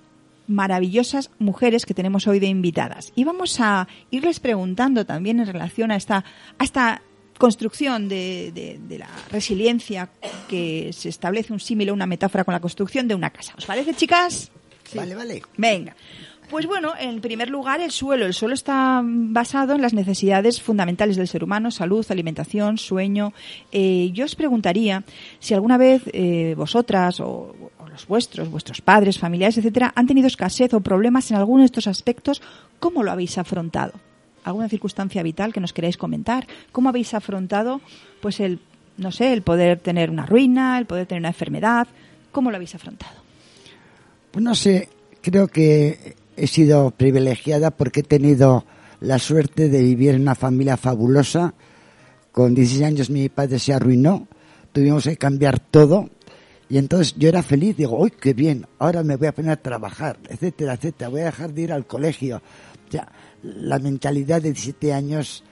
maravillosas 0.49 1.31
mujeres 1.39 1.87
que 1.87 1.95
tenemos 1.95 2.27
hoy 2.27 2.41
de 2.41 2.47
invitadas. 2.47 3.13
Y 3.15 3.25
vamos 3.25 3.61
a 3.61 3.87
irles 4.11 4.41
preguntando 4.41 5.07
también 5.07 5.39
en 5.39 5.47
relación 5.47 5.91
a 5.91 5.97
esta, 5.97 6.25
a 6.59 6.65
esta 6.65 7.03
construcción 7.39 8.09
de, 8.09 8.51
de, 8.53 8.99
la 8.99 9.09
resiliencia 9.31 10.11
que 10.49 10.91
se 10.93 11.09
establece 11.09 11.53
un 11.53 11.61
símil 11.61 11.91
o 11.91 11.95
una 11.95 12.07
metáfora 12.07 12.45
con 12.45 12.53
la 12.53 12.61
construcción 12.61 13.07
de 13.07 13.15
una 13.15 13.31
casa. 13.31 13.55
¿Os 13.57 13.67
parece, 13.67 13.95
chicas? 13.95 14.51
Vale, 14.95 15.15
vale. 15.15 15.43
Venga. 15.57 15.95
Pues 16.51 16.67
bueno, 16.67 16.95
en 16.99 17.21
primer 17.21 17.51
lugar, 17.51 17.83
el 17.83 17.91
suelo. 17.91 18.25
El 18.25 18.33
suelo 18.33 18.55
está 18.55 19.03
basado 19.05 19.75
en 19.75 19.83
las 19.83 19.93
necesidades 19.93 20.63
fundamentales 20.63 21.17
del 21.17 21.29
ser 21.29 21.45
humano, 21.45 21.71
salud, 21.71 22.07
alimentación, 22.09 22.79
sueño. 22.79 23.35
Eh, 23.71 24.11
yo 24.15 24.25
os 24.25 24.35
preguntaría 24.35 25.05
si 25.41 25.53
alguna 25.53 25.77
vez 25.77 26.03
eh, 26.07 26.55
vosotras 26.57 27.21
o, 27.21 27.55
vuestros, 28.07 28.51
vuestros 28.51 28.81
padres, 28.81 29.19
familiares, 29.19 29.59
etcétera, 29.59 29.93
han 29.95 30.07
tenido 30.07 30.27
escasez 30.27 30.73
o 30.75 30.81
problemas 30.81 31.31
en 31.31 31.37
alguno 31.37 31.61
de 31.61 31.67
estos 31.67 31.87
aspectos, 31.87 32.43
¿cómo 32.79 33.03
lo 33.03 33.11
habéis 33.11 33.39
afrontado? 33.39 33.95
¿Alguna 34.45 34.69
circunstancia 34.69 35.23
vital 35.23 35.53
que 35.53 35.61
nos 35.61 35.73
queráis 35.73 35.97
comentar? 35.97 36.47
¿Cómo 36.73 36.89
habéis 36.89 37.13
afrontado, 37.15 37.81
pues 38.21 38.41
el, 38.41 38.61
no 38.97 39.11
sé, 39.13 39.33
el 39.33 39.43
poder 39.43 39.81
tener 39.81 40.11
una 40.11 40.27
ruina, 40.27 40.79
el 40.79 40.87
poder 40.87 41.07
tener 41.07 41.23
una 41.23 41.29
enfermedad? 41.29 41.89
¿Cómo 42.33 42.51
lo 42.51 42.57
habéis 42.57 42.75
afrontado? 42.75 43.17
Pues 44.31 44.45
no 44.45 44.55
sé, 44.55 44.89
creo 45.21 45.49
que 45.49 46.17
he 46.37 46.47
sido 46.47 46.91
privilegiada 46.93 47.71
porque 47.71 48.01
he 48.01 48.05
tenido 48.05 48.65
la 49.01 49.19
suerte 49.19 49.69
de 49.69 49.83
vivir 49.83 50.15
en 50.15 50.23
una 50.23 50.35
familia 50.35 50.77
fabulosa 50.77 51.55
con 52.33 52.55
16 52.55 52.85
años 52.85 53.11
mi 53.11 53.29
padre 53.29 53.59
se 53.59 53.73
arruinó, 53.73 54.29
tuvimos 54.73 55.05
que 55.05 55.17
cambiar 55.17 55.59
todo 55.59 56.09
y 56.69 56.79
entonces 56.79 57.15
yo 57.17 57.29
era 57.29 57.43
feliz, 57.43 57.77
digo, 57.77 57.99
uy, 57.99 58.11
qué 58.11 58.35
bien, 58.35 58.67
ahora 58.79 59.03
me 59.03 59.17
voy 59.17 59.29
a 59.29 59.35
poner 59.35 59.53
a 59.53 59.63
trabajar, 59.63 60.19
etcétera, 60.29 60.75
etcétera, 60.75 61.09
voy 61.09 61.23
a 61.23 61.27
dejar 61.27 61.53
de 61.55 61.63
ir 61.63 61.73
al 61.73 61.87
colegio. 61.87 62.43
Ya, 62.91 63.11
la 63.43 63.79
mentalidad 63.79 64.43
de 64.43 64.53
17 64.53 64.93
años 64.93 65.45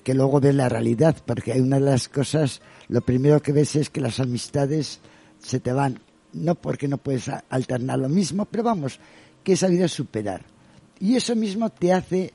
que 0.00 0.14
luego 0.14 0.40
ves 0.40 0.54
la 0.54 0.68
realidad, 0.68 1.16
porque 1.24 1.52
hay 1.52 1.60
una 1.60 1.76
de 1.76 1.86
las 1.86 2.08
cosas, 2.08 2.60
lo 2.88 3.00
primero 3.00 3.40
que 3.40 3.52
ves 3.52 3.76
es 3.76 3.90
que 3.90 4.00
las 4.00 4.20
amistades 4.20 5.00
se 5.38 5.60
te 5.60 5.72
van, 5.72 6.00
no 6.32 6.54
porque 6.54 6.88
no 6.88 6.98
puedes 6.98 7.30
alternar 7.48 7.98
lo 7.98 8.08
mismo, 8.08 8.44
pero 8.46 8.62
vamos, 8.62 8.98
que 9.42 9.52
he 9.52 9.56
sabido 9.56 9.88
superar. 9.88 10.42
Y 11.00 11.16
eso 11.16 11.34
mismo 11.34 11.70
te 11.70 11.92
hace, 11.92 12.32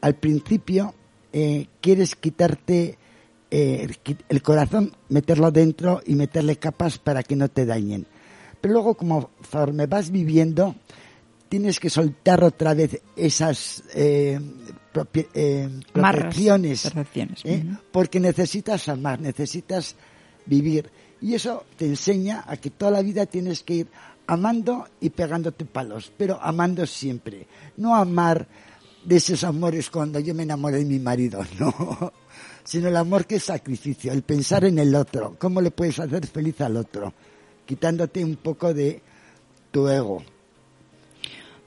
al 0.00 0.14
principio, 0.14 0.94
eh, 1.32 1.66
quieres 1.80 2.14
quitarte 2.16 2.98
eh, 3.50 3.88
el 4.28 4.42
corazón, 4.42 4.92
meterlo 5.08 5.50
dentro 5.50 6.00
y 6.04 6.14
meterle 6.14 6.56
capas 6.56 6.98
para 6.98 7.22
que 7.22 7.36
no 7.36 7.48
te 7.48 7.66
dañen. 7.66 8.06
Pero 8.60 8.74
luego, 8.74 8.94
como 8.94 9.30
me 9.72 9.86
vas 9.86 10.10
viviendo, 10.10 10.74
tienes 11.48 11.78
que 11.78 11.90
soltar 11.90 12.42
otra 12.42 12.74
vez 12.74 13.00
esas 13.16 13.82
eh, 13.94 14.40
eh, 15.34 15.80
protecciones, 15.92 16.92
¿eh? 17.44 17.64
porque 17.92 18.20
necesitas 18.20 18.88
amar, 18.88 19.20
necesitas 19.20 19.94
vivir. 20.44 20.90
Y 21.20 21.34
eso 21.34 21.64
te 21.76 21.86
enseña 21.86 22.44
a 22.46 22.56
que 22.56 22.70
toda 22.70 22.90
la 22.90 23.02
vida 23.02 23.26
tienes 23.26 23.62
que 23.62 23.74
ir 23.74 23.86
amando 24.26 24.88
y 25.00 25.10
pegándote 25.10 25.64
palos, 25.64 26.12
pero 26.16 26.38
amando 26.42 26.86
siempre. 26.86 27.46
No 27.76 27.94
amar 27.94 28.46
de 29.04 29.16
esos 29.16 29.44
amores 29.44 29.88
cuando 29.88 30.18
yo 30.18 30.34
me 30.34 30.42
enamoré 30.42 30.78
de 30.78 30.84
mi 30.84 30.98
marido, 30.98 31.44
no. 31.58 32.12
Sino 32.66 32.88
el 32.88 32.96
amor 32.96 33.26
que 33.26 33.36
es 33.36 33.44
sacrificio, 33.44 34.12
el 34.12 34.22
pensar 34.22 34.64
en 34.64 34.78
el 34.78 34.94
otro, 34.94 35.36
cómo 35.38 35.60
le 35.60 35.70
puedes 35.70 35.98
hacer 36.00 36.26
feliz 36.26 36.60
al 36.60 36.76
otro, 36.76 37.14
quitándote 37.64 38.24
un 38.24 38.36
poco 38.36 38.74
de 38.74 39.00
tu 39.70 39.88
ego. 39.88 40.22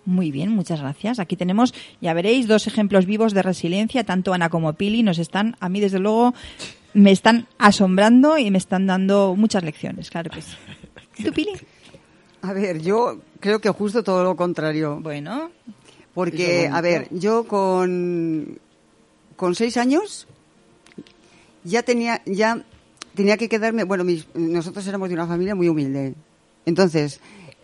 Muy 0.05 0.31
bien, 0.31 0.51
muchas 0.51 0.81
gracias. 0.81 1.19
Aquí 1.19 1.35
tenemos, 1.35 1.73
ya 2.01 2.13
veréis, 2.13 2.47
dos 2.47 2.67
ejemplos 2.67 3.05
vivos 3.05 3.33
de 3.33 3.43
resiliencia, 3.43 4.03
tanto 4.03 4.33
Ana 4.33 4.49
como 4.49 4.73
Pili 4.73 5.03
nos 5.03 5.19
están, 5.19 5.55
a 5.59 5.69
mí 5.69 5.79
desde 5.79 5.99
luego, 5.99 6.33
me 6.93 7.11
están 7.11 7.47
asombrando 7.57 8.37
y 8.37 8.51
me 8.51 8.57
están 8.57 8.87
dando 8.87 9.35
muchas 9.37 9.63
lecciones, 9.63 10.09
claro 10.09 10.31
que 10.31 10.41
sí. 10.41 10.55
¿Tú, 11.23 11.31
Pili? 11.31 11.53
A 12.41 12.53
ver, 12.53 12.81
yo 12.81 13.21
creo 13.39 13.59
que 13.61 13.69
justo 13.69 14.03
todo 14.03 14.23
lo 14.23 14.35
contrario. 14.35 14.99
Bueno. 15.01 15.51
Porque, 16.13 16.67
a 16.71 16.81
ver, 16.81 17.07
yo 17.11 17.45
con, 17.45 18.59
con 19.35 19.55
seis 19.55 19.77
años 19.77 20.27
ya 21.63 21.83
tenía, 21.83 22.21
ya 22.25 22.63
tenía 23.15 23.37
que 23.37 23.49
quedarme, 23.49 23.83
bueno, 23.83 24.05
nosotros 24.33 24.85
éramos 24.87 25.09
de 25.09 25.15
una 25.15 25.27
familia 25.27 25.55
muy 25.55 25.69
humilde. 25.69 26.15
Entonces, 26.65 27.19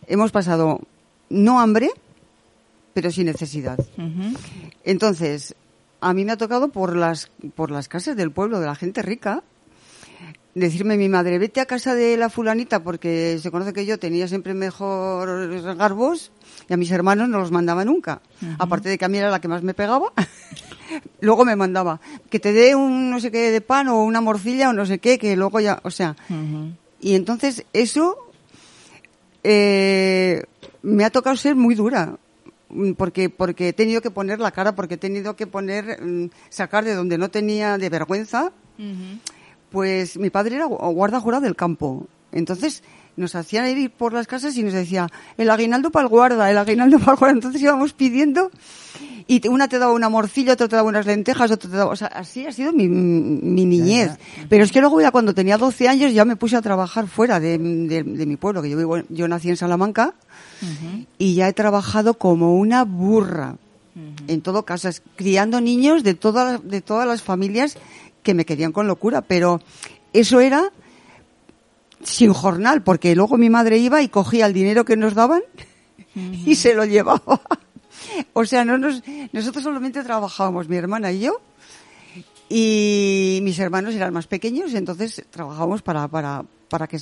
hemos 0.08 0.32
pasado 0.32 0.82
no 1.30 1.60
hambre, 1.60 1.90
pero 2.94 3.12
sin 3.12 3.26
necesidad. 3.26 3.80
Entonces, 4.84 5.56
a 6.02 6.14
mí 6.14 6.26
me 6.26 6.32
ha 6.32 6.38
tocado 6.38 6.70
por 6.70 6.96
las, 6.96 7.30
por 7.56 7.72
las 7.72 7.88
casas 7.88 8.16
del 8.16 8.32
pueblo, 8.32 8.60
de 8.60 8.68
la 8.68 8.76
gente 8.76 9.02
rica, 9.02 9.44
decirme 10.56 10.96
mi 10.96 11.10
madre, 11.10 11.38
vete 11.38 11.60
a 11.60 11.66
casa 11.66 11.94
de 11.96 12.16
la 12.16 12.30
fulanita 12.30 12.82
porque 12.82 13.38
se 13.42 13.52
conoce 13.52 13.74
que 13.74 13.86
yo 13.86 14.00
tenía 14.00 14.28
siempre 14.28 14.54
mejor 14.54 15.76
garbos 15.76 16.32
y 16.70 16.74
a 16.74 16.78
mis 16.78 16.90
hermanos 16.92 17.28
no 17.28 17.40
los 17.40 17.52
mandaba 17.52 17.84
nunca. 17.84 18.22
Aparte 18.58 18.88
de 18.88 18.98
que 18.98 19.04
a 19.04 19.10
mí 19.10 19.18
era 19.18 19.30
la 19.30 19.42
que 19.42 19.50
más 19.50 19.64
me 19.64 19.74
pegaba, 19.74 20.14
luego 21.20 21.44
me 21.44 21.58
mandaba 21.58 22.00
que 22.30 22.40
te 22.40 22.54
dé 22.54 22.74
un 22.74 23.12
no 23.12 23.20
sé 23.20 23.32
qué 23.32 23.52
de 23.52 23.62
pan 23.62 23.90
o 23.90 24.04
una 24.04 24.22
morcilla 24.22 24.70
o 24.70 24.74
no 24.74 24.86
sé 24.86 25.00
qué, 25.00 25.20
que 25.20 25.36
luego 25.36 25.60
ya, 25.60 25.80
o 25.84 25.92
sea. 25.92 26.16
Y 27.02 27.16
entonces 27.16 27.66
eso 27.74 28.18
eh, 29.44 30.42
me 30.82 31.04
ha 31.04 31.10
tocado 31.10 31.36
ser 31.36 31.56
muy 31.56 31.76
dura. 31.76 32.18
Porque 32.98 33.30
porque 33.30 33.70
he 33.70 33.74
tenido 33.74 34.02
que 34.02 34.10
poner 34.10 34.40
la 34.40 34.52
cara, 34.52 34.76
porque 34.76 34.96
he 34.96 34.98
tenido 34.98 35.36
que 35.36 35.48
poner 35.48 36.02
mm, 36.02 36.30
sacar 36.50 36.84
de 36.84 36.96
donde 36.96 37.18
no 37.18 37.30
tenía 37.30 37.78
de 37.78 37.90
vergüenza. 37.90 38.52
Pues 39.76 40.18
mi 40.18 40.30
padre 40.30 40.56
era 40.56 40.68
guarda 40.68 41.20
jurado 41.20 41.44
del 41.44 41.58
campo. 41.58 42.08
Entonces 42.32 42.82
nos 43.18 43.36
hacían 43.36 43.68
ir 43.68 43.92
por 43.92 44.14
las 44.14 44.26
casas 44.26 44.56
y 44.56 44.64
nos 44.64 44.72
decía, 44.72 45.10
el 45.38 45.50
aguinaldo 45.50 45.92
para 45.92 46.04
el 46.04 46.10
guarda, 46.10 46.50
el 46.50 46.58
aguinaldo 46.58 46.98
para 47.00 47.12
el 47.12 47.18
guarda. 47.18 47.34
Entonces 47.34 47.62
íbamos 47.62 47.92
pidiendo 47.92 48.52
y 49.28 49.46
una 49.50 49.68
te 49.68 49.78
daba 49.78 49.92
una 49.92 50.08
morcilla, 50.08 50.54
otra 50.54 50.70
te 50.70 50.78
daba 50.78 50.88
unas 50.88 51.06
lentejas, 51.06 51.52
otra 51.52 51.70
te 51.70 51.76
daba... 51.76 51.92
O 51.92 51.96
sea, 51.98 52.08
así 52.08 52.48
ha 52.48 52.54
sido 52.54 52.72
mi, 52.72 52.88
mi 52.88 53.66
niñez. 53.66 54.12
Pero 54.48 54.64
es 54.64 54.72
que 54.72 54.80
luego 54.80 55.02
ya 55.02 55.12
cuando 55.12 55.34
tenía 55.34 55.58
12 55.58 55.90
años 55.90 56.14
ya 56.14 56.24
me 56.24 56.38
puse 56.38 56.56
a 56.56 56.62
trabajar 56.62 57.08
fuera 57.08 57.42
de, 57.42 57.60
mi 57.60 58.38
pueblo, 58.38 58.62
que 58.62 58.70
yo 58.70 58.78
vivo, 58.78 59.00
yo 59.10 59.28
nací 59.28 59.50
en 59.50 59.58
Salamanca 59.58 60.14
y 61.18 61.36
ya 61.36 61.50
he 61.50 61.54
trabajado 61.54 62.14
como 62.14 62.56
una 62.56 62.86
burra. 62.86 63.58
En 64.28 64.42
todo 64.42 64.64
caso, 64.64 64.90
criando 65.16 65.62
niños 65.62 66.04
de 66.04 66.16
todas, 66.16 66.62
de 66.66 66.82
todas 66.82 67.08
las 67.08 67.22
familias 67.22 67.78
que 68.26 68.34
me 68.34 68.46
querían 68.46 68.74
con 68.74 68.88
locura, 68.88 69.22
pero 69.22 69.62
eso 70.12 70.42
era 70.42 70.74
sin 72.04 72.34
jornal, 72.34 72.84
porque 72.84 73.16
luego 73.16 73.38
mi 73.38 73.50
madre 73.50 73.78
iba 73.78 74.02
y 74.02 74.10
cogía 74.10 74.48
el 74.48 74.54
dinero 74.54 74.84
que 74.84 74.98
nos 74.98 75.14
daban 75.14 75.44
y 76.46 76.56
se 76.56 76.74
lo 76.74 76.84
llevaba. 76.84 77.42
o 78.34 78.46
sea, 78.46 78.66
no 78.66 78.78
nos, 78.78 79.02
nosotros 79.32 79.64
solamente 79.64 80.04
trabajábamos, 80.04 80.68
mi 80.68 80.76
hermana 80.76 81.12
y 81.12 81.22
yo, 81.22 81.40
y 82.50 83.40
mis 83.44 83.58
hermanos 83.60 83.96
eran 83.96 84.14
más 84.14 84.28
pequeños, 84.28 84.74
y 84.74 84.78
entonces 84.78 85.24
trabajábamos 85.30 85.82
para, 85.82 86.08
para, 86.08 86.44
para 86.70 86.88
que 86.88 86.98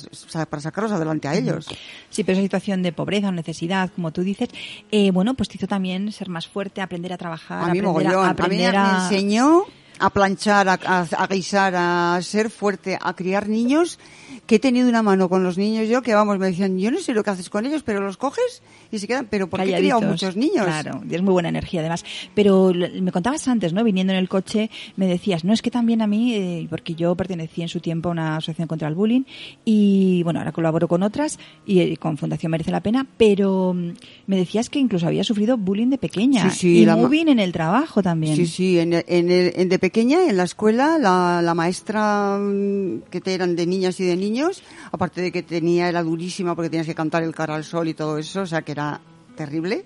para 0.48 0.62
sacarlos 0.62 0.92
adelante 0.92 1.28
a 1.28 1.34
ellos. 1.34 1.66
Sí, 2.10 2.24
pero 2.24 2.38
esa 2.38 2.42
situación 2.42 2.82
de 2.82 2.92
pobreza 2.92 3.28
o 3.28 3.32
necesidad, 3.32 3.90
como 3.94 4.12
tú 4.12 4.22
dices, 4.22 4.48
eh, 4.90 5.10
bueno, 5.10 5.34
pues 5.34 5.48
te 5.48 5.56
hizo 5.56 5.66
también 5.66 6.12
ser 6.12 6.28
más 6.28 6.46
fuerte, 6.46 6.80
aprender 6.80 7.12
a 7.12 7.18
trabajar, 7.18 7.70
a 7.70 7.72
mí 7.72 7.80
aprender, 7.80 8.14
a, 8.14 8.30
aprender 8.30 8.76
a, 8.76 8.92
me 8.92 9.04
enseñó 9.04 9.64
a 10.04 10.10
planchar, 10.10 10.68
a, 10.68 10.74
a, 10.74 11.26
guisar, 11.26 11.72
a 11.74 12.20
ser 12.20 12.50
fuerte, 12.50 12.98
a 13.00 13.14
criar 13.14 13.48
niños, 13.48 13.98
que 14.46 14.56
he 14.56 14.58
tenido 14.58 14.88
una 14.88 15.02
mano 15.02 15.28
con 15.28 15.42
los 15.42 15.56
niños 15.56 15.88
yo, 15.88 16.02
que 16.02 16.14
vamos, 16.14 16.38
me 16.38 16.46
decían, 16.46 16.78
yo 16.78 16.90
no 16.90 16.98
sé 16.98 17.14
lo 17.14 17.24
que 17.24 17.30
haces 17.30 17.48
con 17.48 17.64
ellos, 17.64 17.82
pero 17.82 18.00
los 18.00 18.16
coges 18.16 18.62
y 18.90 18.98
se 18.98 19.06
quedan, 19.06 19.26
pero 19.30 19.48
porque 19.48 19.70
he 19.70 19.76
criado 19.76 20.02
muchos 20.02 20.36
niños? 20.36 20.64
Claro, 20.66 21.02
es 21.10 21.22
muy 21.22 21.32
buena 21.32 21.48
energía 21.48 21.80
además. 21.80 22.04
Pero 22.34 22.72
me 22.74 23.12
contabas 23.12 23.48
antes, 23.48 23.72
¿no? 23.72 23.82
Viniendo 23.82 24.12
en 24.12 24.18
el 24.18 24.28
coche, 24.28 24.70
me 24.96 25.06
decías, 25.06 25.44
no, 25.44 25.52
es 25.52 25.62
que 25.62 25.70
también 25.70 26.02
a 26.02 26.06
mí, 26.06 26.34
eh, 26.34 26.66
porque 26.68 26.94
yo 26.94 27.14
pertenecí 27.14 27.62
en 27.62 27.68
su 27.68 27.80
tiempo 27.80 28.10
a 28.10 28.12
una 28.12 28.36
asociación 28.36 28.68
contra 28.68 28.88
el 28.88 28.94
bullying 28.94 29.22
y, 29.64 30.22
bueno, 30.22 30.40
ahora 30.40 30.52
colaboro 30.52 30.86
con 30.86 31.02
otras 31.02 31.38
y, 31.66 31.80
eh, 31.80 31.96
con 31.96 32.18
Fundación 32.18 32.52
Merece 32.52 32.70
la 32.70 32.82
Pena, 32.82 33.06
pero 33.16 33.72
mm, 33.74 33.92
me 34.26 34.36
decías 34.36 34.68
que 34.68 34.78
incluso 34.78 35.06
había 35.06 35.24
sufrido 35.24 35.56
bullying 35.56 35.88
de 35.88 35.98
pequeña. 35.98 36.50
Sí, 36.50 36.58
sí, 36.58 36.78
y 36.82 36.86
bullying 36.86 37.28
en 37.28 37.40
el 37.40 37.52
trabajo 37.52 38.02
también. 38.02 38.36
Sí, 38.36 38.46
sí, 38.46 38.78
en, 38.78 38.92
en, 38.92 39.04
en 39.08 39.68
de 39.68 39.78
pequeña, 39.78 39.93
en 40.00 40.36
la 40.36 40.44
escuela, 40.44 40.98
la, 40.98 41.54
maestra 41.54 42.38
mm, 42.38 43.02
que 43.10 43.20
te 43.20 43.34
eran 43.34 43.54
de 43.54 43.66
niñas 43.66 44.00
y 44.00 44.04
de 44.04 44.16
niños, 44.16 44.62
aparte 44.90 45.20
de 45.20 45.30
que 45.30 45.42
tenía, 45.42 45.88
era 45.88 46.02
durísima 46.02 46.54
porque 46.54 46.70
tenías 46.70 46.86
que 46.86 46.94
cantar 46.94 47.22
el 47.22 47.34
cara 47.34 47.54
al 47.54 47.64
sol 47.64 47.88
y 47.88 47.94
todo 47.94 48.18
eso, 48.18 48.42
o 48.42 48.46
sea 48.46 48.62
que 48.62 48.72
era 48.72 49.00
terrible. 49.36 49.84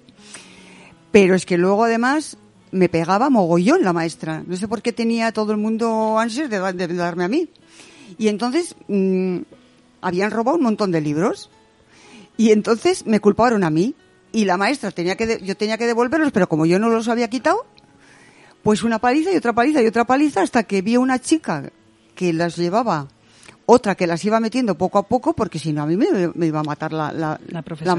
Pero 1.10 1.34
es 1.34 1.44
que 1.46 1.58
luego 1.58 1.84
además 1.84 2.38
me 2.70 2.88
pegaba 2.88 3.30
mogollón 3.30 3.82
la 3.82 3.92
maestra. 3.92 4.42
No 4.46 4.56
sé 4.56 4.68
por 4.68 4.82
qué 4.82 4.92
tenía 4.92 5.32
todo 5.32 5.52
el 5.52 5.58
mundo 5.58 6.18
ansias 6.18 6.50
de, 6.50 6.58
darme 6.94 7.24
a 7.24 7.28
mí. 7.28 7.48
Y 8.18 8.28
entonces 8.28 8.74
mm, 8.88 9.38
habían 10.00 10.30
robado 10.30 10.56
un 10.56 10.64
montón 10.64 10.90
de 10.90 11.00
libros. 11.00 11.50
Y 12.36 12.52
entonces 12.52 13.06
me 13.06 13.20
culparon 13.20 13.64
a 13.64 13.70
mí. 13.70 13.94
Y 14.32 14.44
la 14.44 14.58
maestra 14.58 14.90
tenía 14.90 15.16
que, 15.16 15.40
yo 15.42 15.56
tenía 15.56 15.78
que 15.78 15.86
devolverlos, 15.86 16.32
pero 16.32 16.48
como 16.48 16.66
yo 16.66 16.78
no 16.78 16.90
los 16.90 17.08
había 17.08 17.28
quitado, 17.28 17.64
pues 18.62 18.82
una 18.82 18.98
paliza 18.98 19.32
y 19.32 19.36
otra 19.36 19.52
paliza 19.52 19.82
y 19.82 19.86
otra 19.86 20.04
paliza 20.04 20.42
hasta 20.42 20.62
que 20.64 20.82
vi 20.82 20.96
a 20.96 21.00
una 21.00 21.18
chica 21.18 21.70
que 22.14 22.32
las 22.32 22.56
llevaba, 22.56 23.08
otra 23.66 23.94
que 23.94 24.06
las 24.06 24.24
iba 24.24 24.40
metiendo 24.40 24.76
poco 24.76 24.98
a 24.98 25.04
poco 25.04 25.34
porque 25.34 25.58
si 25.58 25.72
no 25.72 25.82
a 25.82 25.86
mí 25.86 25.96
me, 25.96 26.46
iba 26.46 26.60
a 26.60 26.64
matar 26.64 26.92
la, 26.92 27.12
la, 27.12 27.38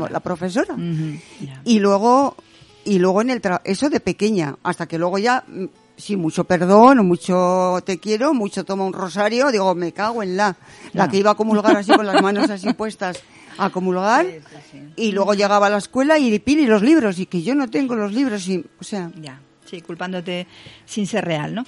la 0.10 0.20
profesora. 0.20 0.76
Y 1.64 1.80
luego, 1.80 2.36
y 2.86 2.99
luego 2.99 3.22
en 3.22 3.30
el 3.30 3.41
eso 3.64 3.89
de 3.89 3.99
pequeña, 3.99 4.57
hasta 4.64 4.88
que 4.88 4.97
luego 4.97 5.18
ya, 5.18 5.43
mm, 5.47 5.66
sí, 5.95 6.16
mucho 6.16 6.43
perdón, 6.43 7.05
mucho 7.07 7.78
te 7.86 7.99
quiero, 7.99 8.34
mucho 8.34 8.66
toma 8.66 8.84
un 8.86 8.93
rosario, 8.93 9.51
digo, 9.51 9.74
me 9.76 9.91
cago 9.91 10.24
en 10.24 10.38
la, 10.38 10.57
la 10.93 11.07
que 11.07 11.18
iba 11.18 11.32
a 11.32 11.36
comulgar 11.36 11.78
así 11.78 11.93
con 11.93 12.05
las 12.05 12.22
manos 12.22 12.49
así 12.49 12.74
puestas 12.78 13.22
a 13.57 13.70
comulgar 13.70 14.26
y 14.95 15.12
luego 15.12 15.34
llegaba 15.34 15.68
a 15.68 15.70
la 15.70 15.78
escuela 15.78 16.18
y 16.18 16.38
pili 16.39 16.66
los 16.66 16.82
libros 16.82 17.20
y 17.20 17.26
que 17.26 17.41
yo 17.41 17.55
no 17.55 17.70
tengo 17.70 17.95
los 17.95 18.14
libros 18.14 18.47
y, 18.47 18.66
o 18.80 18.84
sea, 18.84 19.12
ya. 19.22 19.39
Sí, 19.70 19.82
culpándote 19.82 20.47
sin 20.86 21.05
ser 21.05 21.26
real, 21.26 21.53
¿no? 21.53 21.65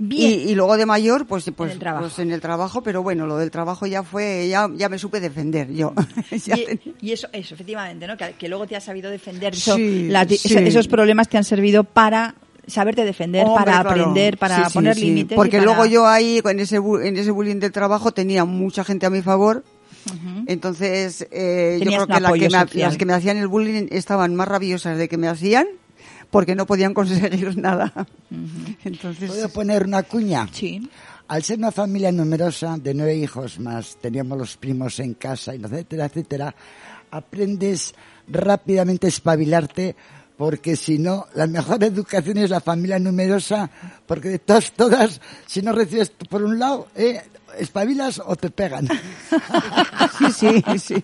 Bien. 0.00 0.48
Y, 0.48 0.54
luego 0.54 0.76
de 0.76 0.86
mayor, 0.86 1.26
pues, 1.26 1.50
pues, 1.56 1.74
en 1.74 1.82
el 1.82 1.94
pues 1.98 2.18
en 2.20 2.30
el 2.30 2.40
trabajo, 2.40 2.82
pero 2.82 3.02
bueno, 3.02 3.26
lo 3.26 3.36
del 3.36 3.50
trabajo 3.50 3.84
ya 3.84 4.04
fue, 4.04 4.46
ya, 4.48 4.68
ya 4.76 4.88
me 4.88 4.96
supe 4.96 5.18
defender 5.18 5.72
yo. 5.72 5.92
y, 7.02 7.10
eso, 7.10 7.28
eso, 7.32 7.54
efectivamente, 7.54 8.06
¿no? 8.06 8.16
Que, 8.16 8.48
luego 8.48 8.66
te 8.68 8.76
has 8.76 8.84
sabido 8.84 9.10
defender. 9.10 9.54
esos 9.54 10.88
problemas 10.88 11.28
te 11.28 11.36
han 11.36 11.42
servido 11.42 11.82
para 11.82 12.36
saberte 12.68 13.04
defender, 13.04 13.44
Hombre, 13.44 13.64
para 13.64 13.72
claro. 13.80 13.90
aprender, 13.90 14.38
para 14.38 14.68
Sí, 14.68 14.74
poner 14.74 14.96
límites. 14.96 15.34
Porque 15.34 15.56
para- 15.58 15.64
luego 15.64 15.86
yo 15.86 16.06
ahí, 16.06 16.40
en 16.44 16.60
ese, 16.60 16.76
en 16.76 17.16
ese 17.16 17.30
bullying 17.32 17.56
del 17.56 17.72
trabajo, 17.72 18.12
tenía 18.12 18.44
mucha 18.44 18.84
gente 18.84 19.06
a 19.06 19.10
mi 19.10 19.22
favor. 19.22 19.64
Entonces, 20.46 21.26
eh, 21.30 21.78
yo 21.82 21.90
creo 21.90 22.06
que, 22.06 22.20
la 22.20 22.32
que 22.32 22.40
me- 22.40 22.80
las 22.82 22.96
que 22.96 23.04
me 23.04 23.12
hacían 23.14 23.36
el 23.36 23.48
bullying 23.48 23.88
estaban 23.90 24.34
más 24.34 24.48
rabiosas 24.48 24.96
de 24.96 25.08
que 25.08 25.18
me 25.18 25.28
hacían 25.28 25.66
porque 26.30 26.54
no 26.54 26.66
podían 26.66 26.94
conseguir 26.94 27.56
nada. 27.58 27.92
Entonces, 28.84 29.30
¿Puedo 29.30 29.48
poner 29.48 29.84
una 29.84 30.02
cuña? 30.02 30.48
Sí. 30.52 30.88
Al 31.28 31.42
ser 31.42 31.58
una 31.58 31.72
familia 31.72 32.10
numerosa 32.10 32.78
de 32.78 32.94
nueve 32.94 33.16
hijos 33.16 33.58
más, 33.60 33.96
teníamos 34.00 34.38
los 34.38 34.56
primos 34.56 34.98
en 35.00 35.14
casa, 35.14 35.54
y 35.54 35.62
etcétera, 35.62 36.06
etcétera, 36.06 36.54
aprendes 37.10 37.94
rápidamente 38.28 39.06
a 39.06 39.10
espabilarte 39.10 39.94
porque 40.38 40.76
si 40.76 40.98
no, 40.98 41.26
la 41.34 41.46
mejor 41.48 41.82
educación 41.84 42.38
es 42.38 42.48
la 42.50 42.60
familia 42.60 42.98
numerosa, 43.00 43.68
porque 44.06 44.28
de 44.30 44.38
todas, 44.38 44.72
todas, 44.72 45.20
si 45.46 45.60
no 45.60 45.72
recibes 45.72 46.10
por 46.30 46.42
un 46.44 46.58
lado, 46.60 46.86
eh, 46.94 47.20
espabilas 47.58 48.22
o 48.24 48.36
te 48.36 48.48
pegan. 48.50 48.86
sí, 50.18 50.32
sí, 50.32 50.78
sí. 50.78 50.94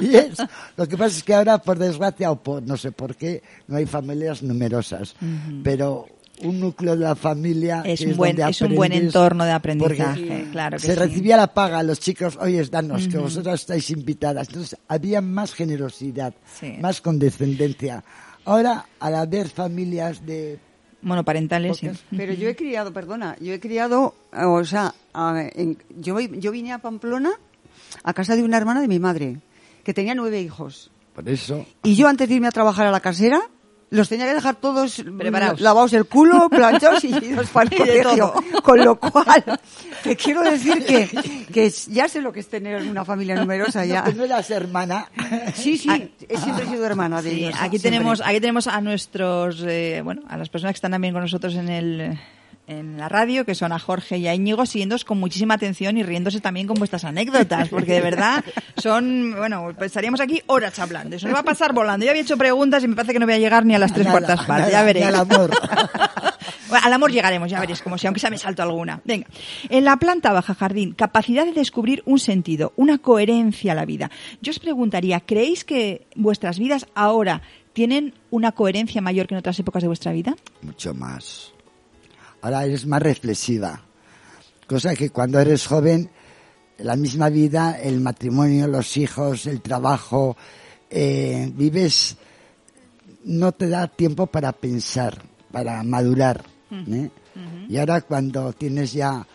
Y 0.00 0.16
es, 0.16 0.38
lo 0.76 0.86
que 0.88 0.96
pasa 0.96 1.16
es 1.16 1.22
que 1.22 1.34
ahora, 1.34 1.58
por 1.58 1.78
desgracia, 1.78 2.30
o 2.30 2.42
por 2.42 2.62
no 2.62 2.76
sé 2.76 2.92
por 2.92 3.14
qué, 3.16 3.42
no 3.68 3.76
hay 3.76 3.86
familias 3.86 4.42
numerosas. 4.42 5.14
Pero 5.62 6.06
un 6.42 6.60
núcleo 6.60 6.96
de 6.96 7.04
la 7.04 7.16
familia 7.16 7.82
Es 7.86 8.00
un 8.02 8.14
buen- 8.16 8.36
donde 8.36 8.50
es 8.50 8.60
un 8.60 8.74
buen 8.74 8.92
entorno 8.92 9.44
de 9.44 9.52
aprendizaje, 9.52 10.48
claro 10.52 10.76
que 10.76 10.82
se 10.86 10.92
sí. 10.92 10.98
recibía 10.98 11.36
la 11.36 11.54
paga 11.54 11.78
a 11.78 11.82
los 11.82 11.98
chicos, 12.00 12.36
oye, 12.40 12.62
danos, 12.64 13.08
que 13.08 13.16
vosotras 13.16 13.60
estáis 13.60 13.88
invitadas. 13.90 14.48
Entonces, 14.48 14.76
había 14.88 15.20
más 15.22 15.54
generosidad, 15.54 16.34
Sí. 16.60 16.74
más 16.80 17.00
condescendencia. 17.00 18.04
Ahora, 18.46 18.86
al 19.00 19.14
haber 19.16 19.48
familias 19.48 20.24
de... 20.24 20.58
Monoparentales, 21.02 21.76
sí. 21.76 21.90
Pero 22.16 22.32
yo 22.32 22.48
he 22.48 22.56
criado, 22.56 22.92
perdona, 22.92 23.36
yo 23.40 23.52
he 23.52 23.60
criado, 23.60 24.14
eh, 24.32 24.44
o 24.44 24.64
sea, 24.64 24.94
a- 25.12 25.48
en- 25.54 25.76
yo, 26.00 26.18
yo 26.18 26.50
vine 26.50 26.72
a 26.72 26.78
Pamplona 26.78 27.32
a 28.02 28.12
casa 28.14 28.34
de 28.34 28.42
una 28.42 28.56
hermana 28.56 28.80
de 28.80 28.88
mi 28.88 28.98
madre, 28.98 29.36
que 29.84 29.92
tenía 29.94 30.14
nueve 30.14 30.40
hijos. 30.40 30.90
Por 31.14 31.28
eso, 31.28 31.64
Y 31.82 31.94
yo 31.94 32.08
antes 32.08 32.28
de 32.28 32.34
irme 32.34 32.48
a 32.48 32.50
trabajar 32.52 32.86
a 32.86 32.90
la 32.90 33.00
casera, 33.00 33.40
los 33.90 34.08
tenía 34.08 34.26
que 34.26 34.34
dejar 34.34 34.56
todos 34.56 35.02
Preparados. 35.18 35.60
lavados 35.60 35.92
el 35.92 36.06
culo, 36.06 36.48
planchados 36.50 37.04
y 37.04 37.08
idos 37.08 37.48
para 37.50 37.68
el 37.70 37.76
colegio. 37.76 38.32
Con 38.62 38.84
lo 38.84 38.98
cual, 38.98 39.44
te 40.02 40.16
quiero 40.16 40.42
decir 40.42 40.84
que, 40.84 41.08
que 41.52 41.70
ya 41.88 42.08
sé 42.08 42.20
lo 42.20 42.32
que 42.32 42.40
es 42.40 42.48
tener 42.48 42.82
una 42.82 43.04
familia 43.04 43.36
numerosa 43.36 43.84
ya. 43.84 44.02
no, 44.04 44.12
no 44.12 44.24
eras 44.24 44.50
hermana. 44.50 45.08
Sí, 45.54 45.78
sí, 45.78 46.10
he 46.28 46.36
siempre 46.36 46.66
sido 46.66 46.84
hermana 46.84 47.22
de 47.22 47.30
Sí, 47.30 47.36
ellos. 47.44 47.54
aquí 47.54 47.78
siempre. 47.78 47.90
tenemos, 47.90 48.20
aquí 48.20 48.40
tenemos 48.40 48.66
a 48.66 48.80
nuestros, 48.80 49.62
eh, 49.66 50.00
bueno, 50.02 50.22
a 50.28 50.36
las 50.36 50.48
personas 50.48 50.72
que 50.74 50.78
están 50.78 50.90
también 50.92 51.12
con 51.14 51.22
nosotros 51.22 51.54
en 51.54 51.68
el, 51.68 52.18
en 52.66 52.98
la 52.98 53.08
radio, 53.08 53.44
que 53.44 53.54
son 53.54 53.72
a 53.72 53.78
Jorge 53.78 54.18
y 54.18 54.26
a 54.26 54.34
Íñigo, 54.34 54.66
siguiéndoos 54.66 55.04
con 55.04 55.18
muchísima 55.18 55.54
atención 55.54 55.96
y 55.96 56.02
riéndose 56.02 56.40
también 56.40 56.66
con 56.66 56.76
vuestras 56.76 57.04
anécdotas, 57.04 57.68
porque 57.68 57.92
de 57.92 58.00
verdad 58.00 58.44
son, 58.76 59.34
bueno, 59.36 59.72
pues 59.76 59.86
estaríamos 59.86 60.20
aquí 60.20 60.42
horas 60.46 60.78
hablando. 60.78 61.16
Eso 61.16 61.26
nos 61.28 61.36
va 61.36 61.40
a 61.40 61.44
pasar 61.44 61.72
volando. 61.72 62.04
Yo 62.04 62.10
había 62.10 62.22
hecho 62.22 62.36
preguntas 62.36 62.82
y 62.82 62.88
me 62.88 62.96
parece 62.96 63.12
que 63.12 63.18
no 63.18 63.26
voy 63.26 63.34
a 63.34 63.38
llegar 63.38 63.64
ni 63.64 63.74
a 63.74 63.78
las 63.78 63.92
tres 63.92 64.06
Nada, 64.06 64.18
cuartas 64.18 64.46
partes. 64.46 64.72
Ya 64.72 64.82
veréis. 64.82 65.06
ni 65.06 65.08
al 65.08 65.20
amor. 65.20 65.50
Bueno, 66.68 66.84
al 66.84 66.92
amor 66.92 67.12
llegaremos, 67.12 67.48
ya 67.48 67.60
veréis, 67.60 67.80
como 67.80 67.96
si 67.96 68.08
aunque 68.08 68.18
sea 68.18 68.28
me 68.28 68.38
salto 68.38 68.60
alguna. 68.60 69.00
Venga, 69.04 69.28
en 69.68 69.84
la 69.84 69.98
planta 69.98 70.32
baja 70.32 70.52
jardín, 70.52 70.94
capacidad 70.94 71.44
de 71.44 71.52
descubrir 71.52 72.02
un 72.06 72.18
sentido, 72.18 72.72
una 72.74 72.98
coherencia 72.98 73.70
a 73.70 73.74
la 73.76 73.84
vida. 73.84 74.10
Yo 74.42 74.50
os 74.50 74.58
preguntaría, 74.58 75.20
¿creéis 75.20 75.64
que 75.64 76.08
vuestras 76.16 76.58
vidas 76.58 76.88
ahora 76.96 77.42
tienen 77.72 78.14
una 78.30 78.50
coherencia 78.50 79.00
mayor 79.00 79.28
que 79.28 79.34
en 79.34 79.38
otras 79.38 79.58
épocas 79.60 79.82
de 79.82 79.86
vuestra 79.88 80.10
vida? 80.10 80.34
mucho 80.60 80.92
más. 80.92 81.52
Ahora 82.42 82.64
eres 82.64 82.86
más 82.86 83.02
reflexiva. 83.02 83.82
Cosa 84.66 84.94
que 84.94 85.10
cuando 85.10 85.38
eres 85.38 85.66
joven, 85.66 86.10
la 86.78 86.96
misma 86.96 87.28
vida, 87.28 87.78
el 87.80 88.00
matrimonio, 88.00 88.66
los 88.66 88.96
hijos, 88.96 89.46
el 89.46 89.60
trabajo, 89.60 90.36
eh, 90.90 91.50
vives, 91.54 92.16
no 93.24 93.52
te 93.52 93.68
da 93.68 93.88
tiempo 93.88 94.26
para 94.26 94.52
pensar, 94.52 95.22
para 95.50 95.82
madurar. 95.82 96.44
¿eh? 96.70 97.10
Y 97.68 97.76
ahora 97.78 98.00
cuando 98.02 98.52
tienes 98.52 98.92
ya 98.92 99.26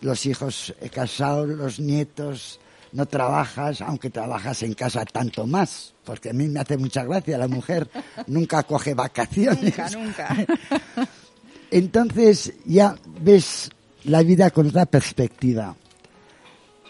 los 0.00 0.26
hijos 0.26 0.74
casados, 0.92 1.48
los 1.48 1.80
nietos, 1.80 2.60
no 2.92 3.06
trabajas, 3.06 3.80
aunque 3.82 4.10
trabajas 4.10 4.62
en 4.62 4.74
casa 4.74 5.04
tanto 5.04 5.46
más, 5.46 5.94
porque 6.04 6.30
a 6.30 6.32
mí 6.32 6.48
me 6.48 6.60
hace 6.60 6.76
mucha 6.78 7.04
gracia, 7.04 7.36
la 7.38 7.48
mujer 7.48 7.88
nunca 8.26 8.62
coge 8.62 8.94
vacaciones. 8.94 9.76
Nunca, 9.76 9.90
nunca. 9.90 10.36
Entonces 11.70 12.52
ya 12.64 12.96
ves 13.20 13.70
la 14.04 14.22
vida 14.22 14.50
con 14.50 14.68
otra 14.68 14.86
perspectiva. 14.86 15.76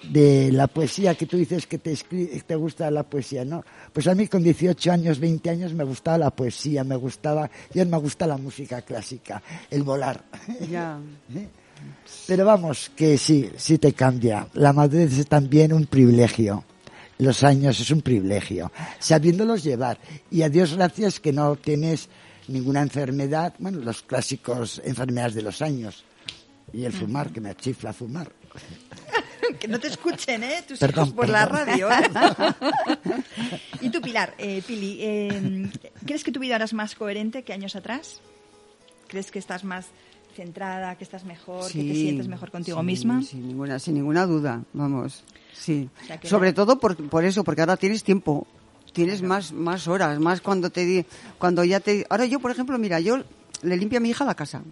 De 0.02 0.52
la 0.52 0.68
poesía 0.68 1.16
que 1.16 1.26
tú 1.26 1.36
dices 1.36 1.66
que 1.66 1.78
te, 1.78 1.96
te 1.96 2.54
gusta 2.54 2.88
la 2.88 3.02
poesía, 3.02 3.44
¿no? 3.44 3.64
Pues 3.92 4.06
a 4.06 4.14
mí 4.14 4.28
con 4.28 4.44
18 4.44 4.92
años, 4.92 5.18
20 5.18 5.50
años 5.50 5.74
me 5.74 5.82
gustaba 5.82 6.16
la 6.16 6.30
poesía, 6.30 6.84
me 6.84 6.94
gustaba, 6.94 7.50
y 7.74 7.80
ahora 7.80 7.90
me 7.90 7.98
gusta 7.98 8.26
la 8.26 8.36
música 8.36 8.80
clásica, 8.82 9.42
el 9.68 9.82
volar. 9.82 10.24
Ya. 10.70 11.00
Pero 12.26 12.44
vamos, 12.44 12.90
que 12.94 13.18
sí, 13.18 13.50
sí 13.56 13.78
te 13.78 13.92
cambia. 13.92 14.46
La 14.54 14.72
madurez 14.72 15.18
es 15.18 15.26
también 15.26 15.72
un 15.72 15.86
privilegio. 15.86 16.64
Los 17.18 17.42
años 17.42 17.80
es 17.80 17.90
un 17.90 18.02
privilegio. 18.02 18.70
Sabiéndolos 18.98 19.64
llevar. 19.64 19.98
Y 20.30 20.42
a 20.42 20.48
Dios 20.48 20.74
gracias 20.74 21.20
que 21.20 21.32
no 21.32 21.56
tienes 21.56 22.08
ninguna 22.48 22.82
enfermedad. 22.82 23.54
Bueno, 23.58 23.78
los 23.78 24.02
clásicos 24.02 24.80
enfermedades 24.84 25.34
de 25.34 25.42
los 25.42 25.62
años. 25.62 26.04
Y 26.72 26.84
el 26.84 26.92
fumar, 26.92 27.30
que 27.32 27.40
me 27.40 27.54
chifla 27.54 27.92
fumar. 27.92 28.30
que 29.58 29.68
no 29.68 29.78
te 29.78 29.88
escuchen, 29.88 30.42
¿eh? 30.42 30.62
Tus 30.66 30.78
Perdón, 30.78 31.06
hijos 31.06 31.14
por 31.14 31.28
la 31.28 31.46
radio. 31.46 31.88
¿eh? 31.90 32.10
y 33.80 33.90
tú, 33.90 34.00
Pilar, 34.00 34.34
eh, 34.38 34.62
Pili, 34.66 34.98
eh, 35.00 35.70
¿crees 36.04 36.24
que 36.24 36.32
tu 36.32 36.40
vida 36.40 36.54
ahora 36.54 36.66
es 36.66 36.74
más 36.74 36.94
coherente 36.94 37.42
que 37.42 37.52
años 37.52 37.76
atrás? 37.76 38.20
¿Crees 39.06 39.30
que 39.30 39.38
estás 39.38 39.64
más 39.64 39.86
centrada, 40.36 40.96
que 40.96 41.04
estás 41.04 41.24
mejor, 41.24 41.66
que 41.72 41.82
te 41.82 41.94
sientes 41.94 42.28
mejor 42.28 42.50
contigo 42.50 42.80
sí, 42.80 42.86
misma? 42.86 43.22
Sin 43.22 43.48
ninguna, 43.48 43.78
sin 43.78 43.94
ninguna 43.94 44.26
duda, 44.26 44.62
vamos. 44.72 45.24
Sí. 45.52 45.88
O 46.02 46.06
sea 46.06 46.20
que 46.20 46.28
Sobre 46.28 46.52
todo 46.52 46.78
por, 46.78 46.96
por 47.08 47.24
eso, 47.24 47.42
porque 47.42 47.62
ahora 47.62 47.76
tienes 47.76 48.04
tiempo. 48.04 48.46
Tienes 49.04 49.22
más, 49.22 49.52
más 49.52 49.86
horas, 49.88 50.18
más 50.18 50.40
cuando 50.40 50.70
te 50.70 50.84
di, 50.84 51.04
cuando 51.38 51.62
ya 51.64 51.80
te. 51.80 52.04
Ahora 52.10 52.24
yo, 52.26 52.40
por 52.40 52.50
ejemplo, 52.50 52.76
mira, 52.78 52.98
yo 53.00 53.22
le 53.62 53.76
limpio 53.76 53.98
a 53.98 54.00
mi 54.00 54.10
hija 54.10 54.24
la 54.24 54.34
casa. 54.34 54.62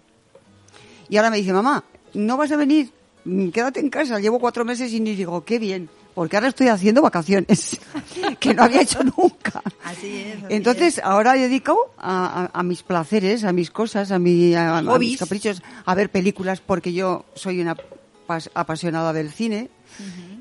Y 1.08 1.16
ahora 1.16 1.30
me 1.30 1.36
dice, 1.36 1.52
mamá, 1.52 1.84
no 2.14 2.36
vas 2.36 2.50
a 2.52 2.56
venir, 2.56 2.90
Mm, 3.28 3.48
quédate 3.48 3.80
en 3.80 3.90
casa. 3.90 4.20
Llevo 4.20 4.38
cuatro 4.38 4.64
meses 4.64 4.92
y 4.92 5.00
ni 5.00 5.16
digo, 5.16 5.44
qué 5.44 5.58
bien, 5.58 5.88
porque 6.14 6.36
ahora 6.36 6.46
estoy 6.46 6.68
haciendo 6.68 7.02
vacaciones, 7.02 7.76
que 8.40 8.54
no 8.54 8.62
había 8.62 8.82
hecho 8.82 9.00
nunca. 9.02 9.60
Así 9.82 10.16
es. 10.18 10.44
así 10.44 10.54
Entonces, 10.54 10.98
es. 10.98 11.04
ahora 11.04 11.32
dedico 11.34 11.90
a, 11.98 12.44
a- 12.54 12.60
a 12.60 12.62
mis 12.62 12.84
placeres, 12.84 13.42
a 13.42 13.52
mis 13.52 13.72
cosas, 13.72 14.12
a, 14.12 14.20
mi, 14.20 14.54
a, 14.54 14.78
a 14.78 14.98
mis 15.00 15.18
caprichos, 15.18 15.60
a 15.84 15.94
ver 15.96 16.10
películas, 16.10 16.60
porque 16.60 16.92
yo 16.92 17.24
soy 17.34 17.60
una 17.60 17.76
pas- 18.28 18.48
apasionada 18.54 19.12
del 19.12 19.32
cine. 19.32 19.70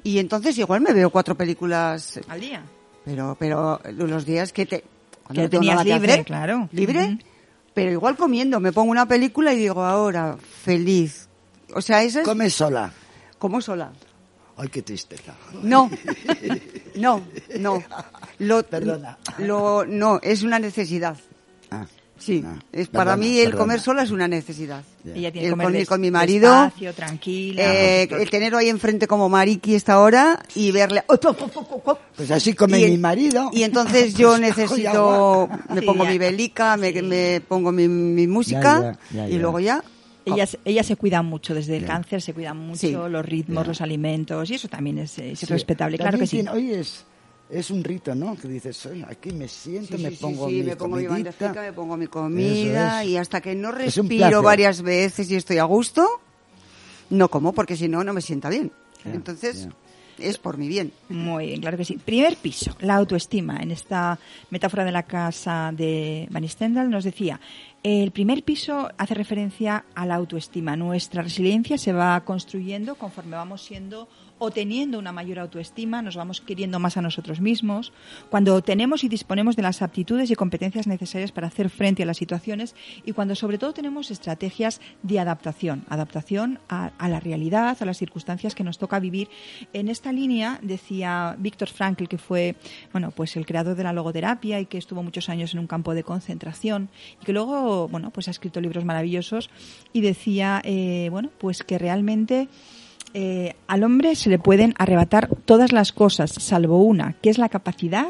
Y 0.04 0.20
entonces 0.20 0.56
igual 0.60 0.82
me 0.82 0.94
veo 0.94 1.10
cuatro 1.10 1.34
películas, 1.36 2.20
al 2.28 2.40
día. 2.40 2.62
Pero 3.06 3.36
pero 3.40 3.80
los 3.92 4.26
días 4.26 4.52
que 4.52 4.66
te... 4.66 4.84
cuando 5.24 5.44
Que 5.44 5.50
tenías 5.50 5.84
libre, 5.86 6.14
hacer, 6.14 6.26
claro. 6.26 6.68
Libre, 6.72 7.18
pero 7.74 7.92
igual 7.92 8.18
comiendo. 8.18 8.60
Me 8.60 8.72
pongo 8.72 8.92
una 8.92 9.08
película 9.08 9.54
y 9.54 9.58
digo, 9.58 9.84
ahora, 9.84 10.38
feliz. 10.64 11.30
O 11.74 11.82
sea, 11.82 12.04
eso 12.04 12.20
es 12.20 12.26
Come 12.26 12.50
sola. 12.50 12.92
como 13.38 13.62
sola. 13.62 13.92
Ay, 14.58 14.70
qué 14.70 14.82
tristeza. 14.82 15.34
No, 15.62 15.90
no, 16.96 17.22
no. 17.60 17.84
Lo, 18.40 18.64
Perdona. 18.64 19.18
Lo, 19.40 19.86
no, 19.86 20.20
es 20.22 20.44
una 20.44 20.60
necesidad. 20.60 21.18
Ah, 21.72 21.86
Sí, 22.18 22.44
ah, 22.46 22.56
es 22.72 22.88
para 22.88 23.12
perdona, 23.12 23.18
mí 23.28 23.38
el 23.40 23.46
perdona. 23.48 23.58
comer 23.64 23.80
sola 23.82 24.04
es 24.04 24.12
una 24.12 24.28
necesidad. 24.28 24.84
Ella 25.06 25.32
tiene 25.32 25.40
El 25.40 25.44
que 25.46 25.50
comer 25.52 25.66
con, 25.66 25.74
mi- 25.74 25.80
des- 25.80 25.90
con 25.90 26.02
mi 26.02 26.12
marido, 26.12 26.50
despacio, 26.64 26.94
tranquila. 26.94 27.62
eh, 27.64 28.08
el 28.10 28.30
tenerlo 28.30 28.58
ahí 28.58 28.70
enfrente 28.70 29.06
como 29.08 29.28
Mariki 29.30 29.76
esta 29.76 30.00
hora 30.00 30.42
y 30.56 30.72
verle. 30.72 31.04
Pues 32.16 32.32
así 32.32 32.54
come 32.54 32.80
Y- 32.80 32.92
mi 32.92 32.98
marido. 32.98 33.50
Y 33.52 33.64
entonces 33.64 34.14
yo 34.16 34.30
Pues, 34.30 34.42
necesito, 34.42 35.50
me 35.70 35.82
Sí, 35.82 35.86
pongo 35.86 36.04
ya. 36.06 36.10
mi 36.12 36.18
velica, 36.18 36.78
me, 36.78 36.92
me 37.02 37.42
pongo 37.42 37.72
mi, 37.72 37.88
mi 37.88 38.28
música 38.28 38.98
Ya, 39.12 39.18
ya, 39.24 39.28
ya, 39.28 39.30
y 39.30 39.38
luego 39.40 39.60
ya. 39.60 39.84
Ella, 40.28 40.48
se- 40.48 40.58
ella 40.66 40.82
se 40.84 40.96
cuida 40.96 41.22
mucho, 41.22 41.54
desde 41.54 41.78
el 41.78 41.86
cáncer 41.86 42.20
se 42.20 42.34
cuida 42.34 42.54
mucho, 42.56 42.80
Sí. 42.80 42.92
los 42.94 43.24
ritmos, 43.24 43.68
los 43.68 43.80
alimentos, 43.82 44.50
y 44.50 44.56
eso 44.56 44.68
también 44.68 44.98
es, 44.98 45.20
es 45.20 45.38
Sí. 45.40 45.46
respetable, 45.46 45.98
claro 46.00 46.18
que 46.18 46.26
sí. 46.26 46.44
oye, 46.52 46.80
es, 46.80 47.06
es 47.50 47.70
un 47.72 47.84
rito, 47.84 48.16
¿no? 48.16 48.36
Que 48.36 48.48
dices, 48.48 48.88
aquí 49.08 49.32
me 49.32 49.48
siento, 49.48 49.98
Sí, 49.98 50.04
me 50.04 50.10
sí, 50.12 50.18
pongo 50.22 50.48
sí, 50.50 50.56
mi 50.56 50.64
me 50.64 50.76
pongo 50.76 50.96
mi 50.98 51.06
comidita. 51.06 51.32
bandejita, 51.40 51.62
me 51.62 51.74
pongo 51.74 51.98
mi 51.98 52.08
comida 52.08 53.04
es. 53.04 53.10
y 53.10 53.18
hasta 53.18 53.42
que 53.42 53.54
no 53.56 53.72
respiro 53.72 54.42
varias 54.42 54.82
veces 54.82 55.30
y 55.30 55.36
estoy 55.36 55.58
a 55.60 55.64
gusto, 55.66 56.08
no 57.10 57.30
como 57.30 57.54
porque 57.54 57.76
si 57.78 57.88
no, 57.88 58.04
no 58.04 58.14
me 58.14 58.22
sienta 58.22 58.50
bien. 58.50 58.72
Entonces, 59.06 59.68
es 60.18 60.38
por 60.40 60.58
mi 60.58 60.68
bien. 60.68 60.92
Muy 61.10 61.48
bien, 61.48 61.62
claro 61.62 61.78
que 61.78 61.86
sí. 61.86 61.98
Primer 62.04 62.38
piso, 62.38 62.76
la 62.80 62.96
autoestima. 62.96 63.58
En 63.62 63.70
esta 63.70 64.18
metáfora 64.50 64.84
de 64.84 64.92
la 64.92 65.04
casa 65.04 65.72
de 65.76 66.28
Van 66.32 66.48
Stendhal 66.50 66.90
nos 66.90 67.04
decía, 67.04 67.40
el 67.84 68.10
primer 68.12 68.42
piso 68.44 68.90
hace 68.98 69.14
referencia 69.14 69.86
a 69.94 70.06
la 70.08 70.16
autoestima. 70.16 70.76
Nuestra 70.76 71.22
resiliencia 71.22 71.78
se 71.78 71.94
va 71.94 72.20
construyendo 72.26 72.96
conforme 72.96 73.36
vamos 73.36 73.62
siendo 73.62 74.08
o 74.38 74.52
teniendo 74.52 75.00
una 75.00 75.12
mayor 75.12 75.40
autoestima, 75.40 76.02
nos 76.02 76.16
vamos 76.16 76.42
queriendo 76.42 76.80
más 76.80 76.98
a 76.98 77.02
nosotros 77.02 77.40
mismos, 77.40 77.94
cuando 78.30 78.62
tenemos 78.62 79.04
y 79.04 79.10
disponemos 79.10 79.56
de 79.56 79.62
las 79.62 79.82
aptitudes 79.82 80.30
y 80.30 80.36
competencias 80.36 80.88
necesarias 80.88 81.32
para 81.32 81.48
hacer 81.48 81.70
frente 81.70 82.04
a 82.04 82.06
las 82.06 82.18
situaciones 82.18 82.76
y 83.06 83.14
cuando 83.14 83.36
sobre 83.36 83.58
todo 83.58 83.74
tenemos 83.74 84.12
estrategias 84.12 84.82
de 85.04 85.20
adaptación, 85.20 85.86
adaptación 85.90 86.60
a, 86.68 86.92
la 87.08 87.20
realidad, 87.20 87.78
a 87.80 87.86
las 87.86 87.98
circunstancias 87.98 88.56
que 88.56 88.64
nos 88.64 88.78
toca 88.78 89.00
vivir. 89.00 89.30
En 89.74 89.88
esta 89.88 90.12
línea 90.12 90.60
decía 90.62 91.36
Víctor 91.40 91.70
Frankl, 91.70 92.08
que 92.08 92.18
fue 92.18 92.56
bueno, 92.92 93.12
pues 93.12 93.36
el 93.38 93.46
creador 93.46 93.76
de 93.76 93.84
la 93.84 93.94
logoterapia 93.94 94.60
y 94.60 94.66
que 94.66 94.78
estuvo 94.78 95.02
muchos 95.02 95.30
años 95.30 95.54
en 95.54 95.60
un 95.60 95.68
campo 95.68 95.94
de 95.94 96.04
concentración 96.04 96.90
y 97.22 97.26
que 97.26 97.34
luego 97.34 97.88
bueno, 97.88 98.12
pues 98.12 98.28
ha 98.28 98.32
escrito 98.32 98.60
libros 98.60 98.84
maravillosos 98.84 99.50
y 99.94 100.02
decía 100.02 100.62
eh, 100.66 101.08
bueno, 101.12 101.30
pues 101.38 101.64
que 101.64 101.78
realmente 101.78 102.50
eh, 103.18 103.56
al 103.68 103.86
hombre 103.86 104.14
se 104.16 104.30
le 104.30 104.40
pueden 104.40 104.74
arrebatar 104.78 105.30
todas 105.46 105.72
las 105.72 105.94
cosas, 105.94 106.32
salvo 106.32 106.84
una, 106.84 107.14
que 107.22 107.30
es 107.30 107.38
la 107.38 107.48
capacidad 107.48 108.08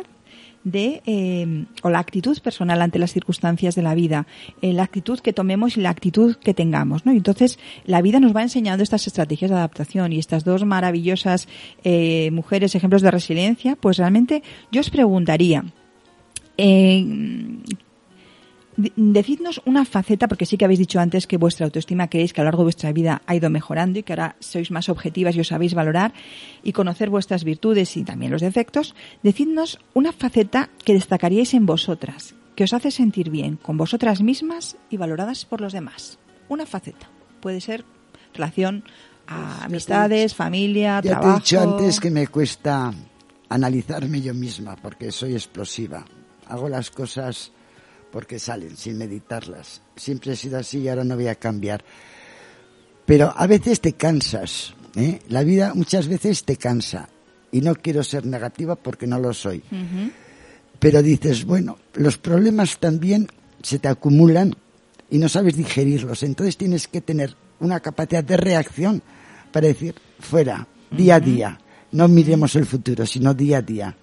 de 0.63 1.03
eh, 1.05 1.65
o 1.83 1.91
la 1.91 1.99
actitud 1.99 2.39
personal 2.39 2.81
ante 2.81 2.97
las 2.97 3.13
circunstancias 3.13 3.75
de 3.75 3.83
la 3.83 3.93
vida, 3.93 4.25
eh, 4.63 4.73
la 4.73 4.81
actitud 4.81 5.19
que 5.19 5.31
tomemos 5.31 5.77
y 5.77 5.81
la 5.81 5.91
actitud 5.91 6.37
que 6.37 6.55
tengamos, 6.55 7.05
¿no? 7.05 7.13
Y 7.13 7.17
entonces 7.17 7.59
la 7.85 8.01
vida 8.01 8.19
nos 8.19 8.35
va 8.35 8.41
enseñando 8.41 8.81
estas 8.81 9.05
estrategias 9.05 9.51
de 9.51 9.57
adaptación 9.57 10.11
y 10.11 10.17
estas 10.17 10.43
dos 10.43 10.65
maravillosas 10.65 11.47
mujeres 12.31 12.73
ejemplos 12.73 13.03
de 13.03 13.11
resiliencia, 13.11 13.75
pues 13.75 13.97
realmente 13.97 14.41
yo 14.71 14.81
os 14.81 14.89
preguntaría 14.89 15.65
Decidnos 18.77 19.61
una 19.63 19.85
faceta, 19.85 20.27
porque 20.27 20.45
sí 20.45 20.57
que 20.57 20.65
habéis 20.65 20.79
dicho 20.79 20.99
antes 20.99 21.27
que 21.27 21.37
vuestra 21.37 21.65
autoestima 21.65 22.09
creéis 22.09 22.33
que 22.33 22.41
a 22.41 22.43
lo 22.43 22.49
largo 22.49 22.63
de 22.63 22.65
vuestra 22.65 22.91
vida 22.91 23.21
ha 23.25 23.35
ido 23.35 23.49
mejorando 23.49 23.99
y 23.99 24.03
que 24.03 24.11
ahora 24.11 24.35
sois 24.39 24.69
más 24.69 24.89
objetivas 24.89 25.35
y 25.35 25.39
os 25.39 25.47
sabéis 25.47 25.73
valorar 25.73 26.13
y 26.61 26.73
conocer 26.73 27.09
vuestras 27.09 27.45
virtudes 27.45 27.95
y 27.95 28.03
también 28.03 28.31
los 28.31 28.41
defectos. 28.41 28.93
Decidnos 29.23 29.79
una 29.93 30.11
faceta 30.11 30.69
que 30.83 30.93
destacaríais 30.93 31.53
en 31.53 31.65
vosotras, 31.65 32.35
que 32.55 32.65
os 32.65 32.73
hace 32.73 32.91
sentir 32.91 33.29
bien 33.29 33.55
con 33.55 33.77
vosotras 33.77 34.21
mismas 34.21 34.75
y 34.89 34.97
valoradas 34.97 35.45
por 35.45 35.61
los 35.61 35.71
demás. 35.71 36.19
Una 36.49 36.65
faceta. 36.65 37.09
Puede 37.39 37.61
ser 37.61 37.85
relación 38.33 38.83
a 39.27 39.55
pues 39.55 39.65
amistades, 39.65 40.35
familia, 40.35 41.01
ya 41.01 41.11
trabajo. 41.11 41.29
Te 41.29 41.37
he 41.37 41.39
dicho 41.39 41.61
antes 41.61 41.99
que 42.01 42.11
me 42.11 42.27
cuesta 42.27 42.93
analizarme 43.47 44.19
yo 44.19 44.33
misma 44.33 44.75
porque 44.75 45.11
soy 45.11 45.33
explosiva. 45.33 46.05
Hago 46.47 46.67
las 46.67 46.91
cosas 46.91 47.53
porque 48.15 48.39
salen 48.39 48.77
sin 48.77 48.97
meditarlas. 48.97 49.81
Siempre 49.97 50.31
he 50.31 50.35
sido 50.37 50.57
así 50.57 50.79
y 50.79 50.87
ahora 50.87 51.03
no 51.03 51.17
voy 51.17 51.27
a 51.27 51.35
cambiar. 51.35 51.83
Pero 53.05 53.33
a 53.35 53.45
veces 53.45 53.81
te 53.81 53.91
cansas. 53.91 54.73
¿eh? 54.95 55.19
La 55.27 55.43
vida 55.43 55.73
muchas 55.73 56.07
veces 56.07 56.45
te 56.45 56.55
cansa. 56.55 57.09
Y 57.51 57.59
no 57.59 57.75
quiero 57.75 58.05
ser 58.05 58.25
negativa 58.25 58.77
porque 58.77 59.05
no 59.05 59.19
lo 59.19 59.33
soy. 59.33 59.61
Pero 60.79 61.03
dices, 61.03 61.43
bueno, 61.43 61.77
los 61.95 62.17
problemas 62.17 62.79
también 62.79 63.27
se 63.61 63.79
te 63.79 63.89
acumulan 63.89 64.55
y 65.09 65.17
no 65.17 65.27
sabes 65.27 65.57
digerirlos. 65.57 66.23
Entonces 66.23 66.55
tienes 66.55 66.87
que 66.87 67.01
tener 67.01 67.35
una 67.59 67.81
capacidad 67.81 68.23
de 68.23 68.37
reacción 68.37 69.03
para 69.51 69.67
decir, 69.67 69.93
fuera, 70.21 70.65
día 70.89 71.15
a 71.15 71.19
día. 71.19 71.59
No 71.91 72.07
miremos 72.07 72.55
el 72.55 72.65
futuro, 72.65 73.05
sino 73.05 73.33
día 73.33 73.57
a 73.57 73.61
día. 73.61 73.97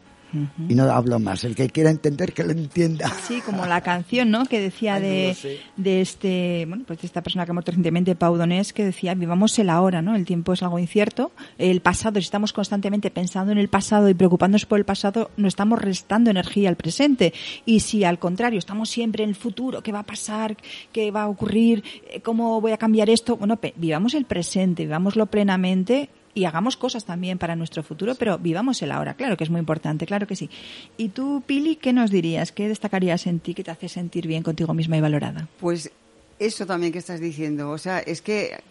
Y 0.68 0.74
no 0.74 0.84
hablo 0.84 1.18
más. 1.18 1.44
El 1.44 1.54
que 1.54 1.68
quiera 1.68 1.90
entender, 1.90 2.32
que 2.32 2.44
lo 2.44 2.52
entienda. 2.52 3.10
Sí, 3.26 3.40
como 3.44 3.66
la 3.66 3.80
canción, 3.80 4.30
¿no? 4.30 4.46
Que 4.46 4.60
decía 4.60 4.98
de, 5.00 5.36
de 5.76 6.00
este, 6.00 6.64
bueno, 6.66 6.84
pues 6.86 7.00
de 7.00 7.06
esta 7.06 7.22
persona 7.22 7.44
que 7.44 7.50
ha 7.50 7.54
muerto 7.54 7.72
recientemente, 7.72 8.14
Pau 8.14 8.36
Donés, 8.36 8.72
que 8.72 8.84
decía, 8.84 9.14
vivamos 9.14 9.58
el 9.58 9.70
ahora, 9.70 10.02
¿no? 10.02 10.14
El 10.14 10.24
tiempo 10.24 10.52
es 10.52 10.62
algo 10.62 10.78
incierto. 10.78 11.32
El 11.58 11.80
pasado, 11.80 12.20
si 12.20 12.24
estamos 12.24 12.52
constantemente 12.52 13.10
pensando 13.10 13.52
en 13.52 13.58
el 13.58 13.68
pasado 13.68 14.08
y 14.08 14.14
preocupándonos 14.14 14.66
por 14.66 14.78
el 14.78 14.84
pasado, 14.84 15.30
no 15.36 15.48
estamos 15.48 15.80
restando 15.80 16.30
energía 16.30 16.68
al 16.68 16.76
presente. 16.76 17.32
Y 17.64 17.80
si 17.80 18.04
al 18.04 18.18
contrario, 18.18 18.58
estamos 18.58 18.90
siempre 18.90 19.24
en 19.24 19.30
el 19.30 19.36
futuro, 19.36 19.82
¿qué 19.82 19.92
va 19.92 20.00
a 20.00 20.04
pasar? 20.04 20.56
¿Qué 20.92 21.10
va 21.10 21.22
a 21.22 21.28
ocurrir? 21.28 21.84
¿Cómo 22.22 22.60
voy 22.60 22.72
a 22.72 22.78
cambiar 22.78 23.10
esto? 23.10 23.36
Bueno, 23.36 23.58
vivamos 23.76 24.14
el 24.14 24.24
presente, 24.24 24.84
vivámoslo 24.84 25.26
plenamente 25.26 26.08
y 26.34 26.44
hagamos 26.44 26.76
cosas 26.76 27.04
también 27.04 27.38
para 27.38 27.56
nuestro 27.56 27.82
futuro, 27.82 28.14
pero 28.14 28.38
vivamos 28.38 28.80
el 28.82 28.92
ahora, 28.92 29.14
claro 29.14 29.36
que 29.36 29.44
es 29.44 29.50
muy 29.50 29.60
importante, 29.60 30.06
claro 30.06 30.26
que 30.26 30.36
sí. 30.36 30.48
¿Y 30.96 31.10
tú, 31.10 31.42
Pili, 31.44 31.76
qué 31.76 31.92
nos 31.92 32.10
dirías? 32.10 32.52
¿Qué 32.52 32.68
destacarías 32.68 33.26
en 33.26 33.40
ti 33.40 33.54
que 33.54 33.64
te 33.64 33.70
hace 33.70 33.88
sentir 33.88 34.26
bien 34.26 34.42
contigo 34.42 34.72
misma 34.74 34.96
y 34.96 35.00
valorada? 35.00 35.48
Pues 35.60 35.90
eso 36.38 36.66
también 36.66 36.92
que 36.92 36.98
estás 36.98 37.20
diciendo, 37.20 37.70
o 37.70 37.78
sea, 37.78 37.98
es 38.00 38.22
que 38.22 38.62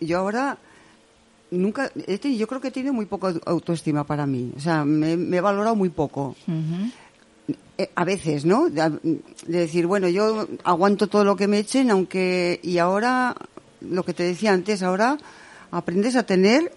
yo 0.00 0.18
ahora 0.18 0.58
nunca, 1.50 1.90
yo 1.94 2.46
creo 2.46 2.60
que 2.60 2.70
tiene 2.70 2.92
muy 2.92 3.06
poca 3.06 3.34
autoestima 3.46 4.04
para 4.04 4.26
mí, 4.26 4.52
o 4.56 4.60
sea, 4.60 4.84
me, 4.84 5.12
he 5.12 5.40
valorado 5.40 5.74
muy 5.74 5.88
poco. 5.88 6.36
Eh, 7.78 7.90
a 7.94 8.04
veces, 8.04 8.44
¿no? 8.44 8.68
De, 8.68 8.90
de 9.02 9.58
decir, 9.58 9.86
bueno, 9.86 10.08
yo 10.08 10.48
aguanto 10.64 11.06
todo 11.06 11.24
lo 11.24 11.36
que 11.36 11.48
me 11.48 11.60
echen, 11.60 11.90
aunque, 11.90 12.60
y 12.62 12.78
ahora, 12.78 13.34
lo 13.80 14.04
que 14.04 14.14
te 14.14 14.24
decía 14.24 14.52
antes, 14.52 14.82
ahora 14.82 15.16
aprendes 15.70 16.16
a 16.16 16.24
tener 16.24 16.72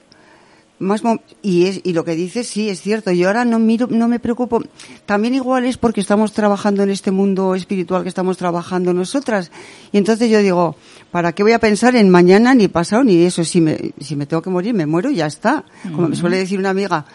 más 0.82 1.02
y 1.42 1.68
es 1.68 1.82
y 1.84 1.94
lo 1.94 2.04
que 2.04 2.16
dices 2.16 2.48
sí 2.48 2.70
es 2.70 2.82
cierto. 2.82 3.12
Yo 3.12 3.28
ahora 3.28 3.46
no 3.46 3.60
miro 3.60 3.88
no 3.90 4.08
me 4.08 4.20
preocupo. 4.20 4.62
También 5.06 5.36
igual 5.36 5.66
es 5.66 5.78
porque 5.78 6.02
estamos 6.02 6.34
trabajando 6.34 6.84
en 6.84 6.90
este 6.90 7.12
mundo 7.12 7.56
espiritual 7.56 8.04
que 8.04 8.10
estamos 8.10 8.38
trabajando 8.38 8.94
nosotras. 8.94 9.52
Y 9.92 9.98
entonces 9.98 10.30
yo 10.30 10.40
digo 10.40 10.76
para 11.12 11.34
qué 11.34 11.44
voy 11.44 11.54
a 11.54 11.60
pensar 11.60 11.96
en 11.96 12.10
mañana 12.10 12.54
ni 12.54 12.68
pasado 12.68 13.04
ni 13.04 13.24
eso 13.24 13.44
si 13.44 13.62
me 13.62 13.94
si 14.00 14.16
me 14.16 14.26
tengo 14.26 14.42
que 14.42 14.50
morir 14.50 14.74
me 14.74 14.86
muero 14.86 15.10
y 15.10 15.16
ya 15.16 15.28
está. 15.28 15.64
Como 15.84 16.10
me 16.10 16.16
suele 16.16 16.38
decir 16.38 16.60
una 16.60 16.72
amiga 16.72 17.06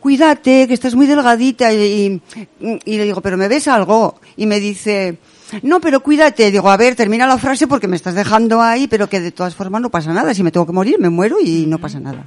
cuídate 0.00 0.68
que 0.68 0.74
estás 0.74 0.94
muy 0.94 1.06
delgadita 1.06 1.72
y, 1.72 2.20
y, 2.60 2.96
le 2.98 3.04
digo 3.04 3.22
pero 3.22 3.38
me 3.38 3.48
ves 3.48 3.68
algo 3.68 4.20
y 4.36 4.44
me 4.44 4.60
dice 4.60 5.18
no, 5.62 5.80
pero 5.80 6.00
cuídate. 6.00 6.50
Digo, 6.50 6.70
a 6.70 6.76
ver, 6.76 6.94
termina 6.94 7.26
la 7.26 7.38
frase 7.38 7.66
porque 7.66 7.86
me 7.86 7.96
estás 7.96 8.14
dejando 8.14 8.60
ahí, 8.60 8.88
pero 8.88 9.08
que 9.08 9.20
de 9.20 9.30
todas 9.30 9.54
formas 9.54 9.82
no 9.82 9.90
pasa 9.90 10.12
nada. 10.12 10.34
Si 10.34 10.42
me 10.42 10.50
tengo 10.50 10.66
que 10.66 10.72
morir, 10.72 10.98
me 10.98 11.10
muero 11.10 11.36
y 11.40 11.66
no 11.66 11.78
pasa 11.78 12.00
nada. 12.00 12.26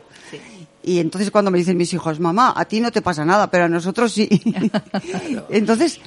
Y 0.88 1.00
entonces 1.00 1.32
cuando 1.32 1.52
me 1.52 1.58
dicen 1.58 1.76
mis 1.76 1.92
hijos, 1.92 2.22
mamá, 2.22 2.54
a 2.56 2.64
ti 2.64 2.80
no 2.80 2.94
te 2.94 3.02
pasa 3.02 3.26
nada, 3.26 3.52
pero 3.52 3.66
a 3.66 3.68
nosotros 3.68 4.14
sí. 4.14 4.30
entonces, 5.50 6.00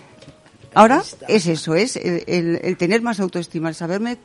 ahora 0.72 1.02
es 1.28 1.46
eso, 1.46 1.74
es 1.74 1.96
el, 1.96 2.58
el, 2.62 2.78
tener 2.78 3.02
más 3.02 3.20
autoestima, 3.20 3.68
el 3.68 3.74
saberme 3.74 4.16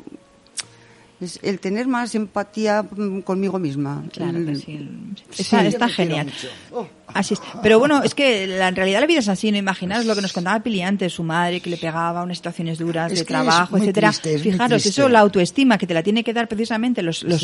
es 1.22 1.40
el 1.44 1.60
tener 1.60 1.88
más 1.88 2.14
empatía 2.16 2.86
conmigo 3.24 3.60
misma. 3.60 4.04
Claro 4.12 4.40
sí. 4.56 4.90
Está, 5.38 5.90
genial. 5.90 6.32
Oh. 6.72 6.88
Así 7.14 7.36
Pero 7.62 7.80
bueno, 7.80 8.04
es 8.04 8.16
que 8.16 8.48
la, 8.48 8.68
en 8.68 8.76
realidad 8.76 9.00
la 9.00 9.08
vida 9.08 9.20
es 9.20 9.30
así, 9.30 9.52
no 9.52 9.58
imaginaros 9.58 10.06
lo 10.06 10.16
que 10.16 10.22
nos 10.22 10.34
contaba 10.34 10.60
Pili 10.62 10.82
antes, 10.82 11.14
su 11.14 11.24
madre 11.24 11.62
que 11.62 11.70
le 11.70 11.78
pegaba 11.78 12.24
unas 12.24 12.38
situaciones 12.38 12.78
duras 12.78 13.14
de 13.14 13.24
trabajo, 13.24 13.78
etcétera. 13.78 14.12
Fijaros, 14.12 14.86
eso 14.86 15.08
la 15.08 15.20
autoestima 15.20 15.78
que 15.78 15.88
te 15.88 15.94
la 15.94 16.04
tiene 16.04 16.24
que 16.24 16.34
dar 16.34 16.48
precisamente 16.48 17.02
los, 17.02 17.24
los 17.24 17.42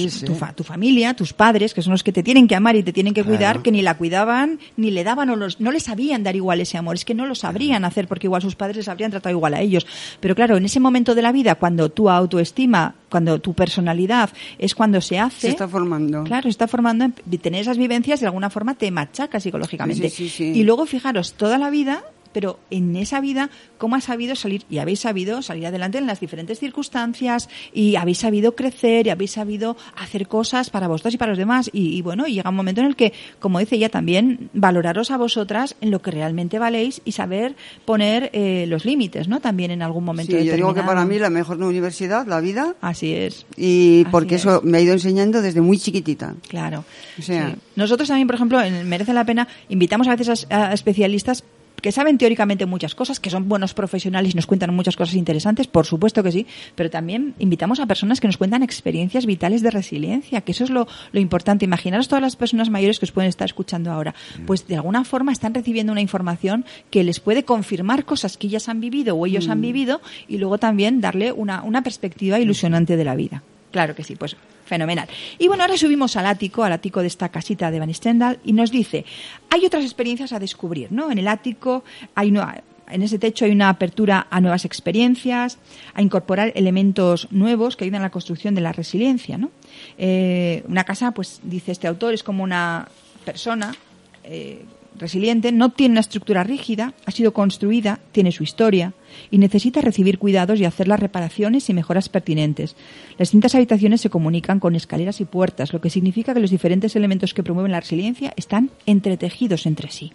tu, 0.56 0.64
familia, 0.64 1.14
tus 1.14 1.34
padres, 1.34 1.74
que 1.74 1.82
son 1.82 1.92
los 1.92 2.04
que 2.04 2.12
te 2.12 2.24
tienen 2.24 2.48
que 2.48 2.56
amar 2.56 2.76
y 2.76 2.84
te 2.84 2.92
tienen 2.92 3.14
que 3.14 3.24
cuidar, 3.24 3.62
que 3.62 3.72
ni 3.72 3.82
la 3.82 3.96
cuidaban, 3.96 4.60
ni 4.78 4.92
le 4.92 5.04
daban 5.04 5.30
o 5.30 5.36
los, 5.36 5.62
no 5.62 5.72
les 5.72 5.84
sabían 5.84 6.24
dar 6.24 6.36
igual 6.36 6.60
ese 6.60 6.78
amor, 6.78 6.96
es 6.96 7.06
que 7.06 7.14
no 7.14 7.26
lo 7.26 7.36
sabrían 7.36 7.86
hacer 7.86 8.08
porque 8.08 8.28
igual 8.28 8.42
sus 8.42 8.56
padres 8.56 8.78
les 8.78 8.88
habrían 8.88 9.12
tratado 9.12 9.34
igual 9.34 9.54
a 9.54 9.62
ellos. 9.62 9.86
Pero 10.20 10.36
claro, 10.36 10.58
en 10.58 10.66
ese 10.66 10.80
momento 10.80 11.16
de 11.16 11.22
la 11.22 11.32
vida, 11.32 11.56
cuando 11.56 11.90
tu 11.90 12.10
autoestima, 12.10 12.96
cuando 13.10 13.40
tu 13.40 13.54
personalidad 13.62 14.32
es 14.58 14.74
cuando 14.74 15.00
se 15.02 15.20
hace. 15.20 15.42
Se 15.42 15.50
está 15.50 15.68
formando. 15.68 16.24
Claro, 16.24 16.44
se 16.44 16.50
está 16.50 16.68
formando. 16.68 17.12
Tener 17.40 17.62
esas 17.62 17.78
vivencias 17.78 18.20
de 18.20 18.26
alguna 18.26 18.50
forma 18.50 18.74
te 18.74 18.90
machaca 18.90 19.40
psicológicamente. 19.40 20.12
Y 20.40 20.64
luego, 20.64 20.88
fijaros, 20.88 21.34
toda 21.34 21.60
la 21.60 21.70
vida 21.70 22.04
pero 22.34 22.60
en 22.70 22.96
esa 22.96 23.22
vida, 23.22 23.50
¿cómo 23.78 23.96
has 23.96 24.06
sabido 24.06 24.36
salir? 24.36 24.64
Y 24.70 24.80
habéis 24.80 25.02
sabido 25.02 25.42
salir 25.42 25.66
adelante 25.68 25.98
en 25.98 26.08
las 26.08 26.20
diferentes 26.20 26.60
circunstancias 26.60 27.50
y 27.74 27.96
habéis 27.96 28.20
sabido 28.20 28.56
crecer 28.56 29.08
y 29.08 29.10
habéis 29.10 29.32
sabido 29.32 29.78
hacer 29.96 30.28
cosas 30.28 30.70
para 30.70 30.88
vosotros 30.88 31.14
y 31.14 31.18
para 31.18 31.32
los 31.32 31.38
demás. 31.38 31.70
Y, 31.74 32.02
bueno, 32.02 32.28
y 32.28 32.36
llega 32.36 32.50
un 32.50 32.56
momento 32.56 32.82
en 32.82 32.88
el 32.88 32.96
que, 32.96 33.14
como 33.40 33.60
dice 33.60 33.76
ella 33.76 33.90
también, 33.90 34.50
valoraros 34.54 35.12
a 35.12 35.18
vosotras 35.18 35.76
en 35.82 35.92
lo 35.92 36.02
que 36.02 36.12
realmente 36.12 36.60
valéis 36.60 37.02
y 37.06 37.14
saber 37.14 37.56
poner 37.86 38.30
eh, 38.34 38.66
los 38.68 38.86
límites, 38.86 39.28
¿no? 39.28 39.40
También 39.40 39.72
en 39.72 39.82
algún 39.82 40.04
momento 40.04 40.38
sí, 40.38 40.46
yo 40.46 40.56
digo 40.56 40.74
que 40.74 40.84
para 40.84 41.06
mí 41.06 41.20
la 41.20 41.30
mejor 41.30 41.62
universidad, 41.62 42.28
la 42.28 42.40
vida. 42.40 42.76
Así 42.82 43.14
es. 43.14 43.46
Y 43.58 44.06
porque 44.06 44.36
eso 44.36 44.62
me 44.64 44.78
ha 44.78 44.82
ido 44.82 44.94
enseñando 44.94 45.42
desde 45.42 45.62
muy 45.62 45.78
chiquitita. 45.78 46.36
Claro. 46.48 46.86
O 47.18 47.22
sea, 47.22 47.56
Nosotros 47.76 48.08
también, 48.08 48.28
por 48.28 48.36
ejemplo, 48.36 48.62
en 48.62 48.88
Merece 48.88 49.14
la 49.14 49.26
Pena, 49.26 49.48
invitamos 49.70 50.08
a 50.08 50.16
veces 50.16 50.48
a 50.50 50.74
especialistas 50.74 51.44
que 51.82 51.92
saben 51.92 52.18
teóricamente 52.18 52.66
muchas 52.66 52.96
cosas, 52.96 53.20
que 53.20 53.30
son 53.30 53.50
buenos 53.50 53.74
profesionales 53.74 54.34
y 54.34 54.36
nos 54.36 54.46
cuentan 54.48 54.74
muchas 54.76 54.96
cosas 54.96 55.16
interesantes, 55.16 55.68
por 55.68 55.86
supuesto 55.86 56.24
que 56.24 56.32
sí, 56.32 56.48
pero 56.76 56.90
también 56.90 57.34
invitamos 57.40 57.80
a 57.80 57.86
personas 57.86 58.20
que 58.20 58.28
nos 58.28 58.38
cuentan 58.38 58.64
experiencias 58.64 59.26
vitales 59.26 59.62
de 59.62 59.72
resiliencia, 59.72 60.42
que 60.42 60.52
eso 60.52 60.64
es 60.64 60.70
lo, 60.70 60.88
lo 61.12 61.20
importante. 61.20 61.66
Imaginaros 61.66 62.08
todas 62.08 62.22
las 62.22 62.36
personas 62.36 62.70
mayores 62.70 63.00
que 63.00 63.06
os 63.06 63.12
pueden 63.12 63.30
estar 63.30 63.46
escuchando 63.46 63.92
ahora, 63.92 64.14
pues 64.46 64.68
de 64.68 64.76
alguna 64.76 65.04
forma 65.04 65.32
están 65.32 65.54
recibiendo 65.54 65.92
una 65.92 66.02
información 66.02 66.66
que 66.90 67.04
les 67.04 67.20
puede 67.20 67.44
confirmar 67.44 68.06
cosas 68.06 68.38
que 68.38 68.48
ellas 68.48 68.70
han 68.70 68.80
vivido 68.82 69.16
o 69.16 69.26
ellos 69.26 69.50
han 69.50 69.60
Mm. 69.60 69.62
vivido 69.62 70.02
y 70.28 70.38
luego 70.38 70.58
también 70.58 71.02
darle 71.02 71.32
una, 71.32 71.64
una 71.64 71.84
perspectiva 71.84 72.40
ilusionante 72.40 72.98
de 72.98 73.04
la 73.04 73.16
vida. 73.16 73.44
Claro 73.72 73.96
que 73.96 74.04
sí, 74.04 74.16
pues 74.16 74.36
fenomenal. 74.72 75.10
Y 75.38 75.50
bueno, 75.50 75.64
ahora 75.64 75.76
subimos 75.76 76.16
al 76.16 76.26
ático, 76.26 76.64
al 76.64 76.72
ático 76.72 77.02
de 77.02 77.08
esta 77.08 77.28
casita 77.28 77.70
de 77.72 77.80
Van 77.82 77.94
Stendhal 77.94 78.40
y 78.46 78.54
nos 78.54 78.72
dice, 78.72 79.04
hay 79.50 79.66
otras 79.66 79.84
experiencias 79.84 80.32
a 80.32 80.40
descubrir, 80.40 80.94
¿no? 80.94 81.12
En 81.12 81.18
el 81.18 81.28
ático 81.28 81.84
hay 82.16 82.30
una, 82.30 82.64
en 82.88 83.02
ese 83.02 83.20
techo 83.20 83.44
hay 83.44 83.52
una 83.52 83.68
apertura 83.68 84.28
a 84.30 84.40
nuevas 84.40 84.64
experiencias, 84.64 85.58
a 85.94 86.02
incorporar 86.02 86.54
elementos 86.56 87.28
nuevos 87.32 87.76
que 87.76 87.84
ayudan 87.84 88.04
a 88.04 88.06
la 88.06 88.12
construcción 88.12 88.56
de 88.56 88.62
la 88.62 88.72
resiliencia, 88.72 89.38
¿no? 89.38 89.52
Eh, 89.98 90.64
una 90.70 90.86
casa, 90.86 91.12
pues 91.12 91.42
dice 91.44 91.74
este 91.74 91.88
autor, 91.88 92.14
es 92.14 92.24
como 92.24 92.42
una 92.42 92.88
persona 93.26 93.76
eh, 94.24 94.64
resiliente, 95.02 95.52
no 95.52 95.72
tiene 95.72 95.94
una 95.94 96.00
estructura 96.00 96.44
rígida, 96.44 96.94
ha 97.06 97.12
sido 97.12 97.34
construida, 97.34 98.00
tiene 98.12 98.32
su 98.32 98.44
historia 98.44 98.94
y 99.30 99.38
necesita 99.38 99.82
recibir 99.82 100.18
cuidados 100.18 100.60
y 100.60 100.66
hacer 100.66 100.88
las 100.88 101.00
reparaciones 101.00 101.70
y 101.70 101.74
mejoras 101.74 102.08
pertinentes. 102.08 102.76
Las 103.18 103.28
distintas 103.28 103.56
habitaciones 103.56 104.00
se 104.00 104.10
comunican 104.10 104.60
con 104.60 104.76
escaleras 104.76 105.20
y 105.20 105.26
puertas, 105.26 105.74
lo 105.74 105.82
que 105.82 105.90
significa 105.90 106.34
que 106.34 106.40
los 106.40 106.52
diferentes 106.52 106.96
elementos 106.96 107.34
que 107.34 107.44
promueven 107.44 107.72
la 107.72 107.82
resiliencia 107.82 108.34
están 108.38 108.70
entretejidos 108.86 109.66
entre 109.66 109.92
sí. 109.92 110.14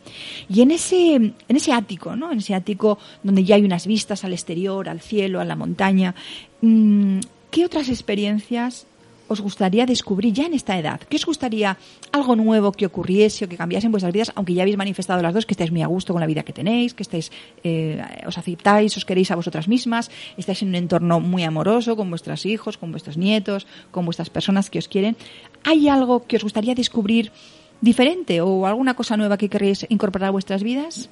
Y 0.49 0.62
en 0.62 0.70
ese, 0.70 1.14
en 1.16 1.34
ese 1.49 1.72
ático, 1.72 2.16
¿no? 2.16 2.32
En 2.32 2.39
ese 2.39 2.55
ático 2.55 2.99
donde 3.22 3.45
ya 3.45 3.57
hay 3.57 3.64
unas 3.64 3.87
vistas 3.87 4.24
al 4.24 4.32
exterior, 4.32 4.89
al 4.89 5.01
cielo, 5.01 5.41
a 5.41 5.45
la 5.45 5.57
montaña, 5.57 6.14
mm, 6.62 7.18
¿qué 7.51 7.64
otras 7.64 7.89
experiencias 7.89 8.87
os 9.29 9.41
gustaría 9.41 9.87
descubrir 9.87 10.33
ya 10.33 10.47
en 10.47 10.55
esta 10.55 10.79
edad? 10.79 11.01
¿Qué 11.01 11.16
os 11.16 11.27
gustaría 11.27 11.77
algo 12.12 12.37
nuevo 12.37 12.72
que 12.72 12.87
ocurriese 12.87 13.45
o 13.45 13.49
que 13.49 13.57
cambiase 13.57 13.87
en 13.87 13.93
vuestras 13.93 14.12
vidas, 14.12 14.33
aunque 14.35 14.55
ya 14.55 14.62
habéis 14.62 14.77
manifestado 14.77 15.22
las 15.22 15.35
dos 15.35 15.47
que 15.47 15.55
estáis 15.55 15.70
muy 15.70 15.83
a 15.83 15.87
gusto 15.87 16.12
con 16.12 16.20
la 16.20 16.27
vida 16.27 16.43
que 16.43 16.53
tenéis, 16.53 16.95
que 16.95 17.03
estáis, 17.03 17.33
eh, 17.64 18.03
os 18.27 18.39
aceptáis, 18.39 18.97
os 18.97 19.05
queréis 19.05 19.31
a 19.31 19.37
vosotras 19.37 19.68
mismas, 19.68 20.11
estáis 20.37 20.62
en 20.62 20.68
un 20.68 20.74
entorno 20.77 21.20
muy 21.20 21.45
amoroso 21.45 21.97
con 21.97 22.11
vuestros 22.11 22.47
hijos, 22.47 22.79
con 22.79 22.91
vuestros 22.91 23.16
nietos, 23.16 23.66
con 23.91 24.05
vuestras 24.05 24.31
personas 24.31 24.70
que 24.70 24.79
os 24.79 24.89
quieren? 24.89 25.16
¿Hay 25.64 25.89
algo 25.89 26.27
que 26.27 26.37
os 26.37 26.43
gustaría 26.43 26.74
descubrir 26.74 27.33
diferente 27.81 28.41
o 28.41 28.66
alguna 28.66 28.95
cosa 28.95 29.16
nueva 29.16 29.37
que 29.37 29.49
queréis 29.49 29.87
incorporar 29.89 30.29
a 30.29 30.33
vuestras 30.33 30.62
vidas? 30.62 31.11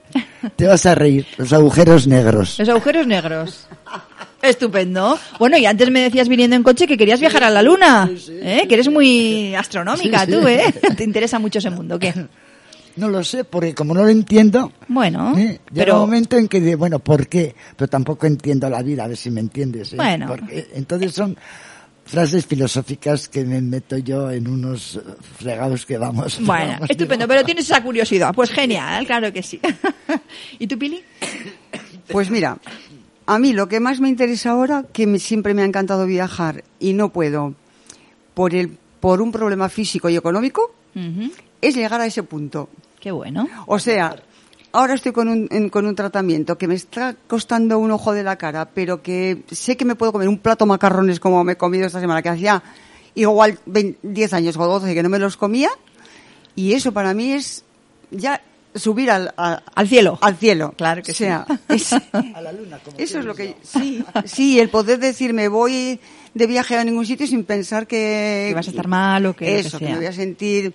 Te 0.56 0.66
vas 0.66 0.86
a 0.86 0.94
reír. 0.94 1.26
Los 1.36 1.52
agujeros 1.52 2.06
negros. 2.06 2.58
Los 2.58 2.68
agujeros 2.68 3.06
negros. 3.06 3.68
Estupendo. 4.42 5.18
Bueno, 5.38 5.56
y 5.56 5.66
antes 5.66 5.90
me 5.90 6.00
decías 6.00 6.28
viniendo 6.28 6.56
en 6.56 6.62
coche 6.62 6.86
que 6.86 6.96
querías 6.96 7.20
viajar 7.20 7.44
a 7.44 7.50
la 7.50 7.62
luna, 7.62 8.10
¿eh? 8.28 8.66
que 8.68 8.74
eres 8.74 8.88
muy 8.88 9.54
astronómica 9.54 10.20
Sí, 10.26 10.26
sí. 10.26 10.32
tú, 10.32 10.46
¿eh? 10.46 10.74
Te 10.96 11.04
interesa 11.04 11.38
mucho 11.38 11.58
ese 11.58 11.70
mundo, 11.70 11.98
¿qué? 11.98 12.12
No 12.96 13.10
lo 13.10 13.22
sé, 13.22 13.44
porque 13.44 13.74
como 13.74 13.92
no 13.92 14.04
lo 14.04 14.08
entiendo, 14.08 14.72
Bueno, 14.88 15.36
¿eh? 15.36 15.60
llega 15.70 15.84
pero 15.84 15.94
un 15.96 16.00
momento 16.00 16.38
en 16.38 16.48
que 16.48 16.60
digo, 16.62 16.78
bueno, 16.78 16.98
¿por 16.98 17.28
qué? 17.28 17.54
Pero 17.76 17.88
tampoco 17.88 18.26
entiendo 18.26 18.70
la 18.70 18.82
vida, 18.82 19.04
a 19.04 19.08
ver 19.08 19.18
si 19.18 19.30
me 19.30 19.40
entiendes. 19.40 19.92
¿eh? 19.92 19.96
Bueno. 19.96 20.26
Porque, 20.26 20.68
entonces 20.72 21.12
son 21.12 21.36
frases 22.06 22.46
filosóficas 22.46 23.28
que 23.28 23.44
me 23.44 23.60
meto 23.60 23.98
yo 23.98 24.30
en 24.30 24.48
unos 24.48 24.96
eh, 24.96 25.00
fregados 25.38 25.84
que 25.84 25.98
vamos. 25.98 26.38
bueno, 26.40 26.72
vamos, 26.72 26.88
estupendo, 26.90 27.28
pero 27.28 27.44
tienes 27.44 27.66
esa 27.66 27.82
curiosidad. 27.82 28.32
Pues 28.34 28.50
genial, 28.50 29.04
claro 29.04 29.30
que 29.30 29.42
sí. 29.42 29.60
¿Y 30.58 30.66
tú, 30.66 30.78
Pili? 30.78 31.04
Pues 32.08 32.30
mira, 32.30 32.56
a 33.26 33.38
mí 33.38 33.52
lo 33.52 33.68
que 33.68 33.80
más 33.80 34.00
me 34.00 34.08
interesa 34.08 34.50
ahora, 34.50 34.84
que 34.92 35.06
me- 35.06 35.18
siempre 35.18 35.54
me 35.54 35.62
ha 35.62 35.64
encantado 35.64 36.06
viajar 36.06 36.64
y 36.78 36.92
no 36.92 37.12
puedo 37.12 37.54
por 38.34 38.54
el 38.54 38.76
por 39.00 39.20
un 39.22 39.30
problema 39.32 39.68
físico 39.68 40.08
y 40.08 40.16
económico, 40.16 40.74
es 41.60 41.74
llegar 41.76 42.00
a 42.00 42.06
ese 42.06 42.22
punto. 42.22 42.68
Qué 42.98 43.10
bueno. 43.10 43.46
O 43.66 43.78
sea, 43.78 44.16
ahora 44.72 44.94
estoy 44.94 45.12
con 45.12 45.28
un, 45.28 45.46
en- 45.50 45.68
con 45.68 45.86
un 45.86 45.94
tratamiento 45.94 46.56
que 46.58 46.66
me 46.66 46.74
está 46.74 47.14
costando 47.28 47.78
un 47.78 47.90
ojo 47.90 48.12
de 48.12 48.22
la 48.22 48.36
cara, 48.36 48.64
pero 48.72 49.02
que 49.02 49.42
sé 49.50 49.76
que 49.76 49.84
me 49.84 49.94
puedo 49.94 50.12
comer 50.12 50.28
un 50.28 50.38
plato 50.38 50.64
macarrones 50.66 51.20
como 51.20 51.44
me 51.44 51.52
he 51.52 51.56
comido 51.56 51.86
esta 51.86 52.00
semana, 52.00 52.22
que 52.22 52.30
hacía 52.30 52.62
igual 53.14 53.58
20 53.66 53.98
10 54.02 54.32
años 54.32 54.56
o 54.56 54.64
12 54.66 54.94
que 54.94 55.02
no 55.02 55.08
me 55.08 55.18
los 55.18 55.36
comía, 55.36 55.70
y 56.54 56.72
eso 56.72 56.92
para 56.92 57.12
mí 57.14 57.32
es 57.32 57.64
ya 58.10 58.40
subir 58.76 59.10
al, 59.10 59.32
a- 59.36 59.62
Al 59.74 59.88
cielo. 59.88 60.18
al 60.20 60.36
cielo. 60.36 60.74
Claro 60.76 61.02
que 61.02 61.12
o 61.12 61.14
sea, 61.14 61.44
sí. 61.48 61.56
es- 61.74 61.92
A 61.92 62.40
la 62.40 62.52
luna, 62.52 62.78
como 62.84 62.96
eso 62.98 63.18
es 63.18 63.24
lo 63.24 63.34
que 63.34 63.56
sí, 63.62 64.04
sí, 64.24 64.60
el 64.60 64.68
poder 64.68 64.98
decirme 64.98 65.48
voy 65.48 65.98
de 66.34 66.46
viaje 66.46 66.76
a 66.76 66.84
ningún 66.84 67.06
sitio 67.06 67.26
sin 67.26 67.44
pensar 67.44 67.86
que 67.86 68.46
Que 68.50 68.54
vas 68.54 68.66
a 68.66 68.70
estar 68.70 68.86
mal 68.88 69.26
o 69.26 69.34
que 69.34 69.46
que 69.46 69.58
eso, 69.60 69.78
que 69.78 69.84
sea. 69.86 69.94
me 69.94 70.00
voy 70.00 70.06
a 70.06 70.12
sentir 70.12 70.74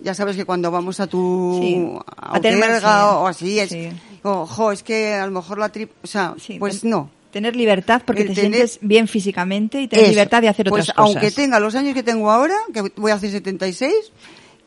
ya 0.00 0.12
sabes 0.14 0.36
que 0.36 0.44
cuando 0.44 0.70
vamos 0.70 1.00
a 1.00 1.06
tu 1.06 1.58
Sí, 1.62 1.86
a 2.16 2.36
a 2.36 2.40
tener 2.40 2.80
sí. 2.80 2.84
o 2.86 3.26
así 3.26 3.58
es 3.60 3.70
Sí. 3.70 3.88
ojo 4.22 4.72
es 4.72 4.82
que 4.82 5.14
a 5.14 5.24
lo 5.26 5.32
mejor 5.32 5.58
la 5.58 5.68
trip 5.70 5.90
o 6.02 6.06
sea 6.06 6.34
pues 6.58 6.80
ten- 6.80 6.90
no 6.90 7.10
Tener 7.32 7.56
libertad 7.56 8.00
porque 8.06 8.22
El 8.22 8.28
te 8.28 8.34
tener- 8.34 8.52
sientes 8.52 8.78
bien 8.80 9.08
físicamente 9.08 9.80
y 9.82 9.88
tener 9.88 10.04
Eso. 10.04 10.12
libertad 10.12 10.40
de 10.40 10.48
hacer 10.48 10.68
pues 10.68 10.84
otras 10.84 10.96
cosas. 10.96 11.10
aunque 11.16 11.30
tenga 11.32 11.58
los 11.58 11.74
años 11.74 11.92
que 11.94 12.04
tengo 12.04 12.30
ahora 12.30 12.54
que 12.72 12.82
voy 12.94 13.10
a 13.10 13.14
hacer 13.14 13.30
76 13.32 13.92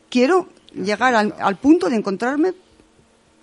quiero 0.08 0.48
llegar 0.74 1.14
al, 1.14 1.34
al 1.38 1.56
punto 1.56 1.88
de 1.88 1.96
encontrarme 1.96 2.52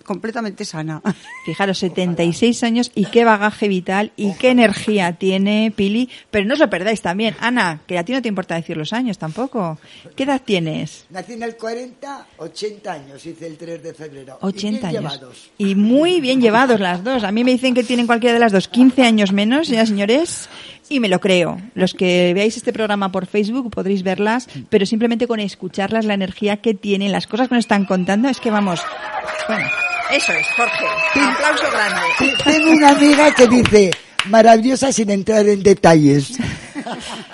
completamente 0.06 0.64
sana 0.64 1.02
Fijaros, 1.44 1.78
76 1.78 2.62
años 2.62 2.90
y 2.94 3.06
qué 3.06 3.24
bagaje 3.24 3.68
vital 3.68 4.12
y 4.16 4.32
qué 4.34 4.50
energía 4.50 5.12
tiene 5.12 5.72
Pili. 5.74 6.08
Pero 6.30 6.46
no 6.46 6.54
os 6.54 6.60
lo 6.60 6.70
perdáis 6.70 7.02
también. 7.02 7.36
Ana, 7.40 7.80
que 7.86 7.98
a 7.98 8.04
ti 8.04 8.12
no 8.12 8.22
te 8.22 8.28
importa 8.28 8.56
decir 8.56 8.76
los 8.76 8.92
años 8.92 9.18
tampoco. 9.18 9.78
¿Qué 10.16 10.24
edad 10.24 10.42
tienes? 10.44 11.06
Nací 11.10 11.34
en 11.34 11.42
el 11.44 11.56
40, 11.56 12.26
80 12.38 12.92
años, 12.92 13.26
hice 13.26 13.46
el 13.46 13.56
3 13.56 13.82
de 13.82 13.94
febrero. 13.94 14.38
80 14.40 14.80
y 14.92 14.96
años. 14.96 15.12
llevados. 15.12 15.50
Y 15.58 15.74
muy 15.74 16.20
bien 16.20 16.40
llevados 16.40 16.80
las 16.80 17.04
dos. 17.04 17.22
A 17.22 17.30
mí 17.30 17.44
me 17.44 17.52
dicen 17.52 17.74
que 17.74 17.84
tienen 17.84 18.06
cualquiera 18.06 18.34
de 18.34 18.40
las 18.40 18.52
dos 18.52 18.66
15 18.66 19.02
años 19.02 19.32
menos, 19.32 19.68
ya 19.68 19.86
señores. 19.86 20.48
Y 20.88 21.00
me 21.00 21.08
lo 21.08 21.20
creo. 21.20 21.60
Los 21.74 21.94
que 21.94 22.32
veáis 22.34 22.56
este 22.56 22.72
programa 22.72 23.10
por 23.10 23.26
Facebook 23.26 23.70
podréis 23.70 24.02
verlas, 24.02 24.48
pero 24.70 24.86
simplemente 24.86 25.26
con 25.26 25.40
escucharlas, 25.40 26.04
la 26.04 26.14
energía 26.14 26.58
que 26.58 26.74
tienen, 26.74 27.12
las 27.12 27.26
cosas 27.26 27.48
que 27.48 27.54
nos 27.56 27.64
están 27.64 27.84
contando, 27.86 28.28
es 28.28 28.40
que 28.40 28.50
vamos. 28.50 28.80
Bueno, 29.48 29.68
eso 30.12 30.32
es, 30.32 30.46
Jorge. 30.56 30.84
Un 31.16 31.22
aplauso 31.22 31.64
grande. 31.72 32.34
Tengo 32.44 32.70
una 32.70 32.90
amiga 32.90 33.34
que 33.34 33.48
dice, 33.48 33.90
maravillosa 34.26 34.92
sin 34.92 35.10
entrar 35.10 35.46
en 35.48 35.62
detalles. 35.62 36.38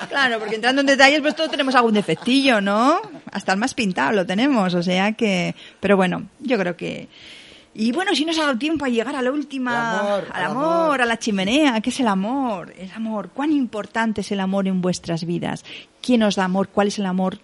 Claro, 0.09 0.38
porque 0.38 0.57
entrando 0.57 0.80
en 0.82 0.86
detalles, 0.86 1.20
pues 1.20 1.34
todos 1.34 1.50
tenemos 1.50 1.74
algún 1.74 1.94
defectillo, 1.94 2.61
¿no? 2.61 3.00
Hasta 3.30 3.53
el 3.53 3.59
más 3.59 3.72
pintado 3.72 4.12
lo 4.12 4.26
tenemos, 4.26 4.74
o 4.74 4.82
sea 4.82 5.12
que... 5.12 5.55
Pero 5.80 5.96
bueno, 5.96 6.28
yo 6.40 6.59
creo 6.59 6.76
que... 6.76 7.09
Y 7.75 7.91
bueno, 7.93 8.14
si 8.14 8.25
nos 8.25 8.39
ha 8.39 8.43
dado 8.43 8.59
tiempo 8.59 8.85
a 8.85 8.89
llegar 8.89 9.16
a 9.16 9.23
la 9.23 9.31
última... 9.31 10.01
Amor, 10.01 10.29
al 10.33 10.43
amor, 10.45 10.64
amor. 10.64 11.03
a 11.03 11.07
la 11.07 11.18
chimenea. 11.18 11.81
¿Qué 11.81 11.91
es 11.91 12.01
el 12.01 12.09
amor? 12.09 12.73
El 12.79 12.91
amor. 12.93 13.31
¿Cuán 13.33 13.51
importante 13.53 14.20
es 14.20 14.31
el 14.33 14.41
amor 14.41 14.68
en 14.68 14.83
vuestras 14.83 15.25
vidas? 15.25 15.64
¿Quién 16.03 16.23
os 16.23 16.37
da 16.37 16.45
amor? 16.45 16.68
¿Cuál 16.68 16.89
es 16.89 16.99
el 16.99 17.07
amor 17.07 17.39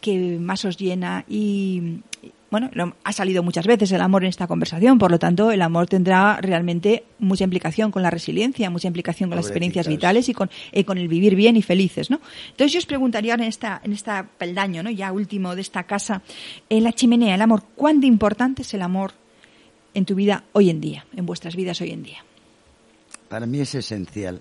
que 0.00 0.38
más 0.40 0.64
os 0.64 0.76
llena? 0.76 1.24
Y... 1.28 1.98
Bueno, 2.50 2.70
lo- 2.72 2.94
ha 3.02 3.12
salido 3.12 3.42
muchas 3.42 3.66
veces 3.66 3.90
el 3.90 4.00
amor 4.00 4.22
en 4.22 4.28
esta 4.28 4.46
conversación, 4.46 4.96
por 4.96 5.10
lo 5.10 5.18
tanto, 5.18 5.50
el 5.50 5.60
amor 5.60 5.88
tendrá 5.88 6.38
realmente 6.40 7.02
mucha 7.18 7.42
implicación 7.42 7.90
con 7.90 8.02
la 8.02 8.10
resiliencia, 8.10 8.70
mucha 8.70 8.86
implicación 8.86 9.28
con 9.28 9.34
las 9.38 9.46
experiencias 9.46 9.88
vitales 9.88 10.28
y 10.28 10.34
con, 10.34 10.50
el 10.96 11.08
vivir 11.08 11.34
bien 11.34 11.56
y 11.56 11.62
felices, 11.62 12.10
¿no? 12.10 12.20
Entonces 12.50 12.72
yo 12.72 12.78
os 12.78 12.86
preguntaría 12.86 13.32
ahora 13.32 13.42
en 13.42 13.48
esta, 13.48 13.80
en 13.82 13.92
esta 13.92 14.28
peldaño, 14.38 14.84
¿no? 14.84 14.90
Ya 14.90 15.10
último 15.10 15.56
de 15.56 15.62
esta 15.62 15.82
casa, 15.82 16.22
en 16.68 16.84
la 16.84 16.92
chimenea, 16.92 17.34
el 17.34 17.42
amor, 17.42 17.64
¿cuán 17.74 18.00
de 18.00 18.06
importante 18.06 18.62
es 18.62 18.72
el 18.72 18.82
amor 18.82 19.14
en 19.94 20.04
tu 20.04 20.14
vida 20.14 20.44
hoy 20.52 20.70
en 20.70 20.80
día, 20.80 21.04
en 21.16 21.24
vuestras 21.26 21.56
vidas 21.56 21.80
hoy 21.80 21.90
en 21.92 22.02
día? 22.02 22.18
Para 23.28 23.46
mí 23.46 23.60
es 23.60 23.74
esencial. 23.74 24.40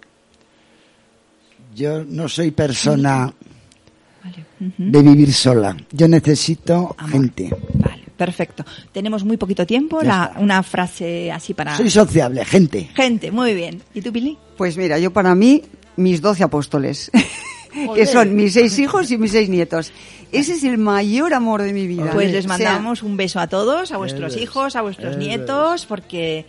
Yo 1.76 2.04
no 2.04 2.28
soy 2.28 2.52
persona 2.52 3.34
Vale. 4.24 4.46
De 4.78 5.02
vivir 5.02 5.34
sola. 5.34 5.76
Yo 5.92 6.08
necesito 6.08 6.96
Amor. 6.98 7.12
gente. 7.12 7.50
Vale, 7.74 8.04
perfecto. 8.16 8.64
Tenemos 8.92 9.24
muy 9.26 9.36
poquito 9.38 9.66
tiempo, 9.66 10.02
la- 10.02 10.34
una 10.40 10.64
frase 10.64 11.30
así 11.32 11.54
para... 11.54 11.76
Soy 11.76 11.90
sociable, 11.90 12.46
gente. 12.46 12.90
Gente, 12.96 13.32
muy 13.32 13.54
bien. 13.54 13.82
¿Y 13.94 14.02
tú, 14.02 14.14
Pili? 14.14 14.38
Pues 14.56 14.78
mira, 14.78 14.98
yo 15.00 15.12
para 15.12 15.36
mí, 15.36 15.62
mis 15.98 16.22
doce 16.22 16.44
apóstoles, 16.44 17.12
que 17.96 18.06
son 18.06 18.36
mis 18.36 18.54
seis 18.54 18.78
hijos 18.80 19.10
y 19.12 19.18
mis 19.18 19.32
seis 19.32 19.50
nietos. 19.50 19.92
Ese 20.32 20.54
es 20.54 20.64
el 20.64 20.78
mayor 20.78 21.34
amor 21.34 21.62
de 21.62 21.74
mi 21.74 21.86
vida. 21.88 22.10
Pues 22.14 22.32
les 22.32 22.46
O 22.46 22.48
sea, 22.48 22.58
mandamos 22.58 23.04
un 23.04 23.18
beso 23.18 23.40
a 23.40 23.48
todos, 23.48 23.92
a 23.92 23.98
vuestros 23.98 24.36
hijos, 24.38 24.76
a 24.76 24.82
vuestros 24.82 25.16
nietos, 25.18 25.86
porque 25.86 26.46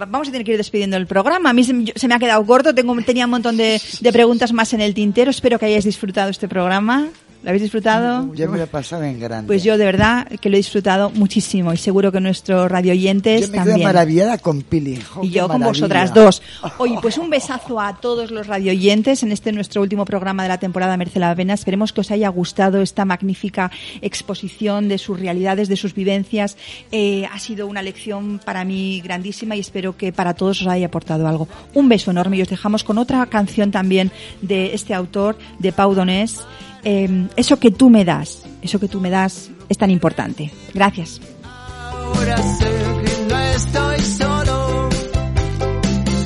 va- 0.00 0.06
vamos 0.06 0.28
a 0.28 0.32
tener 0.32 0.44
que 0.44 0.52
ir 0.52 0.56
despidiendo 0.58 0.96
el 0.96 1.06
programa. 1.06 1.50
A 1.50 1.52
mí 1.52 1.62
se, 1.62 1.72
me- 1.72 1.92
se 1.94 2.08
me 2.08 2.14
ha 2.14 2.18
quedado 2.18 2.44
corto, 2.44 2.74
tengo, 2.74 2.96
tenía 3.02 3.26
un 3.26 3.30
montón 3.30 3.56
de, 3.56 3.80
de 4.00 4.12
preguntas 4.12 4.52
más 4.52 4.72
en 4.72 4.80
el 4.80 4.94
tintero. 4.94 5.30
Espero 5.30 5.58
que 5.58 5.66
hayáis 5.66 5.84
disfrutado 5.84 6.28
este 6.30 6.48
programa. 6.48 7.08
¿Lo 7.42 7.48
habéis 7.48 7.62
disfrutado? 7.62 8.32
Yo 8.34 8.50
me 8.50 8.58
lo 8.58 8.64
he 8.64 8.66
pasado 8.66 9.02
en 9.04 9.18
grande. 9.18 9.46
Pues 9.46 9.64
yo 9.64 9.78
de 9.78 9.84
verdad 9.86 10.28
que 10.40 10.50
lo 10.50 10.56
he 10.56 10.58
disfrutado 10.58 11.08
muchísimo 11.10 11.72
y 11.72 11.78
seguro 11.78 12.12
que 12.12 12.20
nuestros 12.20 12.70
radioyentes 12.70 13.40
yo 13.42 13.48
me 13.48 13.56
también. 13.56 13.76
quedo 13.78 13.86
maravillada 13.86 14.36
con 14.38 14.60
Pili. 14.62 15.00
Y 15.22 15.30
yo 15.30 15.48
con 15.48 15.60
maravilla. 15.60 15.66
vosotras 15.68 16.12
dos. 16.14 16.42
Oye, 16.78 16.98
pues 17.00 17.16
un 17.16 17.30
besazo 17.30 17.80
a 17.80 17.96
todos 17.98 18.30
los 18.30 18.46
radioyentes 18.46 19.22
en 19.22 19.32
este 19.32 19.52
nuestro 19.52 19.80
último 19.80 20.04
programa 20.04 20.42
de 20.42 20.50
la 20.50 20.58
temporada 20.58 20.96
Merece 20.98 21.18
la 21.18 21.34
Pena. 21.34 21.54
Esperemos 21.54 21.92
que 21.94 22.02
os 22.02 22.10
haya 22.10 22.28
gustado 22.28 22.82
esta 22.82 23.04
magnífica 23.06 23.70
exposición 24.02 24.88
de 24.88 24.98
sus 24.98 25.18
realidades, 25.18 25.68
de 25.68 25.76
sus 25.76 25.94
vivencias. 25.94 26.58
Eh, 26.92 27.26
ha 27.32 27.38
sido 27.38 27.66
una 27.66 27.80
lección 27.80 28.38
para 28.44 28.64
mí 28.64 29.00
grandísima 29.02 29.56
y 29.56 29.60
espero 29.60 29.96
que 29.96 30.12
para 30.12 30.34
todos 30.34 30.60
os 30.60 30.68
haya 30.68 30.86
aportado 30.86 31.26
algo. 31.26 31.48
Un 31.72 31.88
beso 31.88 32.10
enorme 32.10 32.36
y 32.36 32.42
os 32.42 32.48
dejamos 32.48 32.84
con 32.84 32.98
otra 32.98 33.24
canción 33.26 33.70
también 33.70 34.10
de 34.42 34.74
este 34.74 34.92
autor, 34.92 35.38
de 35.58 35.72
Pau 35.72 35.94
Donés. 35.94 36.40
Eh, 36.84 37.28
eso 37.36 37.58
que 37.58 37.70
tú 37.70 37.90
me 37.90 38.04
das, 38.04 38.42
eso 38.62 38.78
que 38.78 38.88
tú 38.88 39.00
me 39.00 39.10
das 39.10 39.50
es 39.68 39.78
tan 39.78 39.90
importante. 39.90 40.50
Gracias. 40.74 41.20
Ahora 41.44 42.36
sé 42.36 42.70
que 43.04 43.26
no 43.28 43.38
estoy 43.38 44.00
solo. 44.00 44.88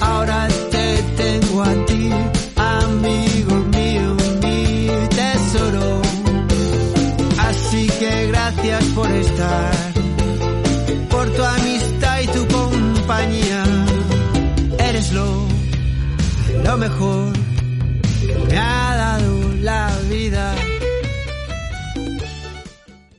Ahora 0.01 0.49
te 0.71 1.03
tengo 1.17 1.63
a 1.63 1.87
ti, 1.87 2.11
amigo 2.57 3.55
mío, 3.77 4.17
mi 4.43 4.89
tesoro. 5.09 6.03
Así 7.39 7.87
que 7.99 8.27
gracias 8.29 8.85
por 8.87 9.11
estar, 9.11 9.73
por 11.11 11.31
tu 11.31 11.43
amistad 11.43 12.21
y 12.23 12.27
tu 12.29 12.47
compañía. 12.49 13.65
Eres 14.79 15.13
lo, 15.13 15.47
lo 16.65 16.77
mejor 16.79 17.33
que 18.21 18.35
me 18.49 18.59